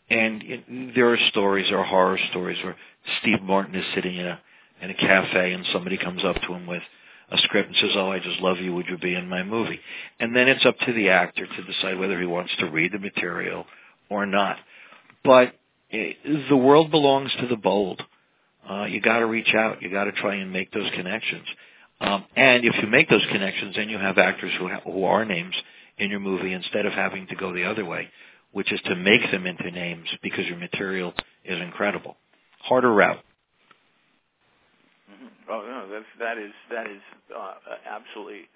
and 0.09 0.43
it, 0.43 0.95
there 0.95 1.13
are 1.13 1.19
stories, 1.29 1.71
are 1.71 1.85
horror 1.85 2.19
stories 2.31 2.59
where 2.65 2.77
Steve 3.21 3.43
Martin 3.43 3.75
is 3.77 3.85
sitting 3.95 4.17
in 4.17 4.27
a 4.27 4.41
in 4.83 4.91
a 4.91 4.95
cafe 4.95 5.53
and 5.53 5.65
somebody 5.73 5.99
comes 5.99 6.25
up 6.25 6.37
to 6.43 6.55
him 6.55 6.67
with 6.67 6.83
a 7.31 7.39
script 7.39 7.69
and 7.69 7.77
says, 7.77 7.91
"Oh, 7.95 8.11
I 8.11 8.19
just 8.19 8.41
love 8.41 8.59
you. 8.59 8.75
Would 8.75 8.87
you 8.89 8.99
be 8.99 9.15
in 9.15 9.29
my 9.29 9.43
movie?" 9.43 9.81
And 10.19 10.35
then 10.35 10.49
it's 10.49 10.67
up 10.67 10.79
to 10.87 10.93
the 10.93 11.11
actor 11.11 11.47
to 11.47 11.63
decide 11.65 11.99
whether 11.99 12.19
he 12.19 12.27
wants 12.27 12.53
to 12.59 12.67
read 12.67 12.93
the 12.93 12.99
material 12.99 13.67
or 14.09 14.27
not. 14.27 14.57
But 15.23 15.55
it, 15.91 16.17
the 16.49 16.57
world 16.57 16.91
belongs 16.91 17.31
to 17.41 17.47
the 17.47 17.57
bold. 17.57 18.03
Uh, 18.69 18.85
you 18.85 19.01
got 19.01 19.19
to 19.21 19.27
reach 19.27 19.55
out. 19.55 19.83
You 19.83 19.91
got 19.91 20.05
to 20.05 20.13
try 20.13 20.37
and 20.37 20.53
make 20.53 20.73
those 20.73 20.91
connections. 20.95 21.47
Um, 22.01 22.25
and 22.37 22.65
if 22.65 22.75
you 22.81 22.89
make 22.89 23.09
those 23.09 23.25
connections, 23.31 23.77
then 23.77 23.89
you 23.89 23.99
have 23.99 24.19
actors 24.19 24.53
who 24.59 24.69
ha- 24.69 24.81
who 24.85 25.05
are 25.05 25.25
names 25.25 25.55
in 25.99 26.11
your 26.11 26.21
movie 26.21 26.53
instead 26.53 26.87
of 26.87 26.93
having 26.93 27.27
to 27.27 27.37
go 27.37 27.53
the 27.53 27.65
other 27.65 27.85
way, 27.85 28.09
which 28.53 28.73
is 28.73 28.81
to 28.87 28.97
make 28.97 29.31
them 29.31 29.47
into 29.47 29.71
names 29.71 30.09
because 30.23 30.47
your 30.47 30.57
material 30.57 31.13
is 31.45 31.61
incredible. 31.61 32.17
Harder 32.61 32.93
route. 32.93 33.21
Oh 35.49 35.63
no, 35.67 35.89
that's 35.93 36.07
that 36.19 36.39
is 36.39 36.53
that 36.71 36.87
is 36.87 37.03
uh, 37.37 37.55
absolutely 37.85 38.49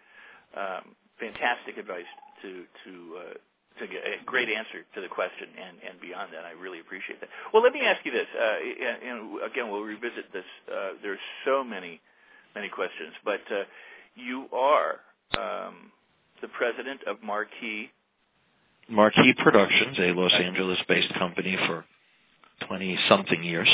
um, 0.56 0.94
fantastic 1.18 1.76
advice 1.76 2.08
to 2.42 2.64
to 2.84 2.92
uh, 3.18 3.34
to 3.80 3.86
get 3.86 4.06
a 4.06 4.24
great 4.24 4.48
answer 4.48 4.86
to 4.94 5.00
the 5.00 5.08
question 5.08 5.48
and, 5.58 5.76
and 5.82 6.00
beyond 6.00 6.32
that. 6.32 6.44
I 6.44 6.52
really 6.52 6.78
appreciate 6.78 7.20
that. 7.20 7.28
Well, 7.52 7.62
let 7.62 7.72
me 7.72 7.80
ask 7.82 8.04
you 8.06 8.12
this, 8.12 8.28
uh, 8.30 8.56
and, 8.62 8.96
and 9.02 9.42
again, 9.42 9.70
we'll 9.70 9.82
revisit 9.82 10.32
this. 10.32 10.46
Uh, 10.70 10.94
there's 11.02 11.18
so 11.44 11.64
many, 11.64 12.00
many 12.54 12.68
questions, 12.68 13.12
but 13.24 13.40
uh, 13.50 13.64
you 14.14 14.46
are 14.52 15.00
um, 15.38 15.90
the 16.40 16.48
president 16.48 17.00
of 17.06 17.22
Marquee. 17.22 17.90
Marquee 18.88 19.34
Productions, 19.42 19.98
a 19.98 20.12
Los 20.12 20.32
Angeles-based 20.32 21.14
company 21.14 21.56
for 21.66 21.84
20-something 22.68 23.42
years. 23.42 23.68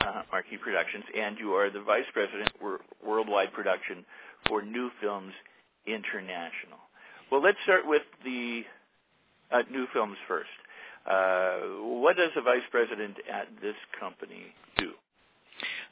Uh, 0.00 0.22
Marquee 0.32 0.56
Productions, 0.56 1.04
and 1.16 1.38
you 1.38 1.54
are 1.54 1.70
the 1.70 1.82
vice 1.82 2.04
president 2.12 2.50
for 2.60 2.80
worldwide 3.06 3.52
production 3.52 4.04
for 4.48 4.62
New 4.62 4.90
Films 5.00 5.32
International. 5.86 6.78
Well, 7.30 7.42
let's 7.42 7.58
start 7.64 7.86
with 7.86 8.02
the 8.24 8.62
uh, 9.50 9.62
new 9.70 9.86
films 9.92 10.16
first. 10.26 10.48
Uh, 11.08 11.58
what 12.00 12.16
does 12.16 12.30
a 12.36 12.42
vice 12.42 12.66
president 12.70 13.16
at 13.32 13.48
this 13.62 13.76
company 13.98 14.42
do? 14.76 14.90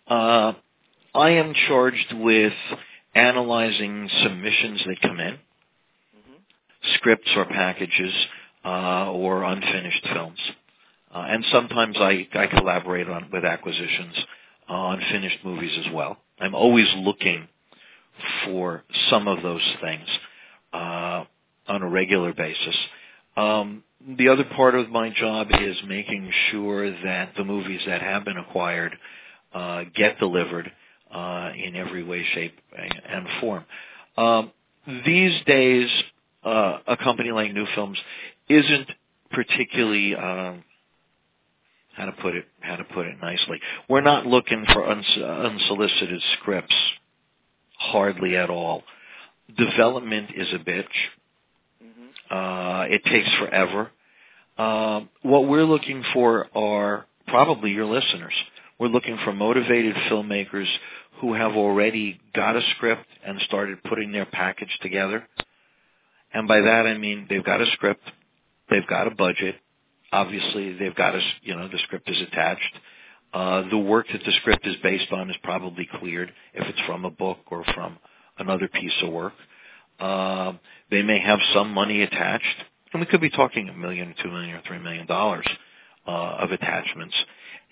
Uh, 0.06 0.52
I 1.14 1.30
am 1.30 1.54
charged 1.68 2.12
with 2.12 2.52
analyzing 3.14 4.10
submissions 4.22 4.82
that 4.86 5.00
come 5.00 5.20
in, 5.20 5.34
mm-hmm. 5.34 6.94
scripts 6.94 7.30
or 7.36 7.44
packages, 7.44 8.12
uh, 8.64 9.12
or 9.12 9.44
unfinished 9.44 10.06
films. 10.12 10.38
Uh, 11.14 11.24
and 11.28 11.44
sometimes 11.52 11.96
I, 12.00 12.26
I 12.34 12.48
collaborate 12.48 13.08
on, 13.08 13.28
with 13.32 13.44
acquisitions 13.44 14.14
on 14.68 15.00
finished 15.12 15.38
movies 15.44 15.78
as 15.86 15.92
well. 15.92 16.16
I'm 16.40 16.54
always 16.56 16.88
looking 16.96 17.46
for 18.44 18.82
some 19.10 19.28
of 19.28 19.42
those 19.42 19.62
things 19.80 20.08
uh, 20.72 21.24
on 21.68 21.82
a 21.82 21.88
regular 21.88 22.32
basis. 22.32 22.76
Um, 23.36 23.84
the 24.18 24.28
other 24.28 24.44
part 24.56 24.74
of 24.74 24.90
my 24.90 25.10
job 25.10 25.48
is 25.60 25.76
making 25.86 26.30
sure 26.50 26.90
that 27.04 27.34
the 27.36 27.44
movies 27.44 27.82
that 27.86 28.02
have 28.02 28.24
been 28.24 28.36
acquired 28.36 28.96
uh, 29.52 29.84
get 29.94 30.18
delivered 30.18 30.72
uh, 31.14 31.50
in 31.56 31.76
every 31.76 32.02
way, 32.02 32.24
shape, 32.34 32.58
and 33.08 33.26
form. 33.40 33.64
Um, 34.16 34.52
these 35.06 35.40
days, 35.46 35.88
uh, 36.44 36.78
a 36.86 36.96
company 36.96 37.30
like 37.30 37.52
New 37.54 37.66
Films 37.74 37.98
isn't 38.48 38.88
particularly 39.30 40.14
um, 40.14 40.64
how 41.94 42.06
to 42.06 42.12
put 42.12 42.34
it 42.34 42.46
how 42.60 42.76
to 42.76 42.84
put 42.84 43.06
it 43.06 43.16
nicely. 43.22 43.60
We're 43.88 44.02
not 44.02 44.26
looking 44.26 44.64
for 44.72 44.88
uns- 44.88 45.16
unsolicited 45.16 46.20
scripts, 46.38 46.74
hardly 47.78 48.36
at 48.36 48.50
all. 48.50 48.82
Development 49.56 50.30
is 50.36 50.48
a 50.52 50.58
bitch. 50.58 50.84
Uh, 52.30 52.86
it 52.88 53.04
takes 53.04 53.28
forever. 53.38 53.90
Uh, 54.56 55.00
what 55.22 55.46
we're 55.46 55.64
looking 55.64 56.02
for 56.12 56.48
are 56.56 57.06
probably 57.26 57.70
your 57.70 57.86
listeners. 57.86 58.32
We're 58.78 58.88
looking 58.88 59.18
for 59.24 59.32
motivated 59.32 59.94
filmmakers 60.10 60.66
who 61.20 61.34
have 61.34 61.52
already 61.52 62.20
got 62.34 62.56
a 62.56 62.62
script 62.76 63.06
and 63.26 63.40
started 63.42 63.82
putting 63.84 64.12
their 64.12 64.26
package 64.26 64.76
together. 64.82 65.26
And 66.32 66.48
by 66.48 66.60
that 66.60 66.86
I 66.86 66.98
mean 66.98 67.26
they've 67.28 67.44
got 67.44 67.60
a 67.60 67.66
script, 67.72 68.02
they've 68.70 68.86
got 68.86 69.06
a 69.06 69.14
budget, 69.14 69.56
obviously 70.12 70.74
they've 70.78 70.94
got 70.94 71.14
a, 71.14 71.20
you 71.42 71.54
know, 71.56 71.68
the 71.68 71.78
script 71.84 72.08
is 72.08 72.20
attached. 72.22 72.78
Uh, 73.32 73.68
the 73.68 73.78
work 73.78 74.06
that 74.12 74.22
the 74.24 74.32
script 74.40 74.66
is 74.66 74.76
based 74.82 75.10
on 75.12 75.28
is 75.28 75.36
probably 75.42 75.88
cleared 75.98 76.32
if 76.54 76.68
it's 76.68 76.80
from 76.86 77.04
a 77.04 77.10
book 77.10 77.38
or 77.50 77.64
from 77.74 77.98
another 78.38 78.68
piece 78.68 78.92
of 79.02 79.12
work. 79.12 79.32
Uh, 79.98 80.52
they 80.90 81.02
may 81.02 81.18
have 81.18 81.38
some 81.52 81.70
money 81.72 82.02
attached, 82.02 82.64
and 82.92 83.00
we 83.00 83.06
could 83.06 83.20
be 83.20 83.30
talking 83.30 83.68
a 83.68 83.72
million, 83.72 84.14
two 84.22 84.30
million, 84.30 84.54
or 84.54 84.62
three 84.66 84.78
million 84.78 85.06
dollars 85.06 85.46
uh, 86.06 86.10
of 86.10 86.52
attachments. 86.52 87.14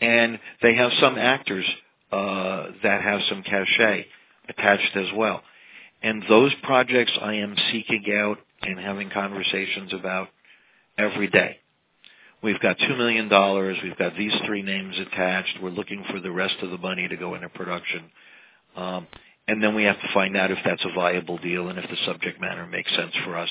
And 0.01 0.41
they 0.63 0.75
have 0.75 0.91
some 1.01 1.17
actors 1.17 1.65
that 2.13 3.01
have 3.03 3.21
some 3.29 3.43
cachet 3.43 4.07
attached 4.49 4.97
as 4.97 5.09
well. 5.17 5.43
And 6.03 6.23
those 6.29 6.53
projects 6.63 7.13
I 7.21 7.35
am 7.35 7.57
seeking 7.71 8.05
out 8.19 8.39
and 8.63 8.79
having 8.79 9.11
conversations 9.11 9.93
about 9.93 10.29
every 10.99 11.29
day. 11.29 11.59
We've 12.43 12.59
got 12.59 12.77
$2 12.79 12.99
million. 12.99 13.29
We've 13.85 13.97
got 13.97 14.17
these 14.17 14.33
three 14.47 14.63
names 14.63 14.97
attached. 14.99 15.59
We're 15.63 15.71
looking 15.71 16.05
for 16.11 16.21
the 16.21 16.31
rest 16.33 16.57
of 16.63 16.71
the 16.71 16.79
money 16.79 17.07
to 17.07 17.17
go 17.17 17.35
into 17.35 17.49
production. 17.51 18.11
Um, 18.77 19.07
and 19.47 19.63
then 19.63 19.75
we 19.75 19.85
have 19.85 20.01
to 20.01 20.09
find 20.13 20.37
out 20.37 20.51
if 20.51 20.59
that's 20.65 20.85
a 20.85 20.93
viable 20.95 21.39
deal 21.39 21.69
and 21.69 21.79
if 21.79 21.89
the 21.89 21.97
subject 22.05 22.41
matter 22.41 22.67
makes 22.67 22.95
sense 22.97 23.13
for 23.25 23.37
us, 23.37 23.51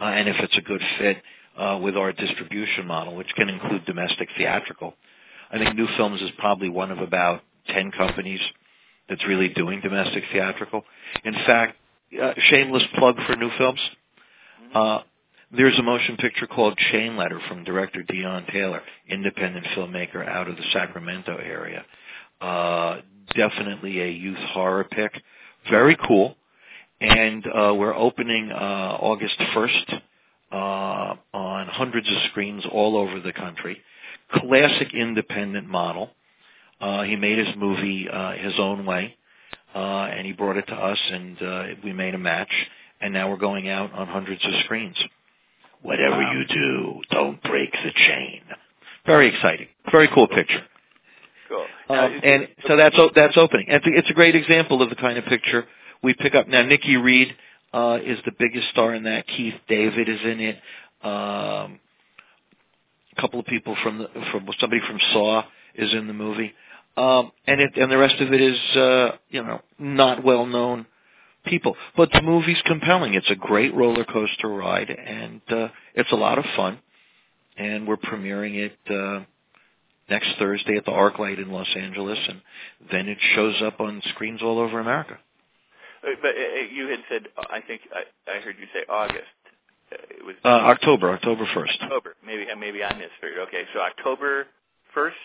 uh, 0.00 0.04
and 0.06 0.28
if 0.28 0.36
it's 0.40 0.56
a 0.56 0.62
good 0.62 0.80
fit 0.98 1.18
uh, 1.56 1.78
with 1.80 1.96
our 1.96 2.12
distribution 2.12 2.86
model, 2.86 3.14
which 3.14 3.28
can 3.36 3.48
include 3.48 3.84
domestic 3.84 4.28
theatrical. 4.36 4.94
I 5.50 5.58
think 5.58 5.76
New 5.76 5.86
Films 5.96 6.20
is 6.22 6.30
probably 6.38 6.68
one 6.68 6.90
of 6.90 6.98
about 6.98 7.42
10 7.68 7.92
companies 7.92 8.40
that's 9.08 9.26
really 9.26 9.48
doing 9.48 9.80
domestic 9.80 10.24
theatrical. 10.32 10.84
In 11.24 11.34
fact, 11.34 11.76
uh, 12.20 12.32
shameless 12.36 12.84
plug 12.96 13.16
for 13.26 13.36
New 13.36 13.50
Films. 13.58 13.80
Uh, 14.74 15.00
there's 15.54 15.78
a 15.78 15.82
motion 15.82 16.16
picture 16.16 16.46
called 16.46 16.78
Chain 16.90 17.16
Letter 17.16 17.40
from 17.48 17.64
director 17.64 18.02
Deon 18.02 18.50
Taylor, 18.50 18.80
independent 19.08 19.66
filmmaker 19.76 20.26
out 20.26 20.48
of 20.48 20.56
the 20.56 20.62
Sacramento 20.72 21.36
area. 21.36 21.84
Uh, 22.40 23.00
definitely 23.36 24.00
a 24.00 24.08
youth 24.08 24.38
horror 24.52 24.84
pick. 24.84 25.12
Very 25.70 25.96
cool. 26.06 26.36
And 27.00 27.44
uh, 27.46 27.74
we're 27.74 27.94
opening 27.94 28.50
uh, 28.50 28.96
August 29.00 29.38
1st 29.54 30.00
uh, 30.52 31.14
on 31.34 31.66
hundreds 31.68 32.08
of 32.08 32.14
screens 32.30 32.64
all 32.70 32.96
over 32.96 33.20
the 33.20 33.32
country. 33.32 33.78
Classic 34.32 34.94
independent 34.94 35.68
model. 35.68 36.10
Uh, 36.82 37.02
he 37.04 37.14
made 37.14 37.38
his 37.38 37.54
movie 37.56 38.08
uh, 38.08 38.32
his 38.32 38.54
own 38.58 38.84
way, 38.84 39.14
uh, 39.72 39.78
and 39.78 40.26
he 40.26 40.32
brought 40.32 40.56
it 40.56 40.66
to 40.66 40.74
us, 40.74 40.98
and 41.12 41.40
uh, 41.40 41.64
we 41.84 41.92
made 41.92 42.14
a 42.14 42.18
match. 42.18 42.52
And 43.00 43.14
now 43.14 43.30
we're 43.30 43.36
going 43.36 43.68
out 43.68 43.92
on 43.92 44.08
hundreds 44.08 44.44
of 44.44 44.52
screens. 44.64 44.96
Whatever 45.82 46.18
wow. 46.18 46.32
you 46.32 46.44
do, 46.44 47.00
don't 47.10 47.42
break 47.42 47.72
the 47.72 47.90
chain. 47.94 48.42
Very 49.06 49.28
exciting. 49.34 49.68
Very 49.90 50.08
cool 50.12 50.28
picture. 50.28 50.62
Cool. 51.48 51.66
Um, 51.88 52.20
and 52.22 52.48
so 52.66 52.76
that's 52.76 52.96
that's 53.14 53.36
opening. 53.36 53.66
And 53.68 53.82
it's 53.86 54.10
a 54.10 54.14
great 54.14 54.34
example 54.34 54.82
of 54.82 54.90
the 54.90 54.96
kind 54.96 55.18
of 55.18 55.24
picture 55.24 55.66
we 56.02 56.14
pick 56.14 56.34
up. 56.34 56.48
Now, 56.48 56.62
Nikki 56.62 56.96
Reed 56.96 57.34
uh, 57.72 57.98
is 58.04 58.18
the 58.24 58.32
biggest 58.36 58.68
star 58.70 58.94
in 58.94 59.04
that. 59.04 59.26
Keith 59.26 59.54
David 59.68 60.08
is 60.08 60.20
in 60.24 60.40
it. 60.40 60.56
Um, 61.02 61.80
a 63.16 63.20
couple 63.20 63.40
of 63.40 63.46
people 63.46 63.76
from 63.82 63.98
the, 63.98 64.08
from 64.30 64.48
somebody 64.60 64.80
from 64.86 64.98
Saw 65.12 65.42
is 65.74 65.92
in 65.92 66.06
the 66.06 66.12
movie. 66.12 66.52
Um, 66.96 67.32
and 67.46 67.60
it 67.60 67.76
and 67.76 67.90
the 67.90 67.96
rest 67.98 68.20
of 68.20 68.32
it 68.32 68.40
is 68.40 68.76
uh, 68.76 69.12
you 69.30 69.42
know 69.42 69.60
not 69.78 70.22
well 70.24 70.46
known 70.46 70.86
people. 71.46 71.76
But 71.96 72.10
the 72.12 72.22
movie's 72.22 72.60
compelling. 72.66 73.14
It's 73.14 73.30
a 73.30 73.34
great 73.36 73.74
roller 73.74 74.04
coaster 74.04 74.48
ride, 74.48 74.90
and 74.90 75.40
uh, 75.50 75.68
it's 75.94 76.12
a 76.12 76.16
lot 76.16 76.38
of 76.38 76.44
fun. 76.56 76.78
And 77.56 77.86
we're 77.86 77.96
premiering 77.98 78.56
it 78.56 78.78
uh, 78.90 79.24
next 80.08 80.28
Thursday 80.38 80.76
at 80.76 80.84
the 80.84 80.90
ArcLight 80.90 81.38
in 81.40 81.50
Los 81.50 81.68
Angeles, 81.76 82.18
and 82.28 82.40
then 82.90 83.08
it 83.08 83.18
shows 83.34 83.60
up 83.62 83.80
on 83.80 84.02
screens 84.14 84.40
all 84.42 84.58
over 84.58 84.80
America. 84.80 85.18
Uh, 86.02 86.08
But 86.20 86.30
uh, 86.30 86.74
you 86.74 86.88
had 86.88 87.00
said, 87.10 87.22
uh, 87.36 87.44
I 87.50 87.60
think 87.60 87.82
I, 87.94 88.32
I 88.32 88.40
heard 88.40 88.56
you 88.58 88.66
say 88.74 88.84
August. 88.88 89.18
Uh, 89.92 89.96
It 90.10 90.24
was 90.24 90.36
Uh, 90.44 90.48
October, 90.48 91.10
October 91.10 91.46
first. 91.54 91.78
October. 91.82 92.14
Maybe 92.24 92.46
uh, 92.50 92.56
maybe 92.56 92.82
I 92.82 92.92
misheard. 92.94 93.38
Okay, 93.48 93.64
so 93.74 93.80
October 93.80 94.46
first 94.94 95.16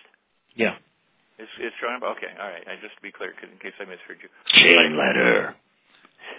Yeah. 0.56 0.76
Showing 1.82 1.96
up. 1.98 2.04
Okay, 2.18 2.32
all 2.40 2.48
right. 2.50 2.64
I 2.68 2.76
just 2.82 2.96
to 2.96 3.02
be 3.02 3.12
clear, 3.12 3.32
'cause 3.34 3.50
in 3.52 3.58
case 3.60 3.74
I 3.80 3.86
misheard 3.86 4.20
you. 4.22 4.30
Chain 4.62 4.98
letter. 4.98 5.56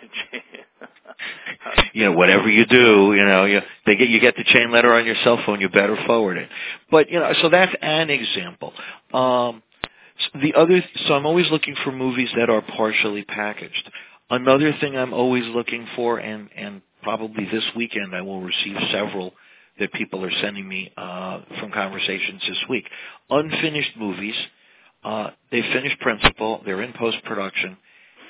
you 1.95 2.05
know, 2.05 2.13
whatever 2.13 2.49
you 2.49 2.67
do, 2.67 3.15
you 3.15 3.25
know, 3.25 3.45
you 3.45 3.61
they 3.87 3.97
get 3.97 4.09
you 4.09 4.21
get 4.21 4.37
the 4.37 4.45
chain 4.45 4.71
letter 4.71 4.93
on 4.93 5.07
your 5.07 5.17
cell 5.25 5.39
phone, 5.45 5.61
you 5.61 5.69
better 5.69 5.97
forward 6.07 6.39
it. 6.39 6.49
But 6.91 7.11
you 7.11 7.19
know, 7.19 7.33
so 7.43 7.49
that's 7.49 7.75
an 7.83 8.11
example. 8.11 8.73
Um, 9.13 9.63
s- 10.21 10.43
the 10.43 10.55
other, 10.55 10.83
so 11.07 11.15
I'm 11.15 11.27
always 11.27 11.51
looking 11.51 11.75
for 11.85 11.93
movies 11.93 12.31
that 12.37 12.51
are 12.51 12.63
partially 12.63 13.25
packaged. 13.25 13.91
Another 14.31 14.73
thing 14.81 14.97
I'm 14.97 15.15
always 15.15 15.45
looking 15.47 15.87
for, 15.97 16.19
and 16.19 16.49
and 16.57 16.83
probably 17.03 17.47
this 17.47 17.65
weekend 17.77 18.15
I 18.15 18.23
will 18.23 18.43
receive 18.43 18.77
several 18.93 19.35
that 19.79 19.93
people 19.93 20.25
are 20.25 20.33
sending 20.43 20.69
me 20.69 20.93
uh, 20.97 21.41
from 21.61 21.71
conversations 21.73 22.43
this 22.47 22.59
week. 22.69 22.85
Unfinished 23.31 23.97
movies. 23.99 24.35
Uh, 25.09 25.31
they 25.51 25.63
finished 25.63 25.99
principal. 26.01 26.61
They're 26.67 26.83
in 26.83 26.93
post 26.93 27.17
production 27.25 27.79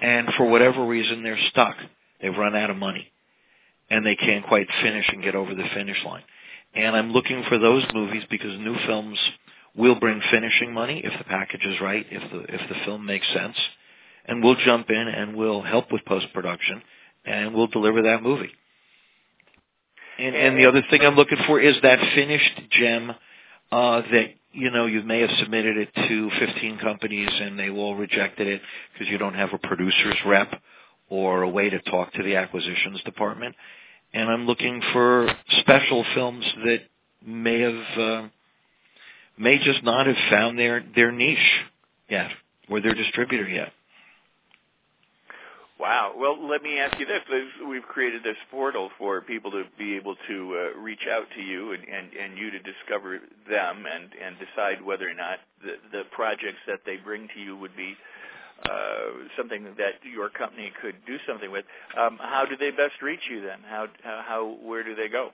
and 0.01 0.29
for 0.37 0.49
whatever 0.49 0.87
reason 0.87 1.24
they're 1.24 1.39
stuck. 1.51 1.74
They've 2.22 2.37
run 2.37 2.55
out 2.55 2.70
of 2.70 2.76
money 2.76 3.11
and 3.91 4.07
they 4.07 4.14
can't 4.14 4.47
quite 4.47 4.68
finish 4.81 5.05
and 5.09 5.20
get 5.20 5.35
over 5.35 5.57
the 5.57 5.66
finish 5.74 5.97
line. 6.07 6.22
And 6.74 6.95
I'm 6.95 7.11
looking 7.11 7.43
for 7.49 7.59
those 7.59 7.83
movies 7.93 8.22
because 8.31 8.57
new 8.61 8.76
films 8.87 9.18
will 9.76 9.97
bring 9.97 10.20
finishing 10.31 10.72
money 10.72 11.03
if 11.05 11.18
the 11.18 11.24
package 11.24 11.64
is 11.64 11.81
right, 11.81 12.07
if 12.12 12.31
the 12.31 12.55
if 12.55 12.68
the 12.68 12.76
film 12.85 13.05
makes 13.05 13.26
sense, 13.35 13.57
and 14.26 14.45
we'll 14.45 14.55
jump 14.64 14.89
in 14.89 15.09
and 15.09 15.35
we'll 15.35 15.62
help 15.62 15.91
with 15.91 16.05
post 16.05 16.26
production 16.33 16.81
and 17.24 17.55
we'll 17.55 17.66
deliver 17.66 18.03
that 18.03 18.22
movie. 18.22 18.53
And, 20.20 20.37
and 20.37 20.57
the 20.57 20.66
other 20.66 20.85
thing 20.91 21.01
I'm 21.03 21.16
looking 21.16 21.39
for 21.49 21.61
is 21.61 21.74
that 21.83 21.99
finished 22.14 22.61
gem 22.70 23.11
uh, 23.72 24.03
that 24.12 24.38
you 24.59 24.71
know 24.71 24.87
you 24.87 25.03
may 25.03 25.21
have 25.21 25.31
submitted 25.41 25.77
it 25.77 25.89
to 25.95 26.31
15 26.39 26.79
companies 26.79 27.29
and 27.41 27.59
they 27.59 27.71
all 27.71 27.95
rejected 27.95 28.47
it 28.47 28.61
because 28.93 29.09
you 29.09 29.19
don't 29.19 29.35
have 29.35 29.51
a 29.53 29.59
producer's 29.59 30.17
rep 30.27 30.61
or 31.09 31.43
a 31.43 31.49
way 31.49 31.71
to 31.71 31.81
talk 31.83 32.13
to 32.15 32.23
the 32.23 32.37
acquisitions 32.37 33.01
department. 33.05 33.55
And 34.13 34.29
I'm 34.29 34.47
looking 34.47 34.83
for 34.93 35.29
special 35.61 36.05
films 36.15 36.45
that 36.65 36.81
may 37.25 37.61
have 37.61 37.99
uh, 37.99 38.29
may 39.39 39.59
just 39.59 39.83
not 39.85 40.07
have 40.07 40.17
found 40.31 40.59
their 40.59 40.85
their 40.95 41.13
niche 41.13 41.39
yet 42.09 42.31
or 42.69 42.81
their 42.81 42.95
distributor 42.95 43.49
yet. 43.49 43.73
Wow. 45.79 46.12
Well, 46.16 46.49
let 46.49 46.62
me 46.62 46.79
ask 46.79 46.99
you 46.99 47.07
this: 47.07 47.22
We've 47.68 47.83
created 47.83 48.22
this 48.24 48.37
portal 48.51 48.91
for 48.99 49.20
people 49.20 49.51
to 49.53 49.64
be 49.79 49.97
able 49.97 50.16
to 50.29 50.72
uh, 50.74 50.79
reach 50.81 51.07
out 51.11 51.26
to 51.37 51.43
you 51.43 51.72
and, 51.72 51.83
and, 51.85 52.12
and 52.14 52.39
you 52.39 52.51
to 52.51 52.59
discover 52.59 53.20
them 53.49 53.85
and, 53.87 54.11
and 54.20 54.37
decide 54.39 54.85
whether 54.85 55.09
or 55.09 55.14
not 55.14 55.39
the, 55.62 55.76
the 55.93 56.03
projects 56.11 56.59
that 56.66 56.81
they 56.85 56.97
bring 56.97 57.29
to 57.35 57.41
you 57.41 57.57
would 57.57 57.76
be 57.76 57.95
uh, 58.64 58.70
something 59.37 59.64
that 59.79 59.95
your 60.03 60.29
company 60.31 60.72
could 60.83 60.97
do 61.07 61.16
something 61.29 61.51
with. 61.51 61.64
Um, 61.97 62.18
how 62.20 62.45
do 62.45 62.57
they 62.57 62.70
best 62.70 63.01
reach 63.03 63.20
you 63.31 63.41
then? 63.41 63.59
How, 63.68 63.87
how, 64.03 64.24
how 64.26 64.57
where 64.62 64.83
do 64.83 64.97
they 64.97 65.09
go? 65.09 65.31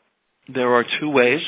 There 0.52 0.74
are 0.74 0.84
two 1.00 1.08
ways, 1.08 1.40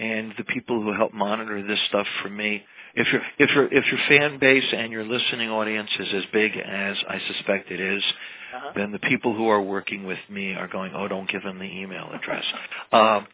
and 0.00 0.32
the 0.36 0.44
people 0.44 0.82
who 0.82 0.92
help 0.92 1.12
monitor 1.14 1.64
this 1.64 1.78
stuff 1.88 2.06
for 2.20 2.28
me, 2.28 2.64
if 2.94 3.06
your 3.12 3.22
if 3.38 3.50
your 3.54 3.66
if 3.72 3.84
your 3.86 4.00
fan 4.08 4.38
base 4.38 4.64
and 4.76 4.92
your 4.92 5.04
listening 5.04 5.50
audience 5.50 5.90
is 5.98 6.08
as 6.14 6.24
big 6.32 6.56
as 6.56 6.96
I 7.08 7.18
suspect 7.32 7.70
it 7.70 7.80
is, 7.80 8.02
Uh-huh. 8.54 8.72
then 8.76 8.92
the 8.92 8.98
people 8.98 9.34
who 9.34 9.48
are 9.48 9.62
working 9.62 10.04
with 10.04 10.18
me 10.28 10.52
are 10.54 10.68
going, 10.68 10.92
oh, 10.94 11.08
don't 11.08 11.28
give 11.28 11.42
them 11.42 11.58
the 11.58 11.64
email 11.64 12.10
address. 12.12 12.44
um, 12.92 13.26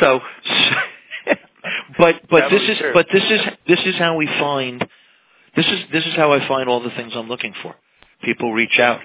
so, 0.00 0.20
but 1.98 2.14
but 2.30 2.50
this 2.50 2.62
is 2.62 2.78
true. 2.78 2.92
but 2.94 3.06
this 3.12 3.24
is 3.24 3.40
this 3.66 3.80
is 3.84 3.96
how 3.98 4.16
we 4.16 4.26
find 4.26 4.86
this 5.56 5.66
is 5.66 5.80
this 5.92 6.04
is 6.06 6.14
how 6.14 6.32
I 6.32 6.46
find 6.46 6.68
all 6.68 6.80
the 6.82 6.90
things 6.90 7.12
I'm 7.16 7.28
looking 7.28 7.54
for. 7.62 7.74
People 8.22 8.52
reach 8.52 8.78
out. 8.78 9.00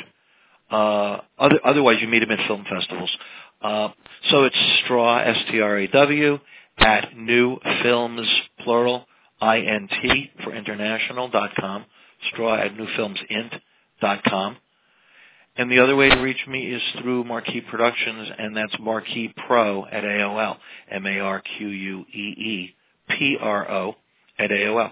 Uh, 0.69 1.21
other, 1.39 1.59
otherwise, 1.63 1.97
you 2.01 2.07
meet 2.07 2.19
them 2.19 2.31
at 2.31 2.45
film 2.47 2.65
festivals. 2.69 3.09
Uh, 3.61 3.89
so 4.29 4.43
it's 4.43 4.55
straw 4.83 5.17
s 5.19 5.37
t 5.49 5.61
r 5.61 5.77
a 5.79 5.87
w 5.87 6.39
at 6.77 7.17
new 7.17 7.57
films 7.81 8.27
plural 8.63 9.07
i 9.39 9.59
n 9.59 9.87
t 10.01 10.31
for 10.43 10.53
international 10.53 11.29
dot 11.29 11.51
com. 11.59 11.85
Straw 12.31 12.55
at 12.55 12.73
newfilmsint 12.75 13.59
dot 14.01 14.23
com. 14.23 14.57
And 15.57 15.71
the 15.71 15.79
other 15.79 15.95
way 15.95 16.09
to 16.09 16.21
reach 16.21 16.45
me 16.47 16.71
is 16.71 16.81
through 17.01 17.23
Marquee 17.23 17.61
Productions, 17.61 18.29
and 18.37 18.55
that's 18.55 18.75
Marquee 18.79 19.33
Pro 19.47 19.85
at 19.85 20.03
AOL. 20.03 20.57
M 20.91 21.05
A 21.05 21.19
R 21.19 21.41
Q 21.57 21.67
U 21.67 22.05
E 22.13 22.19
E 22.19 22.75
P 23.09 23.37
R 23.39 23.69
O 23.69 23.95
at 24.37 24.51
AOL. 24.51 24.91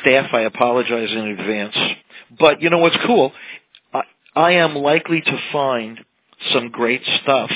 Staff, 0.00 0.32
I 0.32 0.42
apologize 0.42 1.10
in 1.10 1.26
advance. 1.38 1.76
But 2.38 2.62
you 2.62 2.70
know 2.70 2.78
what's 2.78 2.96
cool? 3.06 3.32
I, 3.92 4.02
I 4.34 4.52
am 4.52 4.74
likely 4.74 5.20
to 5.20 5.38
find 5.52 6.00
some 6.52 6.70
great 6.70 7.02
stuff 7.22 7.50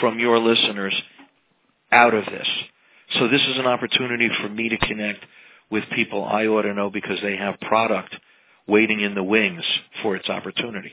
from 0.00 0.18
your 0.18 0.38
listeners 0.38 0.94
out 1.92 2.14
of 2.14 2.24
this. 2.24 2.48
So 3.18 3.28
this 3.28 3.42
is 3.42 3.58
an 3.58 3.66
opportunity 3.66 4.28
for 4.40 4.48
me 4.48 4.70
to 4.70 4.78
connect 4.78 5.24
with 5.70 5.84
people 5.94 6.24
I 6.24 6.46
ought 6.46 6.62
to 6.62 6.74
know 6.74 6.90
because 6.90 7.20
they 7.22 7.36
have 7.36 7.60
product 7.60 8.14
waiting 8.66 9.00
in 9.00 9.14
the 9.14 9.22
wings 9.22 9.62
for 10.02 10.16
its 10.16 10.28
opportunity. 10.28 10.92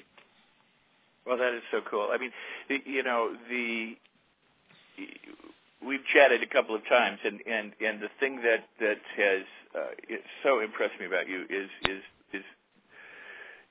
Well, 1.25 1.37
that 1.37 1.53
is 1.53 1.61
so 1.71 1.81
cool. 1.89 2.09
I 2.11 2.17
mean, 2.17 2.31
you 2.85 3.03
know, 3.03 3.35
the 3.49 3.95
we've 5.85 6.03
chatted 6.13 6.43
a 6.43 6.47
couple 6.47 6.75
of 6.75 6.85
times, 6.87 7.19
and 7.23 7.39
and 7.45 7.71
and 7.85 8.01
the 8.01 8.09
thing 8.19 8.37
that 8.37 8.65
that 8.79 8.97
has 9.15 9.43
uh, 9.75 10.15
so 10.43 10.59
impressed 10.59 10.99
me 10.99 11.05
about 11.05 11.27
you 11.27 11.43
is 11.49 11.69
is 11.87 12.01
is 12.33 12.43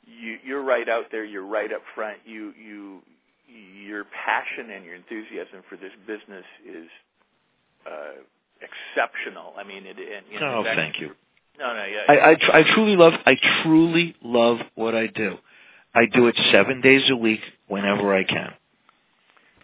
you 0.06 0.38
you're 0.44 0.62
right 0.62 0.88
out 0.88 1.06
there. 1.10 1.24
You're 1.24 1.46
right 1.46 1.72
up 1.72 1.82
front. 1.94 2.18
You 2.24 2.52
you 2.56 3.00
your 3.48 4.04
passion 4.04 4.70
and 4.70 4.84
your 4.84 4.94
enthusiasm 4.94 5.62
for 5.68 5.76
this 5.76 5.92
business 6.06 6.44
is 6.64 6.86
uh, 7.88 8.12
exceptional. 8.60 9.54
I 9.58 9.64
mean, 9.64 9.84
it. 9.86 9.96
And, 9.98 10.26
and 10.34 10.44
Oh, 10.44 10.64
thank 10.64 11.00
you. 11.00 11.10
No, 11.58 11.74
no, 11.74 11.84
yeah. 11.84 12.02
I, 12.08 12.30
I, 12.30 12.34
tr- 12.34 12.52
I 12.52 12.74
truly 12.74 12.96
love 12.96 13.14
I 13.26 13.34
truly 13.62 14.14
love 14.22 14.58
what 14.76 14.94
I 14.94 15.08
do. 15.08 15.36
I 15.94 16.06
do 16.06 16.28
it 16.28 16.36
seven 16.52 16.80
days 16.80 17.02
a 17.10 17.16
week 17.16 17.40
whenever 17.66 18.14
I 18.14 18.22
can. 18.24 18.52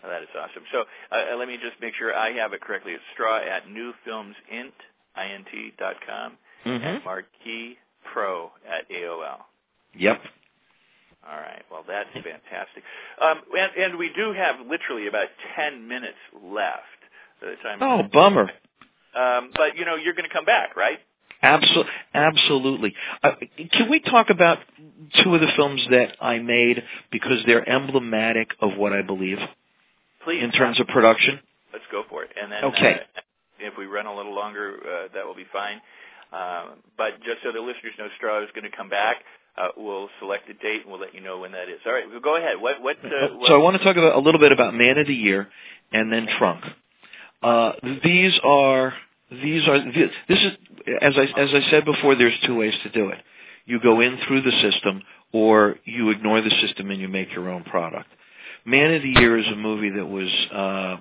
Oh, 0.04 0.08
that 0.10 0.22
is 0.22 0.28
awesome. 0.38 0.64
So 0.72 0.84
uh, 1.12 1.36
let 1.36 1.48
me 1.48 1.56
just 1.56 1.80
make 1.80 1.94
sure 1.94 2.14
I 2.14 2.32
have 2.32 2.52
it 2.52 2.60
correctly. 2.60 2.92
It's 2.92 3.02
straw 3.14 3.38
at 3.38 3.64
newfilmsint, 3.68 4.72
I-N-T, 5.16 5.72
dot 5.78 5.96
com, 6.06 6.32
Mm-hmm. 6.66 6.82
and 6.84 7.04
marquee 7.04 7.76
pro 8.12 8.50
at 8.68 8.88
AOL. 8.90 9.40
Yep. 9.96 10.20
All 11.30 11.36
right. 11.36 11.62
Well, 11.70 11.84
that's 11.86 12.08
fantastic. 12.12 12.82
Um, 13.20 13.40
and, 13.58 13.70
and 13.92 13.98
we 13.98 14.10
do 14.16 14.32
have 14.32 14.56
literally 14.66 15.06
about 15.06 15.28
10 15.56 15.86
minutes 15.86 16.16
left 16.42 16.84
the 17.41 17.55
time. 17.62 17.78
Oh, 17.80 18.03
bummer. 18.12 18.51
Um, 19.14 19.51
but, 19.55 19.76
you 19.76 19.85
know, 19.85 19.95
you're 19.97 20.14
going 20.14 20.28
to 20.28 20.32
come 20.35 20.45
back, 20.45 20.76
right? 20.76 20.99
Absolutely, 21.43 21.93
absolutely. 22.14 22.95
Uh, 23.22 23.32
can 23.72 23.91
we 23.91 24.01
talk 24.01 24.30
about 24.30 24.59
two 25.22 25.35
of 25.35 25.41
the 25.43 25.49
films 25.57 25.87
that 25.91 26.16
I 26.20 26.39
made 26.39 26.82
because 27.12 27.39
they're 27.47 27.68
emblematic 27.68 28.49
of 28.61 28.78
what 28.78 28.95
I 28.95 29.03
believe 29.03 29.39
Please. 30.24 30.43
in 30.43 30.53
terms 30.53 30.80
of 30.80 30.87
production? 30.87 31.39
Let's 31.72 31.85
go 31.93 32.03
for 32.09 32.24
it. 32.24 32.30
And 32.41 32.51
then 32.51 32.64
Okay. 32.64 32.95
uh, 32.95 33.20
if 33.59 33.74
we 33.76 33.85
run 33.85 34.07
a 34.07 34.14
little 34.16 34.35
longer, 34.35 34.76
uh, 34.82 35.09
that 35.14 35.26
will 35.26 35.35
be 35.35 35.47
fine. 35.53 35.82
Um, 36.32 36.78
but 36.97 37.20
just 37.22 37.43
so 37.43 37.53
the 37.53 37.61
listeners 37.61 37.93
know, 37.99 38.09
Straw 38.16 38.43
is 38.43 38.49
going 38.55 38.68
to 38.68 38.74
come 38.74 38.89
back. 38.89 39.16
Uh, 39.57 39.68
we'll 39.76 40.09
select 40.20 40.49
a 40.49 40.55
date 40.55 40.82
and 40.82 40.91
we'll 40.91 41.01
let 41.01 41.14
you 41.14 41.20
know 41.20 41.39
when 41.39 41.53
that 41.53 41.68
is. 41.68 41.78
All 41.87 41.93
right, 41.93 42.09
well, 42.11 42.20
go 42.20 42.37
ahead. 42.37 42.61
What? 42.61 42.82
What? 42.82 42.97
Uh, 43.05 43.37
what 43.37 43.49
so 43.49 43.55
I 43.55 43.59
want 43.59 43.76
to 43.76 43.85
talk 43.85 43.97
about 43.97 44.16
a 44.16 44.18
little 44.18 44.41
bit 44.41 44.51
about 44.51 44.74
Man 44.74 44.99
of 44.99 45.07
the 45.07 45.14
Year 45.14 45.49
and 45.93 46.12
then 46.12 46.26
Trunk. 46.39 46.64
Uh, 47.45 47.72
these 48.03 48.32
are 48.42 48.95
these 49.30 49.68
are 49.68 49.78
this 49.92 50.38
is 50.40 50.53
as 51.03 51.14
I 51.16 51.40
as 51.40 51.51
I 51.53 51.70
said 51.70 51.84
before. 51.84 52.14
There's 52.14 52.38
two 52.47 52.57
ways 52.57 52.74
to 52.84 52.90
do 52.90 53.11
it. 53.11 53.18
You 53.66 53.80
go 53.80 54.01
in 54.01 54.18
through 54.26 54.42
the 54.42 54.53
system, 54.62 55.03
or 55.32 55.76
you 55.84 56.11
ignore 56.11 56.40
the 56.40 56.51
system 56.66 56.90
and 56.90 57.01
you 57.01 57.09
make 57.09 57.32
your 57.32 57.51
own 57.51 57.64
product. 57.64 58.09
Man 58.64 58.95
of 58.95 59.03
the 59.03 59.11
Year 59.20 59.36
is 59.38 59.47
a 59.49 59.57
movie 59.57 59.90
that 59.90 60.07
was 60.07 60.30
uh, 60.53 60.97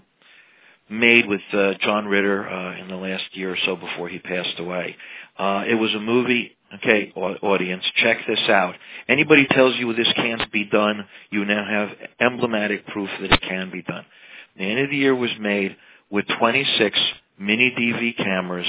made 0.89 1.28
with 1.28 1.41
uh, 1.54 1.74
John 1.82 2.08
Ritter 2.08 2.48
uh, 2.50 2.82
in 2.82 2.89
the 2.89 2.98
last 2.98 3.24
year 3.34 3.54
or 3.54 3.58
so 3.66 3.78
before 3.78 4.10
he 4.10 4.20
passed 4.20 4.60
away. 4.60 4.98
Uh, 5.38 5.64
it 5.68 5.76
was 5.76 5.94
a 5.94 6.00
movie. 6.00 6.58
Okay, 6.76 7.14
au- 7.16 7.36
audience, 7.36 7.84
check 7.98 8.18
this 8.28 8.50
out. 8.50 8.76
Anybody 9.08 9.46
tells 9.52 9.76
you 9.78 9.94
this 9.94 10.12
can't 10.16 10.52
be 10.52 10.66
done, 10.66 11.06
you 11.30 11.46
now 11.46 11.64
have 11.66 11.89
emblematic 12.20 12.86
proof 12.88 13.10
that 13.22 13.32
it 13.32 13.41
can 13.41 13.72
be 13.72 13.84
done. 13.84 14.06
Man 14.58 14.80
of 14.80 14.89
the 14.89 14.98
Year 14.98 15.16
was 15.16 15.32
made 15.39 15.76
with 16.14 16.26
26 16.39 16.99
mini 17.39 17.74
DV 17.78 18.16
cameras, 18.18 18.68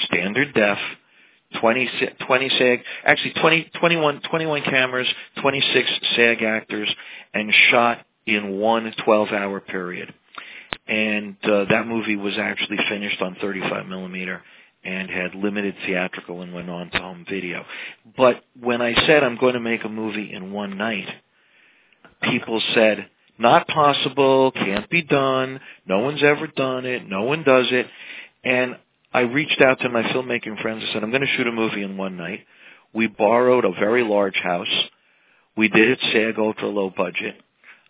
standard 0.00 0.52
def, 0.52 0.76
20, 1.60 1.90
20 2.26 2.48
SAG, 2.58 2.80
actually 3.04 3.32
20, 3.40 3.70
21, 3.80 4.20
21 4.30 4.62
cameras, 4.62 5.08
26 5.40 5.90
SAG 6.14 6.42
actors, 6.42 6.94
and 7.32 7.52
shot 7.70 8.04
in 8.26 8.58
one 8.58 8.92
12-hour 9.06 9.60
period. 9.60 10.12
And 10.86 11.36
uh, 11.42 11.64
that 11.70 11.86
movie 11.86 12.16
was 12.16 12.34
actually 12.38 12.78
finished 12.88 13.22
on 13.22 13.36
35 13.40 13.86
millimeter 13.86 14.42
and 14.84 15.08
had 15.08 15.34
limited 15.34 15.74
theatrical 15.86 16.42
and 16.42 16.52
went 16.52 16.68
on 16.68 16.90
to 16.90 16.98
home 16.98 17.24
video. 17.28 17.64
But 18.16 18.42
when 18.60 18.82
I 18.82 18.94
said 19.06 19.24
I'm 19.24 19.38
going 19.38 19.54
to 19.54 19.60
make 19.60 19.84
a 19.84 19.88
movie 19.88 20.32
in 20.32 20.52
one 20.52 20.76
night, 20.76 21.08
people 22.22 22.60
said, 22.74 23.08
not 23.38 23.66
possible, 23.66 24.52
can't 24.52 24.88
be 24.90 25.02
done, 25.02 25.60
no 25.86 26.00
one's 26.00 26.22
ever 26.22 26.46
done 26.46 26.84
it, 26.84 27.08
no 27.08 27.22
one 27.22 27.42
does 27.42 27.66
it. 27.70 27.86
And 28.44 28.76
I 29.12 29.20
reached 29.20 29.60
out 29.60 29.80
to 29.80 29.88
my 29.88 30.02
filmmaking 30.02 30.60
friends 30.62 30.82
and 30.82 30.92
said, 30.92 31.02
I'm 31.02 31.10
going 31.10 31.22
to 31.22 31.36
shoot 31.36 31.46
a 31.46 31.52
movie 31.52 31.82
in 31.82 31.96
one 31.96 32.16
night. 32.16 32.40
We 32.94 33.06
borrowed 33.06 33.64
a 33.64 33.72
very 33.72 34.02
large 34.02 34.36
house. 34.36 34.68
We 35.56 35.68
did 35.68 35.90
it 35.90 35.98
SAG 36.12 36.38
ultra 36.38 36.68
low 36.68 36.90
budget. 36.90 37.36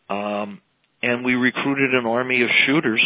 Um, 0.09 0.61
and 1.03 1.25
we 1.25 1.35
recruited 1.35 1.95
an 1.95 2.07
army 2.07 2.43
of 2.43 2.49
shooters 2.67 3.05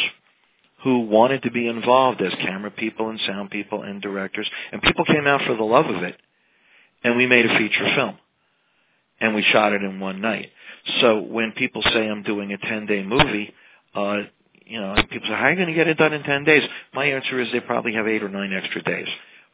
who 0.83 1.01
wanted 1.01 1.43
to 1.43 1.51
be 1.51 1.67
involved 1.67 2.21
as 2.21 2.33
camera 2.35 2.71
people 2.71 3.09
and 3.09 3.21
sound 3.27 3.51
people 3.51 3.83
and 3.83 4.01
directors. 4.03 4.49
And 4.73 4.83
people 4.83 5.05
came 5.05 5.27
out 5.27 5.43
for 5.47 5.55
the 5.55 5.65
love 5.65 5.87
of 5.87 6.03
it. 6.03 6.17
And 7.03 7.17
we 7.17 7.27
made 7.27 7.47
a 7.47 7.59
feature 7.59 7.95
film. 7.95 8.19
And 9.21 9.35
we 9.35 9.43
shot 9.43 9.73
it 9.73 9.83
in 9.83 10.01
one 10.01 10.21
night. 10.21 10.51
So 11.01 11.21
when 11.21 11.53
people 11.53 11.83
say 11.83 12.09
I'm 12.09 12.23
doing 12.23 12.53
a 12.53 12.59
10 12.59 12.87
day 12.87 13.03
movie, 13.03 13.53
uh, 13.95 14.19
you 14.67 14.81
know, 14.81 14.95
people 15.11 15.29
say, 15.29 15.35
how 15.35 15.45
are 15.45 15.51
you 15.51 15.57
going 15.57 15.69
to 15.69 15.75
get 15.75 15.89
it 15.89 15.97
done 15.97 16.13
in 16.13 16.23
10 16.23 16.45
days? 16.45 16.63
My 16.95 17.07
answer 17.07 17.41
is 17.41 17.49
they 17.53 17.61
probably 17.61 17.95
have 17.95 18.07
eight 18.07 18.23
or 18.23 18.29
nine 18.29 18.53
extra 18.53 18.83
days. 18.83 19.09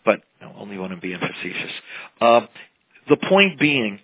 But 0.04 0.20
I 0.40 0.52
only 0.58 0.78
want 0.78 0.92
to 0.92 0.98
be 0.98 1.14
facetious. 1.14 1.72
Uh, 2.20 2.40
the 3.08 3.16
point 3.16 3.58
being, 3.60 4.00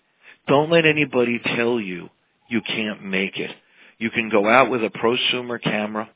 don't 0.47 0.70
let 0.70 0.87
anybody 0.87 1.41
tell 1.57 1.81
you 1.81 2.11
you 2.49 2.61
can't 2.62 3.05
make 3.05 3.39
it. 3.39 3.51
You 3.99 4.11
can 4.11 4.31
go 4.31 4.49
out 4.49 4.70
with 4.70 4.83
a 4.85 4.91
prosumer 4.91 5.61
camera 5.61 6.09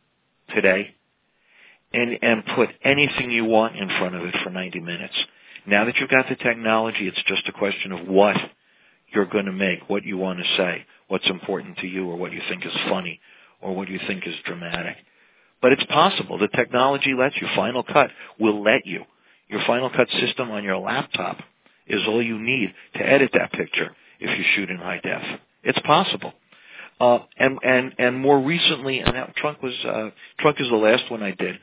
today 0.55 0.95
and, 1.93 2.19
and 2.23 2.45
put 2.55 2.69
anything 2.85 3.31
you 3.31 3.45
want 3.45 3.77
in 3.77 3.89
front 3.99 4.15
of 4.15 4.23
it 4.23 4.35
for 4.45 4.51
90 4.51 4.81
minutes. 4.81 5.15
Now 5.67 5.85
that 5.85 5.97
you've 5.99 6.11
got 6.11 6.29
the 6.29 6.37
technology, 6.37 7.07
it's 7.07 7.23
just 7.27 7.49
a 7.49 7.53
question 7.53 7.93
of 7.93 8.09
what 8.09 8.37
you're 9.15 9.27
going 9.27 9.47
to 9.47 9.53
make, 9.53 9.89
what 9.89 10.05
you 10.05 10.19
want 10.19 10.39
to 10.39 10.45
say, 10.57 10.85
what's 11.09 11.29
important 11.29 11.79
to 11.79 11.87
you, 11.87 12.09
or 12.09 12.17
what 12.17 12.33
you 12.33 12.41
think 12.49 12.65
is 12.65 12.73
funny, 12.89 13.21
or 13.61 13.75
what 13.75 13.89
you 13.89 14.01
think 14.07 14.27
is 14.27 14.35
dramatic. 14.45 14.97
But 15.63 15.73
it's 15.73 15.85
possible. 15.85 16.39
The 16.39 16.49
technology 16.49 17.15
lets 17.19 17.37
you. 17.41 17.47
Final 17.55 17.83
Cut 17.85 18.11
will 18.39 18.63
let 18.63 18.87
you. 18.87 19.05
Your 19.49 19.63
Final 19.67 19.91
Cut 19.91 20.09
system 20.21 20.51
on 20.51 20.65
your 20.65 20.79
laptop 20.79 21.39
is 21.87 22.01
all 22.09 22.23
you 22.23 22.39
need 22.39 22.75
to 22.97 23.01
edit 23.07 23.31
that 23.35 23.53
picture 23.53 23.95
if 24.21 24.39
you 24.39 24.45
shoot 24.55 24.71
in 24.71 24.79
high 24.79 25.01
def. 25.03 25.41
It's 25.63 25.79
possible. 25.81 26.33
Uh, 27.01 27.19
and 27.37 27.59
and 27.65 27.95
and 27.99 28.21
more 28.21 28.41
recently, 28.41 29.01
and 29.01 29.17
that 29.17 29.35
trunk 29.37 29.63
was 29.63 29.75
uh, 29.85 30.11
trunk 30.39 30.61
is 30.61 30.69
the 30.69 30.77
last 30.77 31.11
one 31.11 31.23
I 31.23 31.33
did. 31.33 31.57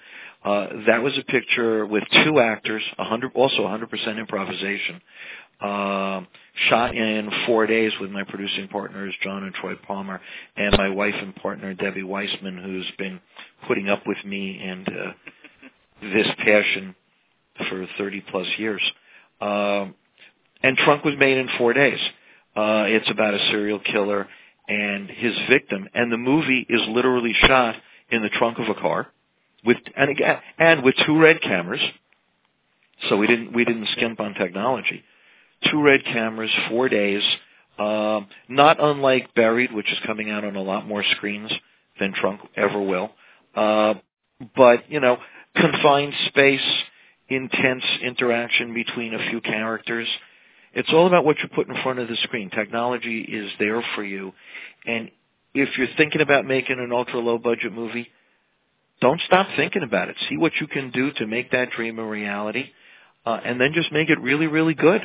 Uh, 0.44 0.68
that 0.88 1.02
was 1.04 1.18
a 1.18 1.24
picture 1.24 1.86
with 1.86 2.04
two 2.24 2.40
actors, 2.40 2.82
100, 2.96 3.32
also 3.36 3.58
100% 3.64 4.20
improvisation, 4.20 5.02
uh, 5.62 6.22
shot 6.70 6.96
in 6.96 7.30
four 7.46 7.68
days 7.68 7.92
with 8.00 8.12
my 8.12 8.24
producing 8.24 8.68
partners, 8.70 9.14
John 9.22 9.44
and 9.44 9.54
Troy 9.54 9.76
Palmer, 9.88 10.22
and 10.56 10.76
my 10.78 10.90
wife 10.90 11.16
and 11.20 11.36
partner, 11.36 11.74
Debbie 11.74 12.04
Weisman, 12.04 12.64
who's 12.64 12.90
been 12.98 13.20
putting 13.68 13.90
up 13.90 14.04
with 14.06 14.18
me 14.26 14.60
and 14.62 14.88
uh, 14.88 15.12
this 16.02 16.28
passion 16.40 16.96
for 17.70 17.86
30 17.98 18.22
plus 18.32 18.48
years. 18.58 18.82
Uh, 19.42 19.88
and 20.64 20.78
Trunk 20.78 21.04
was 21.04 21.16
made 21.18 21.38
in 21.38 21.50
four 21.58 21.74
days. 21.74 22.00
Uh, 22.56 22.86
it's 22.88 23.10
about 23.10 23.34
a 23.34 23.40
serial 23.52 23.80
killer 23.80 24.28
and 24.68 25.10
his 25.10 25.34
victim, 25.50 25.88
and 25.94 26.12
the 26.12 26.18
movie 26.18 26.66
is 26.70 26.82
literally 26.90 27.34
shot 27.34 27.76
in 28.12 28.22
the 28.22 28.30
trunk 28.30 28.60
of 28.60 28.70
a 28.70 28.80
car 28.80 29.08
with 29.66 29.78
and 29.96 30.10
again 30.10 30.38
and 30.58 30.84
with 30.84 30.96
two 31.06 31.20
red 31.20 31.42
cameras. 31.42 31.82
So 33.08 33.18
we 33.18 33.28
didn't 33.28 33.54
we 33.54 33.66
didn't 33.66 33.88
skimp 33.96 34.20
on 34.20 34.34
technology 34.34 35.04
two 35.72 35.82
red 35.82 36.04
cameras, 36.06 36.52
four 36.70 36.90
days. 36.90 37.24
Um, 37.78 38.28
not 38.50 38.78
unlike 38.82 39.34
Buried, 39.36 39.72
which 39.72 39.90
is 39.92 39.98
coming 40.06 40.30
out 40.30 40.44
on 40.44 40.56
a 40.56 40.62
lot 40.62 40.86
more 40.86 41.04
screens 41.16 41.52
than 42.00 42.14
Trunk 42.14 42.42
ever 42.56 42.82
will. 42.82 43.12
Uh, 43.56 43.96
but 44.56 44.92
you 44.92 45.00
know, 45.00 45.18
confined 45.56 46.14
space, 46.28 46.66
intense 47.30 47.84
interaction 48.04 48.74
between 48.74 49.14
a 49.14 49.30
few 49.30 49.40
characters. 49.42 50.08
It's 50.74 50.90
all 50.94 51.08
about 51.08 51.26
what 51.26 51.38
you 51.40 51.50
put 51.50 51.68
in 51.68 51.82
front 51.82 52.00
of 52.00 52.08
the 52.08 52.18
screen. 52.24 52.50
Technology 52.50 53.22
is 53.22 53.50
there 53.60 53.82
for 53.96 54.04
you, 54.04 54.34
and 54.86 55.10
if 55.54 55.78
you're 55.78 55.88
thinking 55.98 56.22
about 56.22 56.46
making 56.46 56.80
an 56.80 56.92
ultra 56.92 57.20
low 57.20 57.38
budget 57.38 57.74
movie, 57.74 58.08
don't 59.02 59.22
stop 59.26 59.48
thinking 59.56 59.84
about 59.84 60.10
it. 60.10 60.18
See 60.30 60.38
what 60.38 60.52
you 60.60 60.68
can 60.68 60.92
do 60.92 61.12
to 61.14 61.26
make 61.26 61.52
that 61.52 61.72
dream 61.72 61.98
a 61.98 62.06
reality, 62.06 62.66
uh, 63.26 63.40
and 63.44 63.60
then 63.60 63.72
just 63.74 63.92
make 63.92 64.10
it 64.10 64.20
really, 64.20 64.48
really 64.48 64.74
good 64.74 65.02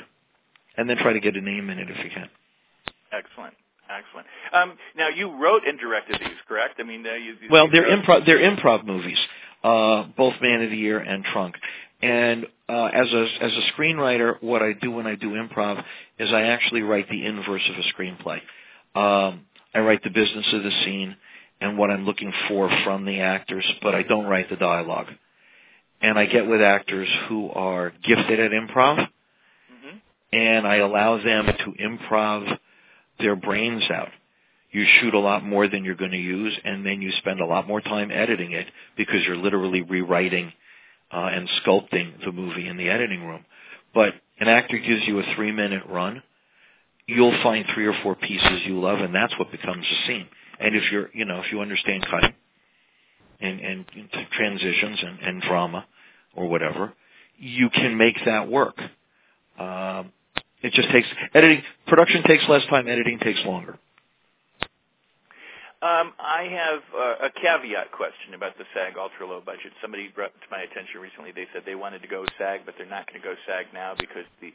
and 0.77 0.89
then 0.89 0.97
try 0.97 1.13
to 1.13 1.21
get 1.21 1.37
a 1.37 1.41
name 1.41 1.71
in 1.71 1.79
it 1.79 1.89
if 1.91 2.05
you 2.05 2.11
can. 2.11 2.29
Excellent. 3.13 3.55
Excellent. 3.89 4.27
Um, 4.53 4.79
now 4.97 5.09
you 5.09 5.31
wrote 5.41 5.67
and 5.67 5.79
directed 5.79 6.19
these, 6.21 6.39
correct? 6.49 6.77
I 6.79 6.85
mean, 6.85 7.07
uh, 7.07 7.15
you, 7.15 7.35
you 7.41 7.49
well, 7.51 7.69
they're 7.71 7.87
improv. 7.87 8.25
They're 8.25 8.39
improv 8.39 8.85
movies, 8.85 9.19
uh, 9.63 10.05
both 10.17 10.35
Man 10.41 10.63
of 10.63 10.71
the 10.71 10.77
Year 10.77 10.99
and 10.99 11.23
Trunk. 11.25 11.57
And 12.03 12.47
uh, 12.69 12.87
as 12.87 13.13
a 13.13 13.27
as 13.43 13.53
a 13.53 13.73
screenwriter, 13.73 14.43
what 14.43 14.63
I 14.63 14.73
do 14.73 14.91
when 14.91 15.07
I 15.07 15.17
do 15.17 15.31
improv 15.33 15.85
is 16.19 16.33
I 16.33 16.43
actually 16.43 16.83
write 16.83 17.09
the 17.11 17.27
inverse 17.27 17.69
of 17.69 17.77
a 17.77 18.03
screenplay. 18.03 18.41
Um, 18.95 19.43
I 19.75 19.81
write 19.81 20.03
the 20.03 20.11
business 20.11 20.47
of 20.53 20.63
the 20.63 20.71
scene 20.85 21.17
and 21.61 21.77
what 21.77 21.91
I'm 21.91 22.05
looking 22.05 22.33
for 22.49 22.71
from 22.85 23.05
the 23.05 23.21
actors, 23.21 23.65
but 23.83 23.95
I 23.95 24.03
don't 24.03 24.27
write 24.27 24.49
the 24.51 24.57
dialogue. 24.57 25.09
And 26.01 26.19
I 26.19 26.27
get 26.27 26.47
with 26.47 26.61
actors 26.61 27.09
who 27.29 27.51
are 27.51 27.93
gifted 28.03 28.41
at 28.41 28.51
improv 28.51 29.09
and 30.33 30.67
I 30.67 30.77
allow 30.77 31.23
them 31.23 31.47
to 31.47 31.73
improv 31.83 32.59
their 33.19 33.37
brains 33.37 33.85
out. 33.91 34.09
You 34.71 34.85
shoot 35.01 35.15
a 35.15 35.21
lot 35.21 35.45
more 35.45 35.69
than 35.69 35.85
you're 35.85 35.95
going 35.95 36.11
to 36.11 36.17
use, 36.17 36.59
and 36.65 36.85
then 36.85 37.01
you 37.01 37.13
spend 37.19 37.41
a 37.41 37.47
lot 37.47 37.69
more 37.69 37.81
time 37.81 38.11
editing 38.11 38.53
it 38.53 38.67
because 38.97 39.23
you're 39.25 39.37
literally 39.37 39.83
rewriting 39.83 40.53
uh, 41.13 41.31
and 41.33 41.49
sculpting 41.65 42.25
the 42.25 42.33
movie 42.33 42.67
in 42.67 42.77
the 42.77 42.89
editing 42.89 43.25
room. 43.25 43.45
But 43.95 44.15
an 44.41 44.49
actor 44.49 44.79
gives 44.79 45.07
you 45.07 45.21
a 45.21 45.35
three 45.37 45.53
minute 45.53 45.85
run, 45.89 46.23
you'll 47.07 47.39
find 47.43 47.65
three 47.73 47.87
or 47.87 47.95
four 48.03 48.17
pieces 48.17 48.63
you 48.67 48.81
love, 48.81 48.99
and 48.99 49.15
that's 49.15 49.39
what 49.39 49.53
becomes 49.53 49.87
a 49.87 50.07
scene. 50.07 50.27
And 50.59 50.75
if 50.75 50.91
you're, 50.91 51.11
you 51.13 51.25
know, 51.25 51.41
if 51.41 51.53
you 51.53 51.61
understand 51.61 52.05
cutting 52.11 52.35
and, 53.41 53.61
and 53.61 53.85
transitions 54.33 54.99
and, 55.03 55.19
and 55.21 55.43
drama 55.43 55.87
or 56.35 56.49
whatever, 56.49 56.93
you 57.39 57.71
can 57.71 57.97
make 57.97 58.17
that 58.27 58.49
work. 58.49 58.77
Um, 59.59 60.13
it 60.63 60.73
just 60.73 60.91
takes 60.91 61.09
editing. 61.35 61.63
Production 61.87 62.23
takes 62.25 62.45
less 62.49 62.65
time. 62.67 62.89
Editing 62.89 63.19
takes 63.19 63.41
longer. 63.45 63.79
Um, 65.85 66.17
I 66.17 66.49
have 66.49 66.81
uh, 66.97 67.29
a 67.29 67.31
caveat 67.31 67.93
question 67.93 68.33
about 68.33 68.57
the 68.57 68.65
SAG 68.73 68.97
ultra 68.97 69.29
low 69.29 69.43
budget. 69.45 69.69
Somebody 69.83 70.09
brought 70.09 70.33
to 70.33 70.49
my 70.51 70.65
attention 70.65 70.99
recently. 70.99 71.31
They 71.31 71.45
said 71.53 71.65
they 71.67 71.75
wanted 71.75 72.01
to 72.01 72.09
go 72.09 72.25
SAG, 72.39 72.65
but 72.65 72.75
they're 72.79 72.89
not 72.89 73.05
going 73.07 73.21
to 73.21 73.25
go 73.25 73.35
SAG 73.47 73.67
now 73.75 73.93
because 73.93 74.25
the 74.41 74.49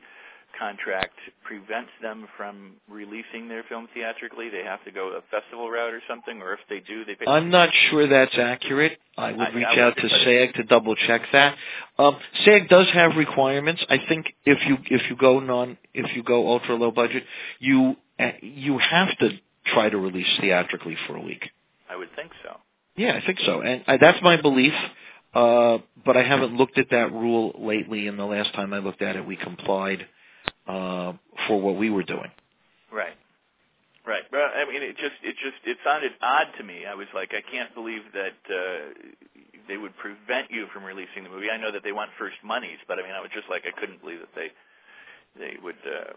contract 0.58 1.16
prevents 1.44 1.92
them 2.02 2.28
from 2.38 2.74
releasing 2.90 3.48
their 3.48 3.64
film 3.64 3.88
theatrically? 3.94 4.50
They 4.50 4.64
have 4.64 4.84
to 4.86 4.92
go 4.92 5.18
a 5.18 5.22
festival 5.30 5.70
route 5.70 5.94
or 5.94 6.02
something, 6.08 6.42
or 6.42 6.54
if 6.54 6.60
they 6.70 6.80
do, 6.80 7.06
they. 7.06 7.16
Pay- 7.16 7.26
I'm 7.28 7.50
not 7.50 7.70
sure 7.90 8.08
that's 8.08 8.38
accurate. 8.38 8.98
I 9.18 9.32
would 9.32 9.54
reach 9.54 9.68
I, 9.68 9.76
I 9.76 9.82
out 9.82 9.98
to 9.98 10.10
SAG 10.10 10.54
to 10.56 10.64
double 10.64 10.96
check 10.96 11.22
that. 11.32 11.56
Um, 11.98 12.18
SAG 12.46 12.70
does 12.70 12.88
have 12.94 13.16
requirements. 13.16 13.84
I 13.90 13.98
think 14.08 14.28
if 14.46 14.60
you 14.68 14.78
if 14.90 15.10
you 15.10 15.16
go 15.16 15.40
non 15.40 15.78
if 15.94 16.16
you 16.16 16.24
go 16.24 16.48
ultra 16.48 16.76
low 16.76 16.92
budget, 16.92 17.24
you 17.60 17.96
uh, 18.20 18.32
you 18.42 18.78
have 18.78 19.18
to 19.20 19.32
try 19.74 19.90
to 19.90 19.98
release 19.98 20.28
theatrically 20.40 20.98
for 21.08 21.16
a 21.16 21.22
week. 21.22 21.50
I 21.90 21.96
would 21.96 22.10
think 22.16 22.32
so. 22.44 22.58
Yeah, 22.96 23.20
I 23.22 23.26
think 23.26 23.40
so, 23.46 23.62
and 23.62 23.84
I, 23.88 23.98
that's 23.98 24.22
my 24.22 24.42
belief. 24.42 24.74
Uh, 25.34 25.78
but 26.06 26.18
I 26.18 26.24
haven't 26.24 26.56
looked 26.56 26.78
at 26.78 26.90
that 26.90 27.12
rule 27.12 27.54
lately. 27.60 28.08
And 28.08 28.18
the 28.18 28.26
last 28.26 28.54
time 28.56 28.74
I 28.74 28.80
looked 28.80 29.02
at 29.02 29.16
it, 29.16 29.26
we 29.26 29.36
complied 29.36 30.08
uh, 30.70 31.14
for 31.48 31.60
what 31.60 31.76
we 31.76 31.90
were 31.90 32.04
doing. 32.04 32.30
Right. 32.94 33.18
Right. 34.06 34.24
Well, 34.32 34.50
I 34.56 34.66
mean, 34.66 34.82
it 34.82 34.98
just 34.98 35.18
it 35.22 35.36
just 35.42 35.58
it 35.66 35.78
sounded 35.84 36.12
odd 36.22 36.48
to 36.58 36.64
me. 36.64 36.86
I 36.86 36.96
was 36.96 37.08
like, 37.14 37.34
I 37.34 37.42
can't 37.42 37.74
believe 37.74 38.02
that 38.14 38.40
uh, 38.50 38.94
they 39.68 39.78
would 39.78 39.96
prevent 39.98 40.50
you 40.50 40.68
from 40.74 40.84
releasing 40.84 41.24
the 41.24 41.30
movie. 41.30 41.50
I 41.52 41.58
know 41.58 41.72
that 41.72 41.84
they 41.84 41.92
want 41.92 42.10
first 42.18 42.38
monies, 42.44 42.80
but 42.88 42.98
I 42.98 43.04
mean, 43.04 43.12
I 43.12 43.22
was 43.22 43.30
just 43.34 43.50
like, 43.50 43.66
I 43.68 43.78
couldn't 43.78 44.02
believe 44.02 44.20
that 44.22 44.34
they 44.34 44.50
they 45.38 45.58
would 45.62 45.82
uh, 45.86 46.14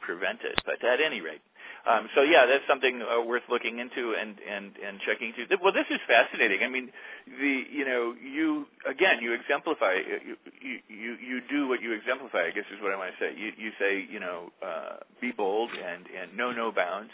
prevent 0.00 0.40
it. 0.42 0.58
But 0.66 0.84
at 0.84 1.00
any 1.00 1.20
rate, 1.20 1.42
Um, 1.86 2.08
so 2.14 2.22
yeah, 2.22 2.46
that's 2.46 2.62
something 2.68 3.02
uh, 3.02 3.22
worth 3.22 3.42
looking 3.48 3.78
into 3.80 4.14
and 4.14 4.36
and 4.48 4.72
and 4.78 5.00
checking 5.04 5.34
into. 5.36 5.56
Well, 5.62 5.72
this 5.72 5.86
is 5.90 5.98
fascinating. 6.06 6.62
I 6.62 6.68
mean, 6.68 6.90
the 7.26 7.64
you 7.70 7.84
know 7.84 8.14
you 8.22 8.66
again 8.88 9.20
you 9.20 9.32
exemplify 9.32 9.94
you 9.94 10.36
you 10.60 10.78
you, 10.88 11.16
you 11.18 11.40
do 11.50 11.68
what 11.68 11.82
you 11.82 11.92
exemplify. 11.92 12.46
I 12.46 12.50
guess 12.50 12.64
is 12.72 12.80
what 12.80 12.92
I 12.92 12.96
want 12.96 13.12
to 13.12 13.24
say. 13.24 13.36
You 13.36 13.52
you 13.58 13.70
say 13.80 14.06
you 14.10 14.20
know 14.20 14.50
uh, 14.64 14.96
be 15.20 15.32
bold 15.32 15.70
and 15.70 16.06
and 16.06 16.36
know 16.36 16.52
no 16.52 16.70
bounds, 16.70 17.10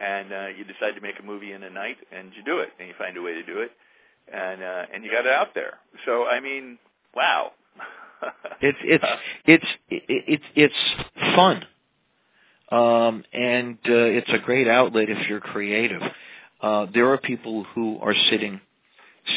and 0.00 0.32
uh, 0.32 0.46
you 0.56 0.64
decide 0.64 0.94
to 0.96 1.00
make 1.00 1.20
a 1.20 1.22
movie 1.22 1.52
in 1.52 1.62
a 1.62 1.70
night 1.70 1.98
and 2.10 2.32
you 2.36 2.42
do 2.42 2.58
it 2.58 2.70
and 2.78 2.88
you 2.88 2.94
find 2.98 3.16
a 3.16 3.22
way 3.22 3.34
to 3.34 3.44
do 3.44 3.60
it, 3.60 3.70
and 4.32 4.62
uh, 4.62 4.86
and 4.92 5.04
you 5.04 5.10
got 5.12 5.26
it 5.26 5.32
out 5.32 5.54
there. 5.54 5.78
So 6.04 6.26
I 6.26 6.40
mean, 6.40 6.78
wow. 7.14 7.52
it's 8.60 8.78
it's 8.82 9.04
it's 9.46 9.64
it's 9.88 10.44
it's 10.56 10.74
fun 11.36 11.64
um, 12.70 13.24
and 13.32 13.78
uh, 13.86 13.92
it's 13.92 14.30
a 14.32 14.38
great 14.38 14.68
outlet 14.68 15.08
if 15.08 15.28
you're 15.28 15.40
creative. 15.40 16.02
Uh, 16.60 16.86
there 16.92 17.10
are 17.10 17.18
people 17.18 17.64
who 17.74 17.98
are 18.00 18.14
sitting, 18.30 18.60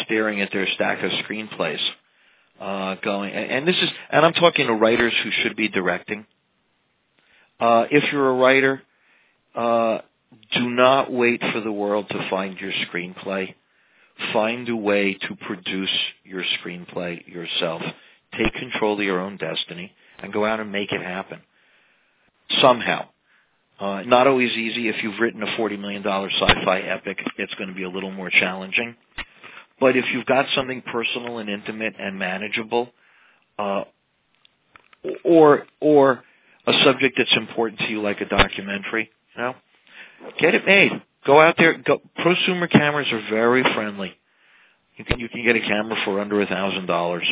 staring 0.04 0.42
at 0.42 0.52
their 0.52 0.68
stack 0.76 1.04
of 1.04 1.12
screenplays, 1.26 1.80
uh, 2.60 2.96
going, 3.04 3.34
and, 3.34 3.52
and 3.52 3.68
this 3.68 3.78
is, 3.82 3.90
and 4.10 4.26
I'm 4.26 4.34
talking 4.34 4.68
to 4.68 4.74
writers 4.74 5.14
who 5.24 5.32
should 5.42 5.56
be 5.56 5.70
directing. 5.70 6.26
Uh, 7.60 7.86
if 7.90 8.12
you're 8.12 8.30
a 8.30 8.36
writer, 8.36 8.82
uh, 9.56 10.00
do 10.54 10.70
not 10.70 11.12
wait 11.12 11.42
for 11.54 11.62
the 11.62 11.72
world 11.72 12.08
to 12.10 12.30
find 12.30 12.58
your 12.60 12.72
screenplay. 12.88 13.54
Find 14.32 14.68
a 14.70 14.76
way 14.76 15.16
to 15.16 15.36
produce 15.48 15.90
your 16.24 16.44
screenplay 16.60 17.28
yourself. 17.28 17.82
Take 18.38 18.54
control 18.54 18.94
of 19.00 19.06
your 19.06 19.20
own 19.20 19.38
destiny 19.38 19.92
and 20.20 20.32
go 20.32 20.46
out 20.46 20.60
and 20.60 20.72
make 20.72 20.92
it 20.92 21.02
happen. 21.02 21.42
Somehow. 22.62 23.08
Uh, 23.84 24.02
not 24.04 24.28
always 24.28 24.52
easy. 24.54 24.88
If 24.88 25.04
you've 25.04 25.20
written 25.20 25.44
a 25.44 25.46
$40 25.58 25.78
million 25.78 26.02
sci-fi 26.06 26.80
epic, 26.80 27.18
it's 27.38 27.54
going 27.56 27.68
to 27.68 27.76
be 27.76 27.84
a 27.84 27.90
little 27.90 28.12
more 28.12 28.30
challenging. 28.30 28.96
But 29.78 29.98
if 29.98 30.06
you've 30.14 30.26
got 30.26 30.46
something 30.56 30.82
personal 30.84 31.40
and 31.40 31.50
intimate 31.50 31.96
and 32.00 32.18
manageable, 32.18 32.94
uh, 33.60 33.84
or 35.26 35.66
or 35.82 36.24
a 36.66 36.74
subject 36.86 37.16
that's 37.18 37.36
important 37.36 37.80
to 37.82 37.88
you, 37.90 38.02
like 38.02 38.22
a 38.22 38.26
documentary, 38.26 39.12
you 39.36 39.42
know, 39.42 39.54
get 40.40 40.56
it 40.56 40.66
made. 40.66 40.92
Go 41.26 41.42
out 41.42 41.56
there. 41.58 41.74
Go, 41.78 42.00
prosumer 42.20 42.70
cameras 42.70 43.08
are 43.12 43.28
very 43.30 43.64
friendly. 43.76 44.14
You 44.96 45.04
can 45.04 45.20
you 45.20 45.28
can 45.28 45.44
get 45.44 45.58
a 45.58 45.60
camera 45.60 45.98
for 46.06 46.22
under 46.22 46.40
a 46.42 46.46
thousand 46.46 46.86
dollars. 46.86 47.30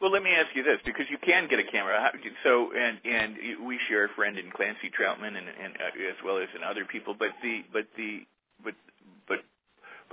Well, 0.00 0.12
let 0.12 0.22
me 0.22 0.30
ask 0.30 0.54
you 0.54 0.62
this, 0.62 0.78
because 0.84 1.06
you 1.10 1.18
can 1.18 1.48
get 1.48 1.58
a 1.58 1.64
camera. 1.64 2.12
So, 2.44 2.70
and 2.72 2.98
and 3.04 3.66
we 3.66 3.78
share 3.88 4.04
a 4.04 4.08
friend 4.14 4.38
in 4.38 4.50
Clancy 4.50 4.90
Troutman, 4.90 5.36
and, 5.36 5.48
and 5.48 5.74
uh, 5.74 6.10
as 6.10 6.16
well 6.24 6.38
as 6.38 6.48
in 6.54 6.62
other 6.62 6.84
people. 6.84 7.14
But 7.18 7.30
the 7.42 7.62
but 7.72 7.86
the 7.96 8.20
but 8.62 8.74
but 9.26 9.38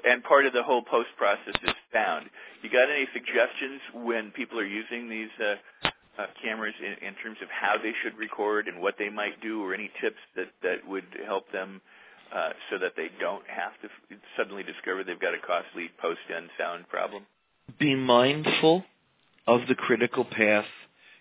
and 0.03 0.23
part 0.23 0.47
of 0.47 0.53
the 0.53 0.63
whole 0.63 0.81
post 0.81 1.09
process 1.17 1.53
is 1.63 1.75
sound. 1.93 2.29
You 2.63 2.69
got 2.71 2.89
any 2.89 3.07
suggestions 3.13 3.79
when 3.93 4.31
people 4.31 4.59
are 4.59 4.65
using 4.65 5.07
these 5.07 5.29
uh, 5.39 5.55
uh, 6.17 6.25
cameras 6.41 6.73
in, 6.81 7.07
in 7.07 7.13
terms 7.21 7.37
of 7.43 7.49
how 7.49 7.77
they 7.77 7.93
should 8.01 8.17
record 8.17 8.67
and 8.67 8.81
what 8.81 8.95
they 8.97 9.09
might 9.09 9.39
do, 9.39 9.63
or 9.63 9.75
any 9.75 9.91
tips 10.01 10.19
that 10.35 10.49
that 10.63 10.87
would 10.87 11.05
help 11.25 11.51
them? 11.51 11.81
Uh, 12.33 12.49
so 12.71 12.79
that 12.79 12.93
they 12.97 13.07
don't 13.19 13.45
have 13.47 13.79
to 13.81 13.85
f- 13.85 14.17
suddenly 14.35 14.63
discover 14.63 15.03
they've 15.03 15.19
got 15.19 15.35
a 15.35 15.37
costly 15.37 15.91
post-end 16.01 16.49
sound 16.57 16.89
problem. 16.89 17.23
Be 17.79 17.93
mindful 17.93 18.83
of 19.47 19.61
the 19.67 19.75
critical 19.75 20.25
path 20.25 20.65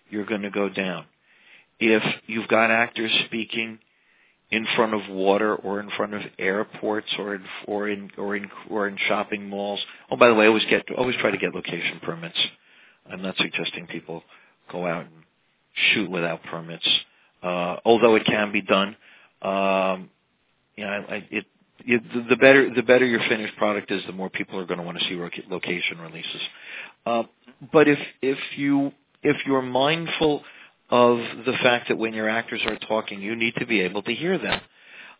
you're 0.09 0.25
going 0.25 0.43
to 0.43 0.51
go 0.51 0.69
down. 0.69 1.05
If 1.79 2.03
you've 2.27 2.47
got 2.47 2.71
actors 2.71 3.11
speaking 3.25 3.79
in 4.51 4.65
front 4.75 4.93
of 4.93 5.01
water 5.09 5.55
or 5.55 5.79
in 5.79 5.89
front 5.91 6.13
of 6.13 6.21
airports 6.37 7.07
or 7.17 7.35
in 7.35 7.43
or 7.67 7.89
in 7.89 8.11
or 8.17 8.35
in 8.35 8.49
or 8.69 8.87
in 8.87 8.97
shopping 9.07 9.49
malls. 9.49 9.79
Oh, 10.09 10.17
by 10.17 10.27
the 10.27 10.35
way, 10.35 10.47
always 10.47 10.65
get 10.69 10.85
always 10.97 11.15
try 11.17 11.31
to 11.31 11.37
get 11.37 11.53
location 11.55 11.99
permits. 12.01 12.37
I'm 13.11 13.21
not 13.21 13.35
suggesting 13.37 13.87
people 13.87 14.23
go 14.71 14.85
out 14.85 15.05
and 15.05 15.13
shoot 15.91 16.09
without 16.09 16.43
permits, 16.43 16.87
uh, 17.43 17.77
although 17.85 18.15
it 18.15 18.25
can 18.25 18.51
be 18.51 18.61
done. 18.61 18.95
Um, 19.41 20.09
you 20.75 20.83
know, 20.85 21.05
I, 21.09 21.27
it, 21.29 21.45
it 21.79 22.29
the 22.29 22.35
better 22.35 22.73
the 22.73 22.83
better 22.83 23.05
your 23.05 23.21
finished 23.27 23.55
product 23.57 23.91
is, 23.91 24.01
the 24.07 24.13
more 24.13 24.29
people 24.29 24.59
are 24.59 24.65
going 24.65 24.79
to 24.79 24.85
want 24.85 24.99
to 24.99 25.05
see 25.05 25.15
location 25.49 25.99
releases. 25.99 26.41
Uh, 27.05 27.23
but 27.71 27.87
if 27.87 27.99
if 28.21 28.37
you 28.55 28.91
if 29.23 29.37
you're 29.45 29.61
mindful 29.61 30.43
of 30.89 31.17
the 31.45 31.53
fact 31.63 31.87
that 31.89 31.97
when 31.97 32.13
your 32.13 32.29
actors 32.29 32.61
are 32.65 32.77
talking, 32.87 33.21
you 33.21 33.35
need 33.35 33.55
to 33.57 33.65
be 33.65 33.81
able 33.81 34.03
to 34.03 34.13
hear 34.13 34.37
them. 34.37 34.61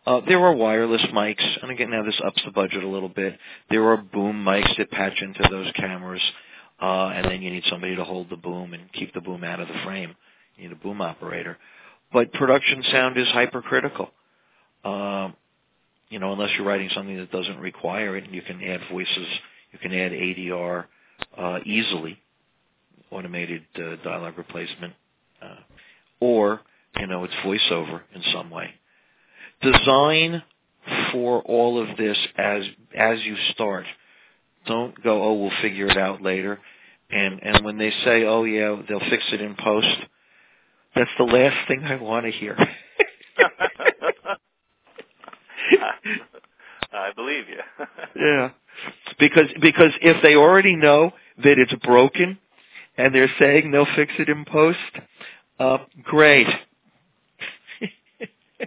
Uh, 0.06 0.20
there 0.28 0.38
are 0.38 0.54
wireless 0.54 1.02
mics, 1.12 1.44
and 1.62 1.72
again, 1.72 1.90
now 1.90 2.04
this 2.04 2.20
ups 2.24 2.40
the 2.44 2.52
budget 2.52 2.84
a 2.84 2.88
little 2.88 3.08
bit. 3.08 3.36
There 3.70 3.88
are 3.88 3.96
boom 3.96 4.44
mics 4.44 4.76
that 4.78 4.90
patch 4.92 5.20
into 5.20 5.42
those 5.50 5.66
cameras, 5.74 6.22
uh, 6.80 7.08
and 7.08 7.24
then 7.24 7.42
you 7.42 7.50
need 7.50 7.64
somebody 7.68 7.96
to 7.96 8.04
hold 8.04 8.30
the 8.30 8.36
boom 8.36 8.72
and 8.72 8.92
keep 8.92 9.12
the 9.14 9.20
boom 9.20 9.42
out 9.42 9.58
of 9.58 9.66
the 9.66 9.74
frame. 9.84 10.14
You 10.56 10.68
need 10.68 10.72
a 10.72 10.80
boom 10.80 11.00
operator. 11.00 11.58
But 12.12 12.32
production 12.32 12.84
sound 12.92 13.18
is 13.18 13.26
hypercritical. 13.28 14.10
Uh, 14.84 15.30
you 16.08 16.18
know, 16.18 16.32
unless 16.32 16.50
you're 16.56 16.66
writing 16.66 16.90
something 16.94 17.16
that 17.16 17.32
doesn't 17.32 17.58
require 17.58 18.16
it, 18.16 18.24
and 18.24 18.34
you 18.34 18.42
can 18.42 18.62
add 18.62 18.80
voices, 18.90 19.26
you 19.72 19.78
can 19.78 19.92
add 19.92 20.12
ADR 20.12 20.84
uh, 21.36 21.58
easily 21.64 22.18
automated 23.10 23.64
uh, 23.76 23.96
dialogue 24.04 24.36
replacement, 24.36 24.94
uh, 25.42 25.56
or 26.20 26.60
you 26.98 27.06
know 27.06 27.24
it's 27.24 27.34
voiceover 27.44 28.00
in 28.14 28.22
some 28.32 28.50
way. 28.50 28.70
Design 29.62 30.42
for 31.12 31.40
all 31.42 31.82
of 31.82 31.96
this 31.96 32.18
as 32.36 32.62
as 32.96 33.18
you 33.24 33.36
start. 33.52 33.84
Don't 34.66 35.00
go, 35.02 35.22
oh, 35.22 35.34
we'll 35.34 35.62
figure 35.62 35.86
it 35.86 35.96
out 35.96 36.22
later. 36.22 36.58
And 37.10 37.40
and 37.42 37.64
when 37.64 37.78
they 37.78 37.90
say, 38.04 38.24
oh 38.24 38.44
yeah, 38.44 38.76
they'll 38.88 39.00
fix 39.10 39.24
it 39.32 39.40
in 39.40 39.54
post, 39.54 39.96
that's 40.94 41.10
the 41.18 41.24
last 41.24 41.68
thing 41.68 41.84
I 41.84 41.96
want 41.96 42.26
to 42.26 42.32
hear. 42.32 42.56
I 46.92 47.12
believe 47.14 47.44
you. 47.48 47.60
yeah, 48.16 48.50
because 49.18 49.48
because 49.60 49.92
if 50.02 50.22
they 50.22 50.36
already 50.36 50.76
know 50.76 51.12
that 51.42 51.58
it's 51.58 51.74
broken, 51.84 52.38
and 52.96 53.14
they're 53.14 53.30
saying 53.38 53.70
they'll 53.70 53.86
fix 53.96 54.12
it 54.18 54.28
in 54.28 54.44
post. 54.44 54.78
Uh, 55.58 55.78
great. 56.04 56.46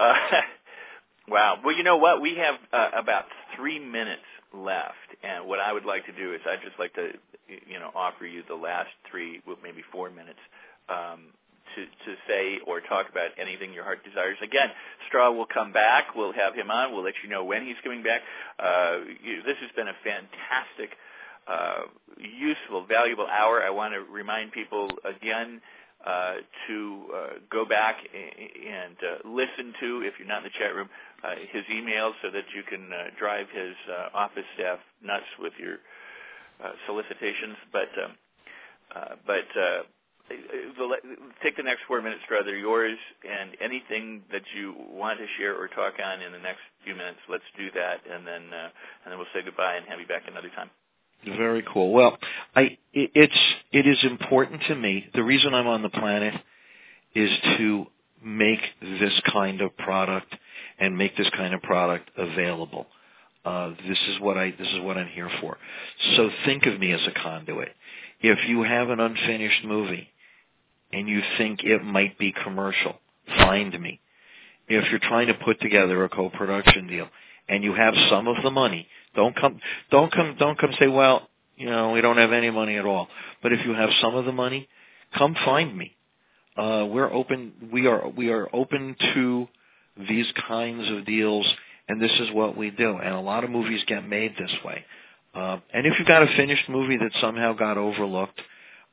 uh, 0.00 0.14
wow. 1.28 1.58
Well, 1.64 1.76
you 1.76 1.82
know 1.84 1.96
what? 1.96 2.20
We 2.20 2.36
have 2.36 2.56
uh, 2.72 2.90
about 2.96 3.26
three 3.56 3.78
minutes 3.78 4.22
left, 4.54 4.94
and 5.22 5.46
what 5.46 5.60
I 5.60 5.72
would 5.72 5.84
like 5.84 6.06
to 6.06 6.12
do 6.12 6.34
is 6.34 6.40
I'd 6.46 6.62
just 6.64 6.78
like 6.78 6.94
to, 6.94 7.10
you 7.48 7.78
know, 7.78 7.90
offer 7.94 8.26
you 8.26 8.42
the 8.48 8.54
last 8.54 8.90
three, 9.10 9.40
well, 9.46 9.56
maybe 9.62 9.82
four 9.92 10.10
minutes. 10.10 10.40
Um, 10.88 11.28
to, 11.76 11.84
to 11.84 12.16
say 12.28 12.58
or 12.66 12.80
talk 12.80 13.08
about 13.10 13.30
anything 13.38 13.72
your 13.72 13.84
heart 13.84 14.04
desires. 14.04 14.36
Again, 14.42 14.68
Straw 15.08 15.30
will 15.30 15.46
come 15.46 15.72
back. 15.72 16.14
We'll 16.14 16.32
have 16.32 16.54
him 16.54 16.70
on. 16.70 16.92
We'll 16.92 17.04
let 17.04 17.14
you 17.22 17.30
know 17.30 17.44
when 17.44 17.66
he's 17.66 17.76
coming 17.82 18.02
back. 18.02 18.22
Uh, 18.58 18.98
you, 19.22 19.42
this 19.42 19.56
has 19.60 19.70
been 19.76 19.88
a 19.88 19.96
fantastic 20.04 20.96
uh, 21.46 21.82
useful, 22.18 22.86
valuable 22.86 23.26
hour. 23.26 23.62
I 23.62 23.70
want 23.70 23.94
to 23.94 24.00
remind 24.00 24.52
people 24.52 24.88
again 25.04 25.60
uh, 26.06 26.36
to 26.66 27.04
uh, 27.14 27.26
go 27.50 27.66
back 27.66 27.96
and 28.14 28.96
uh, 29.04 29.28
listen 29.28 29.74
to, 29.80 30.00
if 30.02 30.14
you're 30.18 30.28
not 30.28 30.38
in 30.38 30.44
the 30.44 30.58
chat 30.58 30.74
room, 30.74 30.88
uh, 31.22 31.34
his 31.52 31.62
emails 31.70 32.12
so 32.22 32.30
that 32.30 32.44
you 32.54 32.62
can 32.62 32.88
drive 33.18 33.46
his 33.52 33.74
office 34.14 34.44
staff 34.54 34.78
nuts 35.02 35.26
with 35.38 35.52
your 35.58 35.76
solicitations. 36.86 37.56
But 37.70 37.88
um, 38.02 38.12
but 39.26 39.44
take 41.42 41.56
the 41.56 41.62
next 41.62 41.80
four 41.86 42.02
minutes, 42.02 42.22
rather 42.30 42.56
yours, 42.56 42.98
and 43.28 43.56
anything 43.60 44.22
that 44.32 44.42
you 44.56 44.74
want 44.92 45.18
to 45.18 45.26
share 45.38 45.56
or 45.56 45.68
talk 45.68 45.94
on 46.04 46.22
in 46.22 46.32
the 46.32 46.38
next 46.38 46.60
few 46.84 46.94
minutes. 46.94 47.18
Let's 47.28 47.44
do 47.56 47.68
that, 47.74 48.00
and 48.10 48.26
then 48.26 48.42
uh, 48.52 48.68
and 49.04 49.12
then 49.12 49.18
we'll 49.18 49.28
say 49.34 49.42
goodbye 49.44 49.76
and 49.76 49.86
have 49.86 50.00
you 50.00 50.06
back 50.06 50.22
another 50.28 50.50
time. 50.54 50.70
Very 51.24 51.64
cool. 51.72 51.92
Well, 51.92 52.18
I 52.54 52.78
it's 52.92 53.38
it 53.72 53.86
is 53.86 53.98
important 54.04 54.62
to 54.68 54.74
me. 54.74 55.06
The 55.14 55.22
reason 55.22 55.54
I'm 55.54 55.66
on 55.66 55.82
the 55.82 55.90
planet 55.90 56.34
is 57.14 57.30
to 57.58 57.86
make 58.24 58.60
this 58.80 59.20
kind 59.32 59.60
of 59.60 59.76
product 59.76 60.34
and 60.78 60.96
make 60.96 61.16
this 61.16 61.28
kind 61.36 61.54
of 61.54 61.62
product 61.62 62.10
available. 62.16 62.86
Uh, 63.44 63.70
this 63.88 63.98
is 64.08 64.20
what 64.20 64.36
I 64.36 64.50
this 64.50 64.68
is 64.68 64.80
what 64.80 64.96
I'm 64.96 65.08
here 65.08 65.30
for. 65.40 65.58
So 66.16 66.30
think 66.44 66.66
of 66.66 66.78
me 66.78 66.92
as 66.92 67.00
a 67.06 67.22
conduit. 67.22 67.70
If 68.20 68.38
you 68.48 68.62
have 68.62 68.90
an 68.90 69.00
unfinished 69.00 69.64
movie 69.64 70.08
and 70.92 71.08
you 71.08 71.20
think 71.38 71.64
it 71.64 71.84
might 71.84 72.18
be 72.18 72.32
commercial, 72.32 72.96
find 73.38 73.78
me. 73.80 74.00
If 74.68 74.90
you're 74.90 75.00
trying 75.00 75.28
to 75.28 75.34
put 75.34 75.60
together 75.60 76.04
a 76.04 76.08
co-production 76.08 76.86
deal 76.86 77.08
and 77.48 77.64
you 77.64 77.74
have 77.74 77.94
some 78.08 78.28
of 78.28 78.36
the 78.42 78.50
money 78.50 78.86
don't 79.16 79.34
come, 79.36 79.60
don't 79.90 80.12
come, 80.12 80.36
don't 80.38 80.58
come 80.58 80.72
say, 80.78 80.86
well, 80.88 81.28
you 81.56 81.66
know, 81.66 81.92
we 81.92 82.00
don't 82.00 82.16
have 82.18 82.32
any 82.32 82.50
money 82.50 82.76
at 82.76 82.86
all. 82.86 83.08
But 83.42 83.52
if 83.52 83.66
you 83.66 83.74
have 83.74 83.90
some 84.00 84.14
of 84.14 84.24
the 84.24 84.32
money, 84.32 84.68
come 85.18 85.34
find 85.44 85.76
me. 85.76 85.96
uh, 86.56 86.86
we're 86.90 87.12
open. 87.12 87.52
We 87.72 87.86
are 87.86 88.08
we 88.08 88.30
are 88.30 88.48
open 88.54 88.96
to 89.14 89.48
these 90.08 90.26
kinds 90.48 90.90
of 90.90 91.06
deals, 91.06 91.46
and 91.88 92.00
this 92.00 92.12
is 92.20 92.28
what 92.32 92.56
we 92.56 92.70
do. 92.70 92.96
And 92.96 93.14
a 93.14 93.20
lot 93.20 93.44
of 93.44 93.50
movies 93.50 93.82
get 93.86 94.06
made 94.08 94.32
this 94.38 94.52
way. 94.64 94.84
Uh, 95.34 95.58
and 95.72 95.86
if 95.86 95.94
you've 95.98 96.08
got 96.08 96.22
a 96.22 96.36
finished 96.36 96.68
movie 96.68 96.96
that 96.98 97.12
somehow 97.20 97.52
got 97.54 97.78
overlooked, 97.78 98.40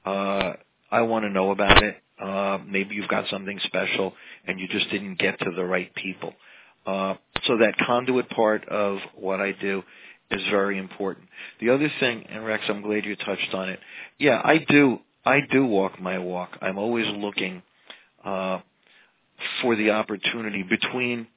uh, 0.06 0.54
I 0.92 1.02
want 1.02 1.26
to 1.26 1.30
know 1.30 1.52
about 1.52 1.84
it. 1.84 1.98
Uh, 2.22 2.60
maybe 2.68 2.96
you've 2.96 3.10
got 3.10 3.28
something 3.30 3.60
special 3.66 4.14
and 4.48 4.60
you 4.60 4.68
just 4.68 4.90
didn't 4.90 5.20
get 5.20 5.40
to 5.40 5.52
the 5.56 5.64
right 5.64 5.94
people. 5.96 6.34
Uh, 6.86 7.16
so 7.46 7.58
that 7.58 7.76
conduit 7.86 8.30
part 8.30 8.68
of 8.70 9.00
what 9.16 9.40
I 9.42 9.52
do 9.54 9.84
is 10.32 10.42
very 10.50 10.78
important. 10.78 11.28
The 11.62 11.70
other 11.70 11.92
thing, 12.00 12.26
and 12.30 12.46
Rex, 12.46 12.64
I'm 12.70 12.82
glad 12.82 13.06
you 13.06 13.16
touched 13.18 13.54
on 13.54 13.70
it. 13.70 13.80
Yeah, 14.20 14.42
I 14.44 14.66
do. 14.70 15.00
I 15.26 15.40
do 15.52 15.66
walk 15.66 16.00
my 16.00 16.18
walk. 16.20 16.58
I'm 16.62 16.78
always 16.78 17.06
looking 17.18 17.62
uh, 18.24 18.60
for 19.62 19.76
the 19.76 19.92
opportunity 19.92 20.64
between 20.64 21.28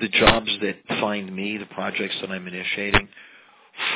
the 0.00 0.08
jobs 0.08 0.50
that 0.62 0.76
find 1.00 1.34
me, 1.34 1.58
the 1.58 1.66
projects 1.66 2.16
that 2.20 2.30
I'm 2.30 2.46
initiating, 2.46 3.08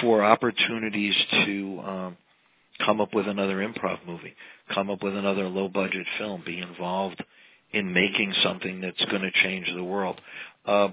for 0.00 0.24
opportunities 0.24 1.14
to 1.46 1.80
um, 1.84 2.16
come 2.84 3.00
up 3.00 3.14
with 3.14 3.28
another 3.28 3.56
improv 3.56 3.98
movie, 4.06 4.34
come 4.74 4.90
up 4.90 5.02
with 5.02 5.16
another 5.16 5.48
low 5.48 5.68
budget 5.68 6.06
film, 6.18 6.42
be 6.44 6.58
involved 6.58 7.22
in 7.72 7.92
making 7.92 8.32
something 8.42 8.80
that's 8.80 9.04
going 9.06 9.22
to 9.22 9.30
change 9.42 9.66
the 9.74 9.84
world. 9.84 10.20
Uh, 10.66 10.88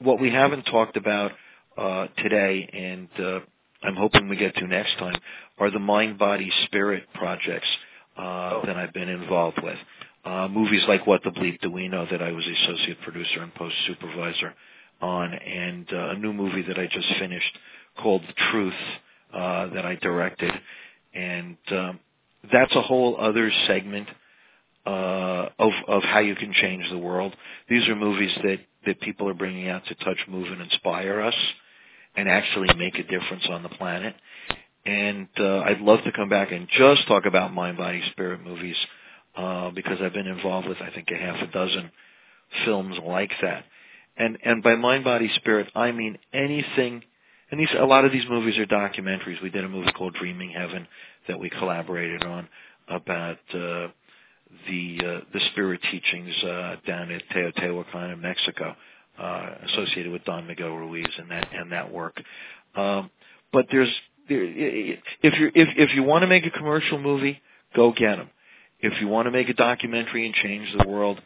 what 0.00 0.20
we 0.20 0.30
haven't 0.30 0.64
talked 0.64 0.96
about 0.96 1.32
uh, 1.76 2.06
today, 2.18 2.68
and 2.72 3.08
uh, 3.18 3.40
I'm 3.82 3.96
hoping 3.96 4.28
we 4.28 4.36
get 4.36 4.54
to 4.56 4.66
next 4.66 4.96
time, 4.98 5.16
are 5.58 5.70
the 5.70 5.78
mind, 5.78 6.18
body, 6.18 6.50
spirit 6.64 7.04
projects 7.14 7.68
uh, 8.16 8.64
that 8.66 8.76
I've 8.76 8.92
been 8.92 9.08
involved 9.08 9.60
with. 9.62 9.78
Uh, 10.24 10.48
movies 10.48 10.82
like 10.86 11.06
What 11.06 11.22
the 11.24 11.30
Bleep 11.30 11.60
Do 11.60 11.70
We 11.70 11.88
Know 11.88 12.06
that 12.10 12.22
I 12.22 12.30
was 12.30 12.44
associate 12.46 13.00
producer 13.02 13.40
and 13.42 13.52
post 13.54 13.74
supervisor 13.86 14.54
on, 15.00 15.34
and 15.34 15.88
uh, 15.92 16.10
a 16.10 16.16
new 16.16 16.32
movie 16.32 16.62
that 16.62 16.78
I 16.78 16.86
just 16.86 17.08
finished 17.18 17.58
called 18.00 18.22
The 18.22 18.34
Truth 18.50 18.74
that 19.32 19.86
I 19.86 19.96
directed, 19.96 20.52
and 21.14 21.56
um, 21.70 22.00
that's 22.52 22.74
a 22.74 22.82
whole 22.82 23.16
other 23.20 23.50
segment 23.66 24.08
uh, 24.86 25.48
of 25.58 25.72
of 25.88 26.02
how 26.02 26.20
you 26.20 26.34
can 26.34 26.52
change 26.52 26.88
the 26.90 26.98
world. 26.98 27.34
These 27.68 27.88
are 27.88 27.96
movies 27.96 28.32
that 28.42 28.58
that 28.86 29.00
people 29.00 29.28
are 29.28 29.34
bringing 29.34 29.68
out 29.68 29.84
to 29.86 29.94
touch, 29.96 30.18
move, 30.28 30.48
and 30.50 30.60
inspire 30.60 31.20
us, 31.20 31.34
and 32.16 32.28
actually 32.28 32.74
make 32.76 32.98
a 32.98 33.04
difference 33.04 33.46
on 33.50 33.62
the 33.62 33.68
planet. 33.68 34.14
And 34.84 35.28
uh, 35.38 35.60
I'd 35.60 35.80
love 35.80 36.02
to 36.04 36.12
come 36.12 36.28
back 36.28 36.50
and 36.50 36.66
just 36.76 37.06
talk 37.06 37.24
about 37.24 37.54
mind, 37.54 37.76
body, 37.76 38.02
spirit 38.10 38.42
movies 38.42 38.76
uh, 39.36 39.70
because 39.70 39.98
I've 40.02 40.12
been 40.12 40.26
involved 40.26 40.68
with 40.68 40.78
I 40.80 40.90
think 40.90 41.08
a 41.10 41.16
half 41.16 41.40
a 41.42 41.46
dozen 41.52 41.90
films 42.64 42.96
like 43.06 43.30
that. 43.42 43.64
And 44.16 44.38
and 44.44 44.62
by 44.62 44.74
mind, 44.74 45.04
body, 45.04 45.30
spirit, 45.36 45.68
I 45.74 45.92
mean 45.92 46.18
anything. 46.32 47.02
And 47.52 47.60
these 47.60 47.68
a 47.78 47.84
lot 47.84 48.06
of 48.06 48.12
these 48.12 48.24
movies 48.30 48.58
are 48.58 48.64
documentaries. 48.64 49.40
We 49.42 49.50
did 49.50 49.62
a 49.62 49.68
movie 49.68 49.92
called 49.92 50.14
Dreaming 50.14 50.50
Heaven 50.50 50.88
that 51.28 51.38
we 51.38 51.50
collaborated 51.50 52.24
on 52.24 52.48
about 52.88 53.38
uh, 53.52 53.88
the 54.66 55.00
uh, 55.00 55.20
the 55.34 55.40
spirit 55.52 55.80
teachings 55.90 56.34
uh, 56.44 56.76
down 56.86 57.10
at 57.10 57.22
Teotihuacan 57.28 58.14
in 58.14 58.22
Mexico, 58.22 58.74
uh, 59.18 59.50
associated 59.68 60.10
with 60.12 60.24
Don 60.24 60.46
Miguel 60.46 60.70
Ruiz 60.70 61.06
and 61.18 61.30
that 61.30 61.48
and 61.52 61.72
that 61.72 61.92
work. 61.92 62.22
Um, 62.74 63.10
but 63.52 63.66
there's 63.70 63.92
there, 64.30 64.42
if 64.42 65.38
you 65.38 65.50
if 65.54 65.68
if 65.76 65.94
you 65.94 66.04
want 66.04 66.22
to 66.22 66.28
make 66.28 66.46
a 66.46 66.50
commercial 66.50 66.98
movie, 66.98 67.42
go 67.76 67.92
get 67.92 68.16
them. 68.16 68.30
If 68.80 68.98
you 68.98 69.08
want 69.08 69.26
to 69.26 69.30
make 69.30 69.50
a 69.50 69.54
documentary 69.54 70.24
and 70.24 70.34
change 70.34 70.68
the 70.78 70.88
world, 70.88 71.20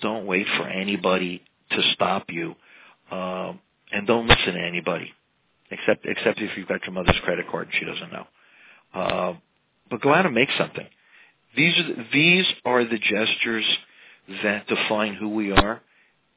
don't 0.00 0.24
wait 0.24 0.46
for 0.56 0.66
anybody 0.66 1.42
to 1.70 1.82
stop 1.92 2.30
you, 2.30 2.54
um, 3.10 3.60
and 3.92 4.06
don't 4.06 4.26
listen 4.26 4.54
to 4.54 4.60
anybody, 4.60 5.12
except 5.70 6.06
except 6.06 6.40
if 6.40 6.56
you've 6.56 6.68
got 6.68 6.82
your 6.84 6.92
mother's 6.92 7.18
credit 7.24 7.46
card 7.50 7.68
and 7.68 7.74
she 7.78 7.84
doesn't 7.84 8.12
know. 8.12 8.26
Uh, 8.94 9.34
but 9.90 10.00
go 10.00 10.12
out 10.12 10.26
and 10.26 10.34
make 10.34 10.48
something. 10.58 10.86
These 11.56 11.78
are 11.78 11.82
the, 11.84 12.04
these 12.12 12.46
are 12.64 12.84
the 12.84 12.98
gestures 12.98 13.64
that 14.42 14.66
define 14.66 15.14
who 15.14 15.28
we 15.28 15.52
are, 15.52 15.80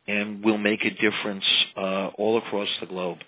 and 0.08 0.44
will 0.44 0.58
make 0.58 0.84
a 0.86 0.92
difference 0.92 1.44
uh, 1.76 2.08
all 2.18 2.38
across 2.38 2.70
the 2.80 2.88
globe. 2.88 3.20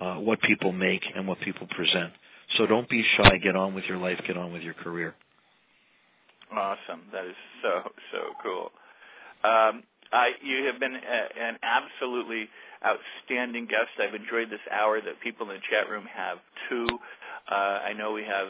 Uh, 0.00 0.14
what 0.14 0.40
people 0.42 0.70
make 0.70 1.02
and 1.16 1.26
what 1.26 1.40
people 1.40 1.66
present. 1.68 2.12
So 2.56 2.66
don't 2.66 2.88
be 2.88 3.04
shy. 3.16 3.38
Get 3.42 3.56
on 3.56 3.74
with 3.74 3.84
your 3.84 3.98
life. 3.98 4.20
Get 4.26 4.36
on 4.36 4.52
with 4.52 4.62
your 4.62 4.74
career. 4.74 5.14
Awesome. 6.52 7.02
That 7.12 7.26
is 7.26 7.34
so 7.62 7.90
so 8.12 8.18
cool. 8.42 8.70
Um, 9.44 9.82
I, 10.12 10.32
you 10.42 10.64
have 10.64 10.80
been 10.80 10.94
a, 10.94 11.42
an 11.42 11.58
absolutely 11.62 12.48
outstanding 12.84 13.66
guest. 13.66 13.90
I've 14.00 14.14
enjoyed 14.14 14.50
this 14.50 14.60
hour. 14.70 15.00
That 15.00 15.20
people 15.20 15.48
in 15.50 15.56
the 15.56 15.62
chat 15.70 15.88
room 15.88 16.06
have 16.12 16.38
too. 16.68 16.86
Uh, 17.50 17.80
I 17.84 17.92
know 17.92 18.12
we 18.12 18.24
have 18.24 18.48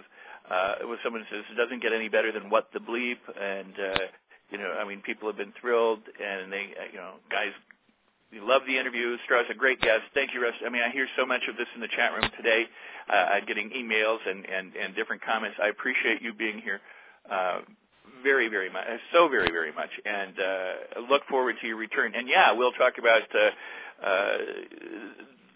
uh, 0.51 0.87
when 0.87 0.99
someone 1.05 1.25
says 1.31 1.45
it 1.51 1.57
doesn't 1.57 1.83
get 1.83 1.93
any 1.93 2.09
better 2.09 2.33
than 2.33 2.51
what 2.51 2.69
the 2.73 2.81
bleep, 2.81 3.19
and 3.41 3.75
uh, 3.79 4.07
you 4.51 4.59
know, 4.59 4.73
I 4.81 4.87
mean, 4.87 5.01
people 5.03 5.29
have 5.29 5.37
been 5.37 5.53
thrilled, 5.61 6.01
and 6.23 6.53
they, 6.53 6.73
uh, 6.79 6.89
you 6.93 6.99
know, 6.99 7.15
guys, 7.31 7.53
we 8.33 8.41
love 8.41 8.63
the 8.67 8.79
interview. 8.79 9.17
Straw's, 9.25 9.47
a 9.51 9.55
great 9.55 9.81
guest. 9.81 10.03
Thank 10.15 10.35
you, 10.35 10.43
Russ. 10.43 10.55
I 10.65 10.69
mean, 10.69 10.83
I 10.83 10.91
hear 10.91 11.07
so 11.17 11.25
much 11.27 11.43
of 11.49 11.57
this 11.57 11.67
in 11.75 11.81
the 11.81 11.89
chat 11.89 12.13
room 12.13 12.31
today. 12.37 12.65
Uh, 13.11 13.17
I'm 13.17 13.47
getting 13.47 13.71
emails 13.71 14.19
and, 14.27 14.45
and, 14.47 14.73
and 14.77 14.95
different 14.95 15.23
comments. 15.23 15.57
I 15.63 15.69
appreciate 15.69 16.23
you 16.23 16.35
being 16.35 16.59
here. 16.59 16.81
Uh, 17.31 17.61
very, 18.23 18.49
very 18.49 18.71
much, 18.71 18.85
so 19.13 19.29
very, 19.29 19.51
very 19.51 19.73
much, 19.73 19.91
and 20.05 20.35
uh, 20.41 20.73
look 21.09 21.23
forward 21.29 21.57
to 21.61 21.67
your 21.67 21.77
return. 21.77 22.15
And 22.17 22.29
yeah, 22.29 22.53
we'll 22.53 22.73
talk 22.73 22.95
about 22.99 23.23
uh, 23.35 23.51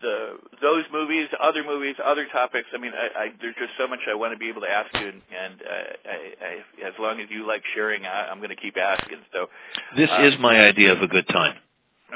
the 0.03 0.36
those 0.61 0.84
movies, 0.93 1.28
other 1.40 1.64
movies, 1.64 1.97
other 2.05 2.26
topics. 2.30 2.68
I 2.74 2.78
mean, 2.78 2.93
I, 2.95 3.24
I, 3.24 3.32
there's 3.40 3.55
just 3.55 3.72
so 3.78 3.86
much 3.88 4.01
I 4.11 4.14
want 4.14 4.32
to 4.32 4.38
be 4.38 4.49
able 4.49 4.61
to 4.62 4.70
ask 4.70 4.93
you, 4.95 5.09
and, 5.09 5.22
and 5.32 5.62
uh, 5.62 6.11
I, 6.11 6.45
I, 6.45 6.88
as 6.88 6.95
long 6.99 7.20
as 7.20 7.28
you 7.30 7.47
like 7.47 7.62
sharing, 7.74 8.05
I, 8.05 8.28
I'm 8.28 8.38
going 8.38 8.51
to 8.51 8.57
keep 8.57 8.76
asking. 8.76 9.18
So 9.32 9.49
this 9.97 10.11
uh, 10.11 10.24
is 10.24 10.34
my 10.40 10.61
idea 10.61 10.93
of 10.93 11.01
a 11.01 11.09
good 11.09 11.26
time. 11.28 11.57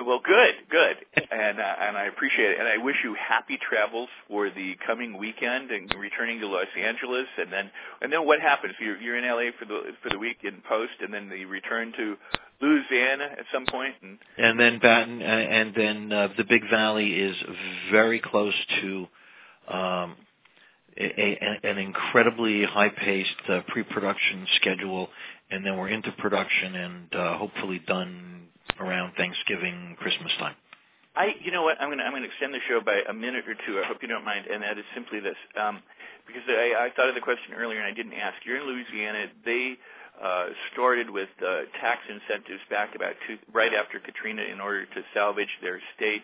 Well, 0.04 0.20
good, 0.22 0.54
good, 0.68 0.96
and 1.30 1.58
uh, 1.58 1.74
and 1.80 1.96
I 1.96 2.04
appreciate 2.04 2.50
it, 2.50 2.58
and 2.58 2.68
I 2.68 2.76
wish 2.76 2.96
you 3.02 3.14
happy 3.14 3.58
travels 3.58 4.10
for 4.28 4.50
the 4.50 4.76
coming 4.86 5.16
weekend 5.16 5.70
and 5.70 5.92
returning 5.98 6.38
to 6.40 6.46
Los 6.46 6.66
Angeles, 6.78 7.26
and 7.38 7.50
then 7.50 7.70
and 8.02 8.12
then 8.12 8.26
what 8.26 8.40
happens? 8.40 8.74
You're 8.78 8.98
you're 9.00 9.16
in 9.16 9.24
LA 9.24 9.52
for 9.58 9.64
the 9.64 9.94
for 10.02 10.10
the 10.10 10.18
week 10.18 10.38
in 10.44 10.60
post, 10.68 10.92
and 11.00 11.14
then 11.14 11.30
the 11.30 11.46
return 11.46 11.94
to 11.96 12.16
Louisiana 12.60 13.24
at 13.38 13.44
some 13.52 13.66
point, 13.66 13.94
and 14.02 14.18
and 14.38 14.60
then 14.60 14.78
Baton, 14.78 15.20
uh, 15.20 15.24
and 15.24 15.74
then 15.74 16.12
uh, 16.12 16.28
the 16.36 16.44
Big 16.44 16.62
Valley 16.70 17.12
is 17.12 17.36
very 17.90 18.20
close 18.20 18.54
to 18.80 19.06
um, 19.68 20.16
a, 20.96 21.04
a, 21.04 21.70
an 21.70 21.78
incredibly 21.78 22.64
high-paced 22.64 23.50
uh, 23.50 23.60
pre-production 23.68 24.46
schedule, 24.56 25.08
and 25.50 25.64
then 25.64 25.76
we're 25.76 25.88
into 25.88 26.10
production 26.12 26.74
and 26.74 27.14
uh, 27.14 27.38
hopefully 27.38 27.80
done 27.86 28.48
around 28.80 29.14
Thanksgiving, 29.16 29.96
Christmas 30.00 30.32
time. 30.38 30.54
I, 31.14 31.34
you 31.42 31.50
know 31.50 31.62
what, 31.62 31.80
I'm 31.80 31.88
going 31.88 31.98
to 31.98 32.04
I'm 32.04 32.12
going 32.12 32.22
to 32.22 32.28
extend 32.28 32.52
the 32.52 32.60
show 32.68 32.80
by 32.80 33.00
a 33.08 33.12
minute 33.12 33.48
or 33.48 33.54
two. 33.66 33.80
I 33.80 33.86
hope 33.86 33.98
you 34.02 34.08
don't 34.08 34.24
mind, 34.24 34.46
and 34.46 34.62
that 34.62 34.78
is 34.78 34.84
simply 34.94 35.20
this, 35.20 35.36
um, 35.60 35.82
because 36.26 36.42
I, 36.46 36.88
I 36.88 36.90
thought 36.94 37.08
of 37.08 37.14
the 37.14 37.22
question 37.22 37.54
earlier 37.54 37.78
and 37.80 37.86
I 37.86 37.94
didn't 37.96 38.12
ask. 38.12 38.36
You're 38.44 38.58
in 38.58 38.66
Louisiana. 38.66 39.26
They 39.44 39.76
uh, 40.22 40.46
started 40.72 41.10
with 41.10 41.28
uh, 41.44 41.62
tax 41.80 42.00
incentives 42.08 42.60
back 42.70 42.94
about 42.94 43.14
two, 43.26 43.38
right 43.52 43.74
after 43.74 43.98
Katrina 43.98 44.42
in 44.42 44.60
order 44.60 44.86
to 44.86 45.02
salvage 45.12 45.58
their 45.60 45.80
state 45.96 46.22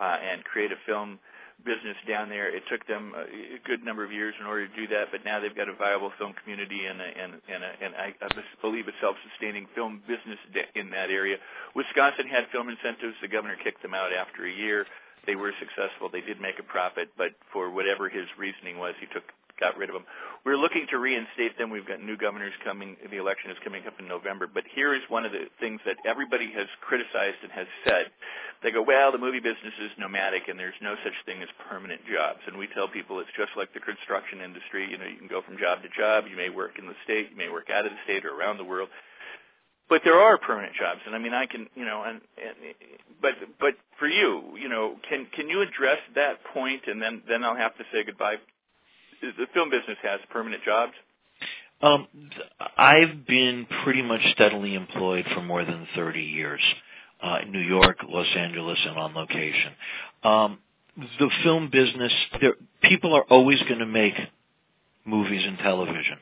uh, 0.00 0.18
and 0.22 0.44
create 0.44 0.72
a 0.72 0.76
film 0.86 1.18
business 1.64 1.96
down 2.08 2.28
there. 2.28 2.54
It 2.54 2.62
took 2.70 2.86
them 2.86 3.14
a 3.14 3.58
good 3.66 3.84
number 3.84 4.04
of 4.04 4.12
years 4.12 4.34
in 4.40 4.46
order 4.46 4.66
to 4.66 4.74
do 4.74 4.86
that, 4.88 5.08
but 5.10 5.24
now 5.24 5.40
they've 5.40 5.54
got 5.54 5.68
a 5.68 5.74
viable 5.74 6.12
film 6.18 6.34
community 6.42 6.86
and 6.86 7.00
a, 7.00 7.04
and 7.04 7.32
and, 7.48 7.62
a, 7.64 7.70
and 7.80 7.94
I, 7.94 8.14
I 8.20 8.28
believe 8.60 8.88
a 8.88 8.92
self-sustaining 9.00 9.66
film 9.74 10.02
business 10.06 10.38
in 10.74 10.90
that 10.90 11.10
area. 11.10 11.36
Wisconsin 11.74 12.26
had 12.26 12.46
film 12.50 12.68
incentives. 12.68 13.14
The 13.22 13.28
governor 13.28 13.56
kicked 13.62 13.82
them 13.82 13.94
out 13.94 14.12
after 14.12 14.46
a 14.46 14.52
year. 14.52 14.86
They 15.26 15.36
were 15.36 15.52
successful. 15.60 16.08
They 16.10 16.20
did 16.20 16.40
make 16.40 16.58
a 16.58 16.64
profit, 16.64 17.10
but 17.16 17.30
for 17.52 17.70
whatever 17.70 18.08
his 18.08 18.26
reasoning 18.36 18.78
was, 18.78 18.94
he 18.98 19.06
took 19.06 19.24
got 19.58 19.76
rid 19.76 19.88
of 19.88 19.94
them. 19.94 20.04
We're 20.44 20.56
looking 20.56 20.86
to 20.90 20.98
reinstate 20.98 21.56
them. 21.58 21.70
We've 21.70 21.86
got 21.86 22.02
new 22.02 22.16
governors 22.16 22.52
coming. 22.64 22.96
The 23.10 23.16
election 23.16 23.50
is 23.50 23.56
coming 23.62 23.86
up 23.86 23.94
in 24.00 24.08
November. 24.08 24.48
But 24.52 24.64
here 24.74 24.94
is 24.94 25.02
one 25.08 25.24
of 25.24 25.32
the 25.32 25.46
things 25.60 25.80
that 25.86 25.96
everybody 26.04 26.50
has 26.52 26.66
criticized 26.80 27.38
and 27.42 27.52
has 27.52 27.66
said. 27.86 28.06
They 28.62 28.70
go, 28.70 28.82
well, 28.82 29.12
the 29.12 29.18
movie 29.18 29.40
business 29.40 29.74
is 29.80 29.90
nomadic 29.98 30.48
and 30.48 30.58
there's 30.58 30.78
no 30.82 30.94
such 31.04 31.14
thing 31.26 31.42
as 31.42 31.48
permanent 31.70 32.00
jobs. 32.10 32.40
And 32.46 32.58
we 32.58 32.66
tell 32.74 32.88
people 32.88 33.20
it's 33.20 33.36
just 33.36 33.52
like 33.56 33.72
the 33.74 33.80
construction 33.80 34.40
industry. 34.40 34.88
You 34.90 34.98
know, 34.98 35.06
you 35.06 35.18
can 35.18 35.28
go 35.28 35.42
from 35.42 35.58
job 35.58 35.82
to 35.82 35.88
job. 35.96 36.24
You 36.28 36.36
may 36.36 36.50
work 36.50 36.78
in 36.78 36.86
the 36.86 36.98
state. 37.04 37.30
You 37.30 37.36
may 37.36 37.48
work 37.48 37.70
out 37.70 37.86
of 37.86 37.92
the 37.92 38.02
state 38.04 38.24
or 38.24 38.34
around 38.34 38.58
the 38.58 38.64
world 38.66 38.88
but 39.88 40.00
there 40.04 40.18
are 40.18 40.38
permanent 40.38 40.72
jobs 40.74 41.00
and 41.04 41.14
i 41.14 41.18
mean 41.18 41.34
i 41.34 41.44
can 41.44 41.68
you 41.74 41.84
know 41.84 42.02
and, 42.06 42.20
and 42.38 42.74
but 43.20 43.32
but 43.60 43.74
for 43.98 44.08
you 44.08 44.42
you 44.58 44.68
know 44.68 44.96
can 45.06 45.26
can 45.34 45.48
you 45.50 45.60
address 45.60 45.98
that 46.14 46.42
point 46.54 46.80
and 46.86 47.00
then 47.00 47.22
then 47.28 47.44
i'll 47.44 47.56
have 47.56 47.76
to 47.76 47.84
say 47.92 48.02
goodbye 48.02 48.36
the 49.22 49.46
film 49.54 49.70
business 49.70 49.98
has 50.02 50.20
permanent 50.30 50.62
jobs? 50.64 50.92
Um, 51.80 52.06
I've 52.76 53.26
been 53.26 53.66
pretty 53.84 54.02
much 54.02 54.20
steadily 54.34 54.74
employed 54.74 55.26
for 55.34 55.42
more 55.42 55.64
than 55.64 55.86
30 55.96 56.20
years. 56.22 56.60
Uh, 57.22 57.38
in 57.42 57.52
New 57.52 57.60
York, 57.60 57.98
Los 58.08 58.26
Angeles, 58.36 58.78
and 58.84 58.98
on 58.98 59.14
location. 59.14 59.72
Um, 60.24 60.58
the 60.96 61.30
film 61.44 61.70
business, 61.70 62.12
people 62.82 63.14
are 63.14 63.22
always 63.30 63.62
going 63.62 63.78
to 63.78 63.86
make 63.86 64.14
movies 65.04 65.42
and 65.46 65.56
television. 65.58 66.18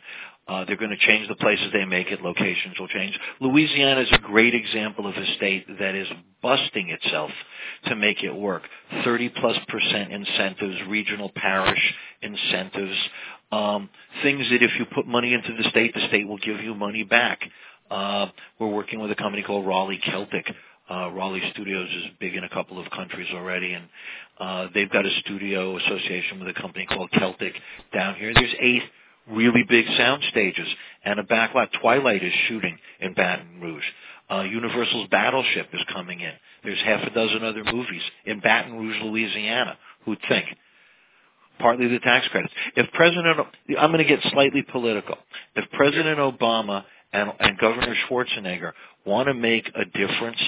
Uh, 0.49 0.65
they're 0.65 0.77
going 0.77 0.91
to 0.91 1.07
change 1.07 1.29
the 1.29 1.37
places 1.37 1.67
they 1.73 1.85
make 1.85 2.09
it. 2.09 2.23
Locations 2.23 2.79
will 2.79 2.89
change. 2.89 3.17
Louisiana 3.41 4.01
is 4.01 4.09
a 4.13 4.19
great 4.19 4.55
example 4.55 5.07
of 5.07 5.15
a 5.15 5.35
state 5.37 5.65
that 5.79 5.95
is 5.95 6.09
busting 6.43 6.91
itself 6.91 7.31
to 7.87 7.95
make 7.95 8.25
it 8.25 8.35
work. 8.35 8.63
30 9.05 9.29
plus 9.29 9.57
percent 9.69 10.13
incentives, 10.13 10.77
regional 10.89 11.31
parish 11.37 11.95
incentives, 12.23 12.97
um, 13.53 13.89
things 14.23 14.49
that 14.51 14.63
if 14.63 14.71
you 14.79 14.87
put 14.95 15.07
money 15.07 15.35
into 15.35 15.55
the 15.57 15.69
state, 15.71 15.95
the 15.95 16.07
state 16.09 16.27
will 16.27 16.39
give 16.39 16.61
you 16.61 16.75
money 16.75 17.05
back. 17.05 17.41
Uh, 17.91 18.27
we're 18.59 18.69
working 18.69 19.01
with 19.01 19.11
a 19.11 19.17
company 19.17 19.43
called 19.43 19.67
Raleigh 19.67 20.01
Celtic. 20.07 20.47
Uh, 20.89 21.11
Raleigh 21.13 21.43
Studios 21.53 21.89
is 21.89 22.05
big 22.19 22.35
in 22.35 22.45
a 22.45 22.49
couple 22.49 22.79
of 22.79 22.91
countries 22.91 23.29
already, 23.33 23.75
and 23.75 23.85
uh, 24.39 24.67
they've 24.75 24.91
got 24.91 25.07
a 25.07 25.11
studio 25.21 25.77
association 25.77 26.41
with 26.41 26.49
a 26.49 26.61
company 26.61 26.87
called 26.87 27.11
Celtic 27.13 27.55
down 27.93 28.17
here. 28.17 28.33
There's 28.35 28.55
eight 28.61 28.83
really 29.31 29.65
big 29.69 29.87
sound 29.97 30.23
stages 30.31 30.69
and 31.05 31.19
a 31.19 31.23
backlot. 31.23 31.69
Twilight 31.81 32.23
is 32.23 32.33
shooting 32.49 32.79
in 33.01 33.15
Baton 33.15 33.61
Rouge. 33.61 33.85
Uh, 34.31 34.43
Universal's 34.43 35.09
Battleship 35.11 35.69
is 35.73 35.81
coming 35.93 36.21
in. 36.21 36.33
There's 36.63 36.81
half 36.85 37.03
a 37.03 37.11
dozen 37.11 37.43
other 37.43 37.65
movies 37.65 38.03
in 38.25 38.41
Baton 38.41 38.77
Rouge, 38.79 38.97
Louisiana. 39.03 39.77
Who'd 40.05 40.19
think? 40.29 40.47
Partly 41.59 41.89
the 41.89 41.99
tax 41.99 42.27
credits. 42.29 42.55
If 42.77 42.91
President, 42.93 43.39
I'm 43.79 43.93
going 43.93 43.99
to 43.99 44.05
get 44.05 44.21
slightly 44.33 44.63
political. 44.63 45.17
If 45.57 45.71
President 45.73 46.19
Obama 46.19 46.85
and, 47.13 47.33
and 47.39 47.59
Governor 47.59 47.95
Schwarzenegger 48.09 48.73
want 49.05 49.29
to 49.29 49.35
make 49.35 49.69
a 49.75 49.85
difference, 49.85 50.41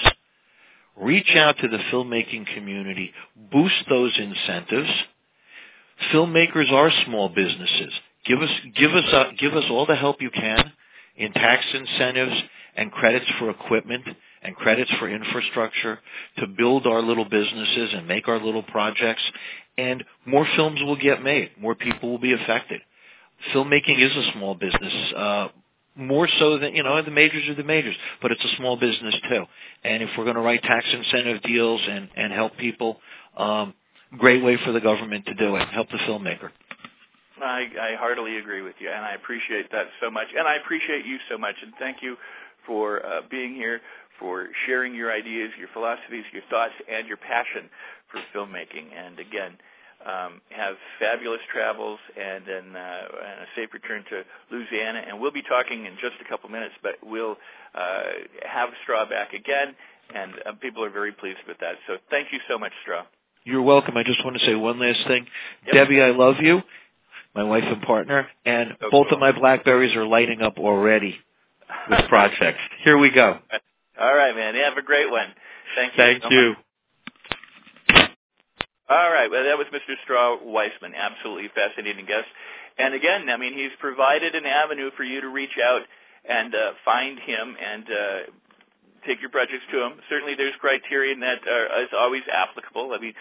reach 0.95 1.35
out 1.35 1.57
to 1.59 1.67
the 1.67 1.77
filmmaking 1.91 2.53
community, 2.55 3.11
boost 3.51 3.75
those 3.89 4.17
incentives. 4.17 4.89
Filmmakers 6.13 6.71
are 6.71 6.91
small 7.05 7.29
businesses. 7.29 7.93
Give 8.25 8.41
us 8.41 8.49
give 8.75 8.93
us 8.93 9.03
uh, 9.11 9.23
give 9.37 9.53
us 9.53 9.65
all 9.69 9.85
the 9.85 9.95
help 9.95 10.21
you 10.21 10.29
can 10.31 10.71
in 11.17 11.31
tax 11.33 11.63
incentives 11.73 12.35
and 12.75 12.91
credits 12.91 13.25
for 13.37 13.49
equipment 13.49 14.03
and 14.41 14.55
credits 14.55 14.91
for 14.99 15.09
infrastructure 15.09 15.99
to 16.39 16.47
build 16.47 16.87
our 16.87 17.01
little 17.01 17.25
businesses 17.25 17.91
and 17.93 18.07
make 18.07 18.27
our 18.27 18.39
little 18.43 18.63
projects. 18.63 19.21
And 19.77 20.03
more 20.25 20.47
films 20.55 20.81
will 20.81 20.95
get 20.95 21.21
made. 21.21 21.51
More 21.59 21.75
people 21.75 22.11
will 22.11 22.19
be 22.19 22.33
affected. 22.33 22.81
Filmmaking 23.53 23.99
is 23.99 24.15
a 24.15 24.31
small 24.33 24.55
business 24.55 25.13
uh 25.15 25.47
more 25.95 26.27
so 26.39 26.57
than 26.57 26.75
you 26.75 26.81
know 26.81 27.01
the 27.01 27.11
majors 27.11 27.47
are 27.49 27.55
the 27.55 27.63
majors 27.63 27.95
but 28.21 28.31
it's 28.31 28.43
a 28.43 28.55
small 28.57 28.77
business 28.77 29.15
too. 29.29 29.43
And 29.83 30.01
if 30.01 30.09
we're 30.17 30.23
going 30.23 30.37
to 30.37 30.41
write 30.41 30.63
tax 30.63 30.85
incentive 30.91 31.41
deals 31.43 31.81
and 31.89 32.09
and 32.15 32.31
help 32.31 32.55
people 32.57 32.99
um 33.37 33.73
great 34.17 34.43
way 34.43 34.57
for 34.63 34.71
the 34.71 34.79
government 34.79 35.25
to 35.25 35.33
do 35.33 35.55
it 35.55 35.67
help 35.69 35.89
the 35.89 35.97
filmmaker 35.97 36.49
I, 37.41 37.67
I 37.79 37.95
heartily 37.95 38.37
agree 38.37 38.61
with 38.61 38.75
you, 38.79 38.89
and 38.89 39.03
I 39.03 39.13
appreciate 39.13 39.71
that 39.71 39.87
so 40.01 40.11
much. 40.11 40.27
And 40.37 40.47
I 40.47 40.55
appreciate 40.55 41.05
you 41.05 41.17
so 41.29 41.37
much, 41.37 41.55
and 41.61 41.73
thank 41.79 42.01
you 42.01 42.15
for 42.65 43.05
uh, 43.05 43.21
being 43.29 43.55
here, 43.55 43.81
for 44.19 44.47
sharing 44.65 44.93
your 44.93 45.11
ideas, 45.11 45.51
your 45.57 45.69
philosophies, 45.73 46.23
your 46.31 46.43
thoughts, 46.49 46.73
and 46.91 47.07
your 47.07 47.17
passion 47.17 47.69
for 48.11 48.21
filmmaking. 48.33 48.93
And 48.95 49.19
again, 49.19 49.57
um, 50.05 50.41
have 50.49 50.75
fabulous 50.99 51.41
travels 51.51 51.99
and, 52.19 52.43
then, 52.45 52.75
uh, 52.75 52.77
and 52.77 53.39
a 53.41 53.47
safe 53.55 53.73
return 53.73 54.03
to 54.09 54.23
Louisiana. 54.51 55.03
And 55.07 55.19
we'll 55.19 55.31
be 55.31 55.41
talking 55.41 55.85
in 55.85 55.93
just 55.95 56.15
a 56.23 56.29
couple 56.29 56.49
minutes, 56.49 56.75
but 56.83 56.95
we'll 57.01 57.37
uh, 57.73 58.03
have 58.47 58.69
Straw 58.83 59.09
back 59.09 59.33
again, 59.33 59.75
and 60.13 60.33
uh, 60.45 60.51
people 60.61 60.83
are 60.83 60.91
very 60.91 61.11
pleased 61.11 61.39
with 61.47 61.57
that. 61.59 61.75
So 61.87 61.97
thank 62.09 62.31
you 62.31 62.39
so 62.47 62.59
much, 62.59 62.73
Straw. 62.83 63.03
You're 63.45 63.61
welcome. 63.61 63.97
I 63.97 64.03
just 64.03 64.23
want 64.23 64.37
to 64.37 64.45
say 64.45 64.55
one 64.55 64.79
last 64.79 64.99
thing. 65.07 65.27
Yep. 65.65 65.73
Debbie, 65.73 66.01
I 66.01 66.11
love 66.11 66.35
you 66.39 66.61
my 67.35 67.43
wife 67.43 67.63
and 67.65 67.81
partner, 67.81 68.27
and 68.45 68.75
both 68.91 69.07
of 69.11 69.19
my 69.19 69.31
blackberries 69.31 69.95
are 69.95 70.05
lighting 70.05 70.41
up 70.41 70.57
already 70.57 71.17
with 71.89 71.99
projects. 72.09 72.59
Here 72.83 72.97
we 72.97 73.09
go. 73.09 73.39
All 73.99 74.15
right, 74.15 74.35
man. 74.35 74.55
Have 74.55 74.77
a 74.77 74.81
great 74.81 75.09
one. 75.09 75.27
Thank 75.75 75.93
you. 75.93 76.03
Thank 76.03 76.23
so 76.23 76.29
you. 76.29 76.49
Much. 76.49 76.57
All 78.89 79.11
right. 79.11 79.29
Well, 79.31 79.43
that 79.43 79.57
was 79.57 79.67
Mr. 79.73 79.95
Straw 80.03 80.37
Weisman. 80.39 80.93
Absolutely 80.95 81.49
fascinating 81.55 82.05
guest. 82.05 82.27
And 82.77 82.93
again, 82.93 83.29
I 83.29 83.37
mean, 83.37 83.53
he's 83.53 83.71
provided 83.79 84.35
an 84.35 84.45
avenue 84.45 84.91
for 84.97 85.03
you 85.03 85.21
to 85.21 85.29
reach 85.29 85.57
out 85.63 85.81
and 86.27 86.53
uh, 86.53 86.71
find 86.83 87.19
him 87.19 87.55
and 87.63 87.83
uh, 87.83 88.19
take 89.07 89.21
your 89.21 89.29
projects 89.29 89.63
to 89.71 89.83
him. 89.83 89.93
Certainly, 90.09 90.35
there's 90.35 90.53
criteria 90.59 91.15
that 91.15 91.39
uh, 91.47 91.81
is 91.81 91.89
always 91.97 92.23
applicable. 92.31 92.93
I 92.93 92.99
mean, 92.99 93.13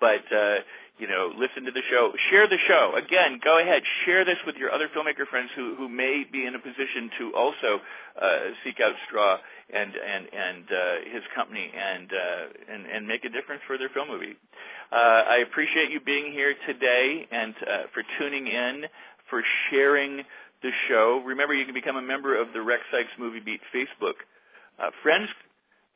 but 0.00 0.24
uh, 0.34 0.56
you 1.00 1.08
know, 1.08 1.32
listen 1.36 1.64
to 1.64 1.70
the 1.70 1.82
show, 1.90 2.12
share 2.30 2.46
the 2.46 2.58
show. 2.68 2.94
Again, 2.96 3.40
go 3.42 3.58
ahead, 3.58 3.82
share 4.04 4.24
this 4.24 4.36
with 4.46 4.56
your 4.56 4.70
other 4.70 4.88
filmmaker 4.88 5.26
friends 5.28 5.50
who 5.56 5.74
who 5.74 5.88
may 5.88 6.24
be 6.30 6.46
in 6.46 6.54
a 6.54 6.58
position 6.58 7.10
to 7.18 7.34
also 7.34 7.80
uh, 8.20 8.38
seek 8.62 8.80
out 8.80 8.92
Straw 9.08 9.38
and 9.72 9.92
and 9.94 10.26
and 10.32 10.64
uh, 10.70 10.94
his 11.12 11.22
company 11.34 11.72
and 11.74 12.12
uh, 12.12 12.72
and 12.72 12.86
and 12.86 13.08
make 13.08 13.24
a 13.24 13.30
difference 13.30 13.62
for 13.66 13.78
their 13.78 13.88
film 13.88 14.08
movie. 14.08 14.36
Uh, 14.92 15.24
I 15.26 15.36
appreciate 15.38 15.90
you 15.90 16.00
being 16.00 16.32
here 16.32 16.54
today 16.66 17.26
and 17.30 17.54
uh, 17.66 17.82
for 17.94 18.02
tuning 18.18 18.46
in, 18.46 18.84
for 19.30 19.42
sharing 19.70 20.22
the 20.62 20.70
show. 20.88 21.22
Remember, 21.24 21.54
you 21.54 21.64
can 21.64 21.74
become 21.74 21.96
a 21.96 22.02
member 22.02 22.38
of 22.38 22.52
the 22.52 22.60
Rex 22.60 22.82
Sikes 22.92 23.10
Movie 23.18 23.40
Beat 23.40 23.60
Facebook 23.74 24.14
uh, 24.78 24.90
friends 25.02 25.28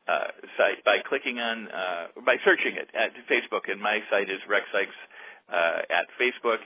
uh, 0.07 0.27
site 0.57 0.83
by 0.83 0.99
clicking 1.07 1.39
on 1.39 1.67
uh, 1.69 2.07
by 2.25 2.37
searching 2.45 2.75
it 2.75 2.89
at 2.93 3.11
Facebook, 3.29 3.71
and 3.71 3.81
my 3.81 3.99
site 4.09 4.29
is 4.29 4.39
Rex 4.47 4.65
Sikes 4.71 4.95
uh, 5.51 5.79
at 5.89 6.05
Facebook. 6.21 6.59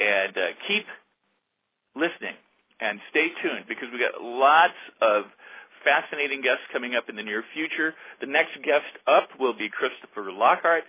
And 0.00 0.36
uh, 0.36 0.46
keep 0.68 0.86
listening 1.96 2.34
and 2.80 3.00
stay 3.10 3.28
tuned 3.42 3.64
because 3.68 3.88
we 3.92 3.98
got 3.98 4.22
lots 4.22 4.78
of 5.00 5.24
fascinating 5.84 6.40
guests 6.40 6.62
coming 6.72 6.94
up 6.94 7.08
in 7.08 7.16
the 7.16 7.22
near 7.22 7.42
future. 7.52 7.94
The 8.20 8.26
next 8.26 8.54
guest 8.62 8.86
up 9.06 9.28
will 9.40 9.54
be 9.54 9.68
Christopher 9.68 10.30
Lockhart. 10.30 10.84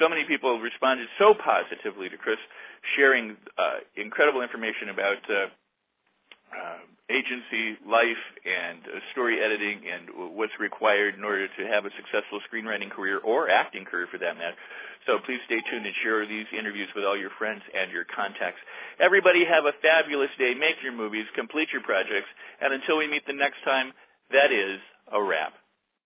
So 0.00 0.08
many 0.08 0.24
people 0.24 0.60
responded 0.60 1.08
so 1.18 1.34
positively 1.34 2.08
to 2.08 2.16
Chris, 2.16 2.38
sharing 2.96 3.36
uh, 3.56 3.78
incredible 3.96 4.42
information 4.42 4.90
about 4.90 5.18
uh, 5.30 5.46
agency 7.10 7.78
life 7.86 8.22
and 8.44 8.80
uh, 8.84 9.00
story 9.12 9.40
editing 9.40 9.80
and 9.88 10.36
what's 10.36 10.52
required 10.60 11.14
in 11.14 11.24
order 11.24 11.48
to 11.48 11.66
have 11.66 11.84
a 11.84 11.90
successful 11.96 12.40
screenwriting 12.46 12.90
career 12.90 13.18
or 13.18 13.48
acting 13.48 13.84
career 13.84 14.06
for 14.10 14.18
that 14.18 14.36
matter. 14.36 14.56
So 15.06 15.18
please 15.24 15.40
stay 15.46 15.60
tuned 15.70 15.86
and 15.86 15.94
share 16.02 16.26
these 16.26 16.46
interviews 16.56 16.88
with 16.94 17.04
all 17.04 17.16
your 17.16 17.30
friends 17.38 17.62
and 17.72 17.90
your 17.90 18.04
contacts. 18.04 18.60
Everybody 19.00 19.44
have 19.46 19.64
a 19.64 19.72
fabulous 19.80 20.30
day. 20.38 20.54
Make 20.54 20.76
your 20.82 20.92
movies, 20.92 21.24
complete 21.34 21.68
your 21.72 21.82
projects, 21.82 22.28
and 22.60 22.74
until 22.74 22.98
we 22.98 23.08
meet 23.08 23.26
the 23.26 23.32
next 23.32 23.64
time, 23.64 23.92
that 24.30 24.52
is 24.52 24.78
a 25.12 25.22
wrap. 25.22 25.54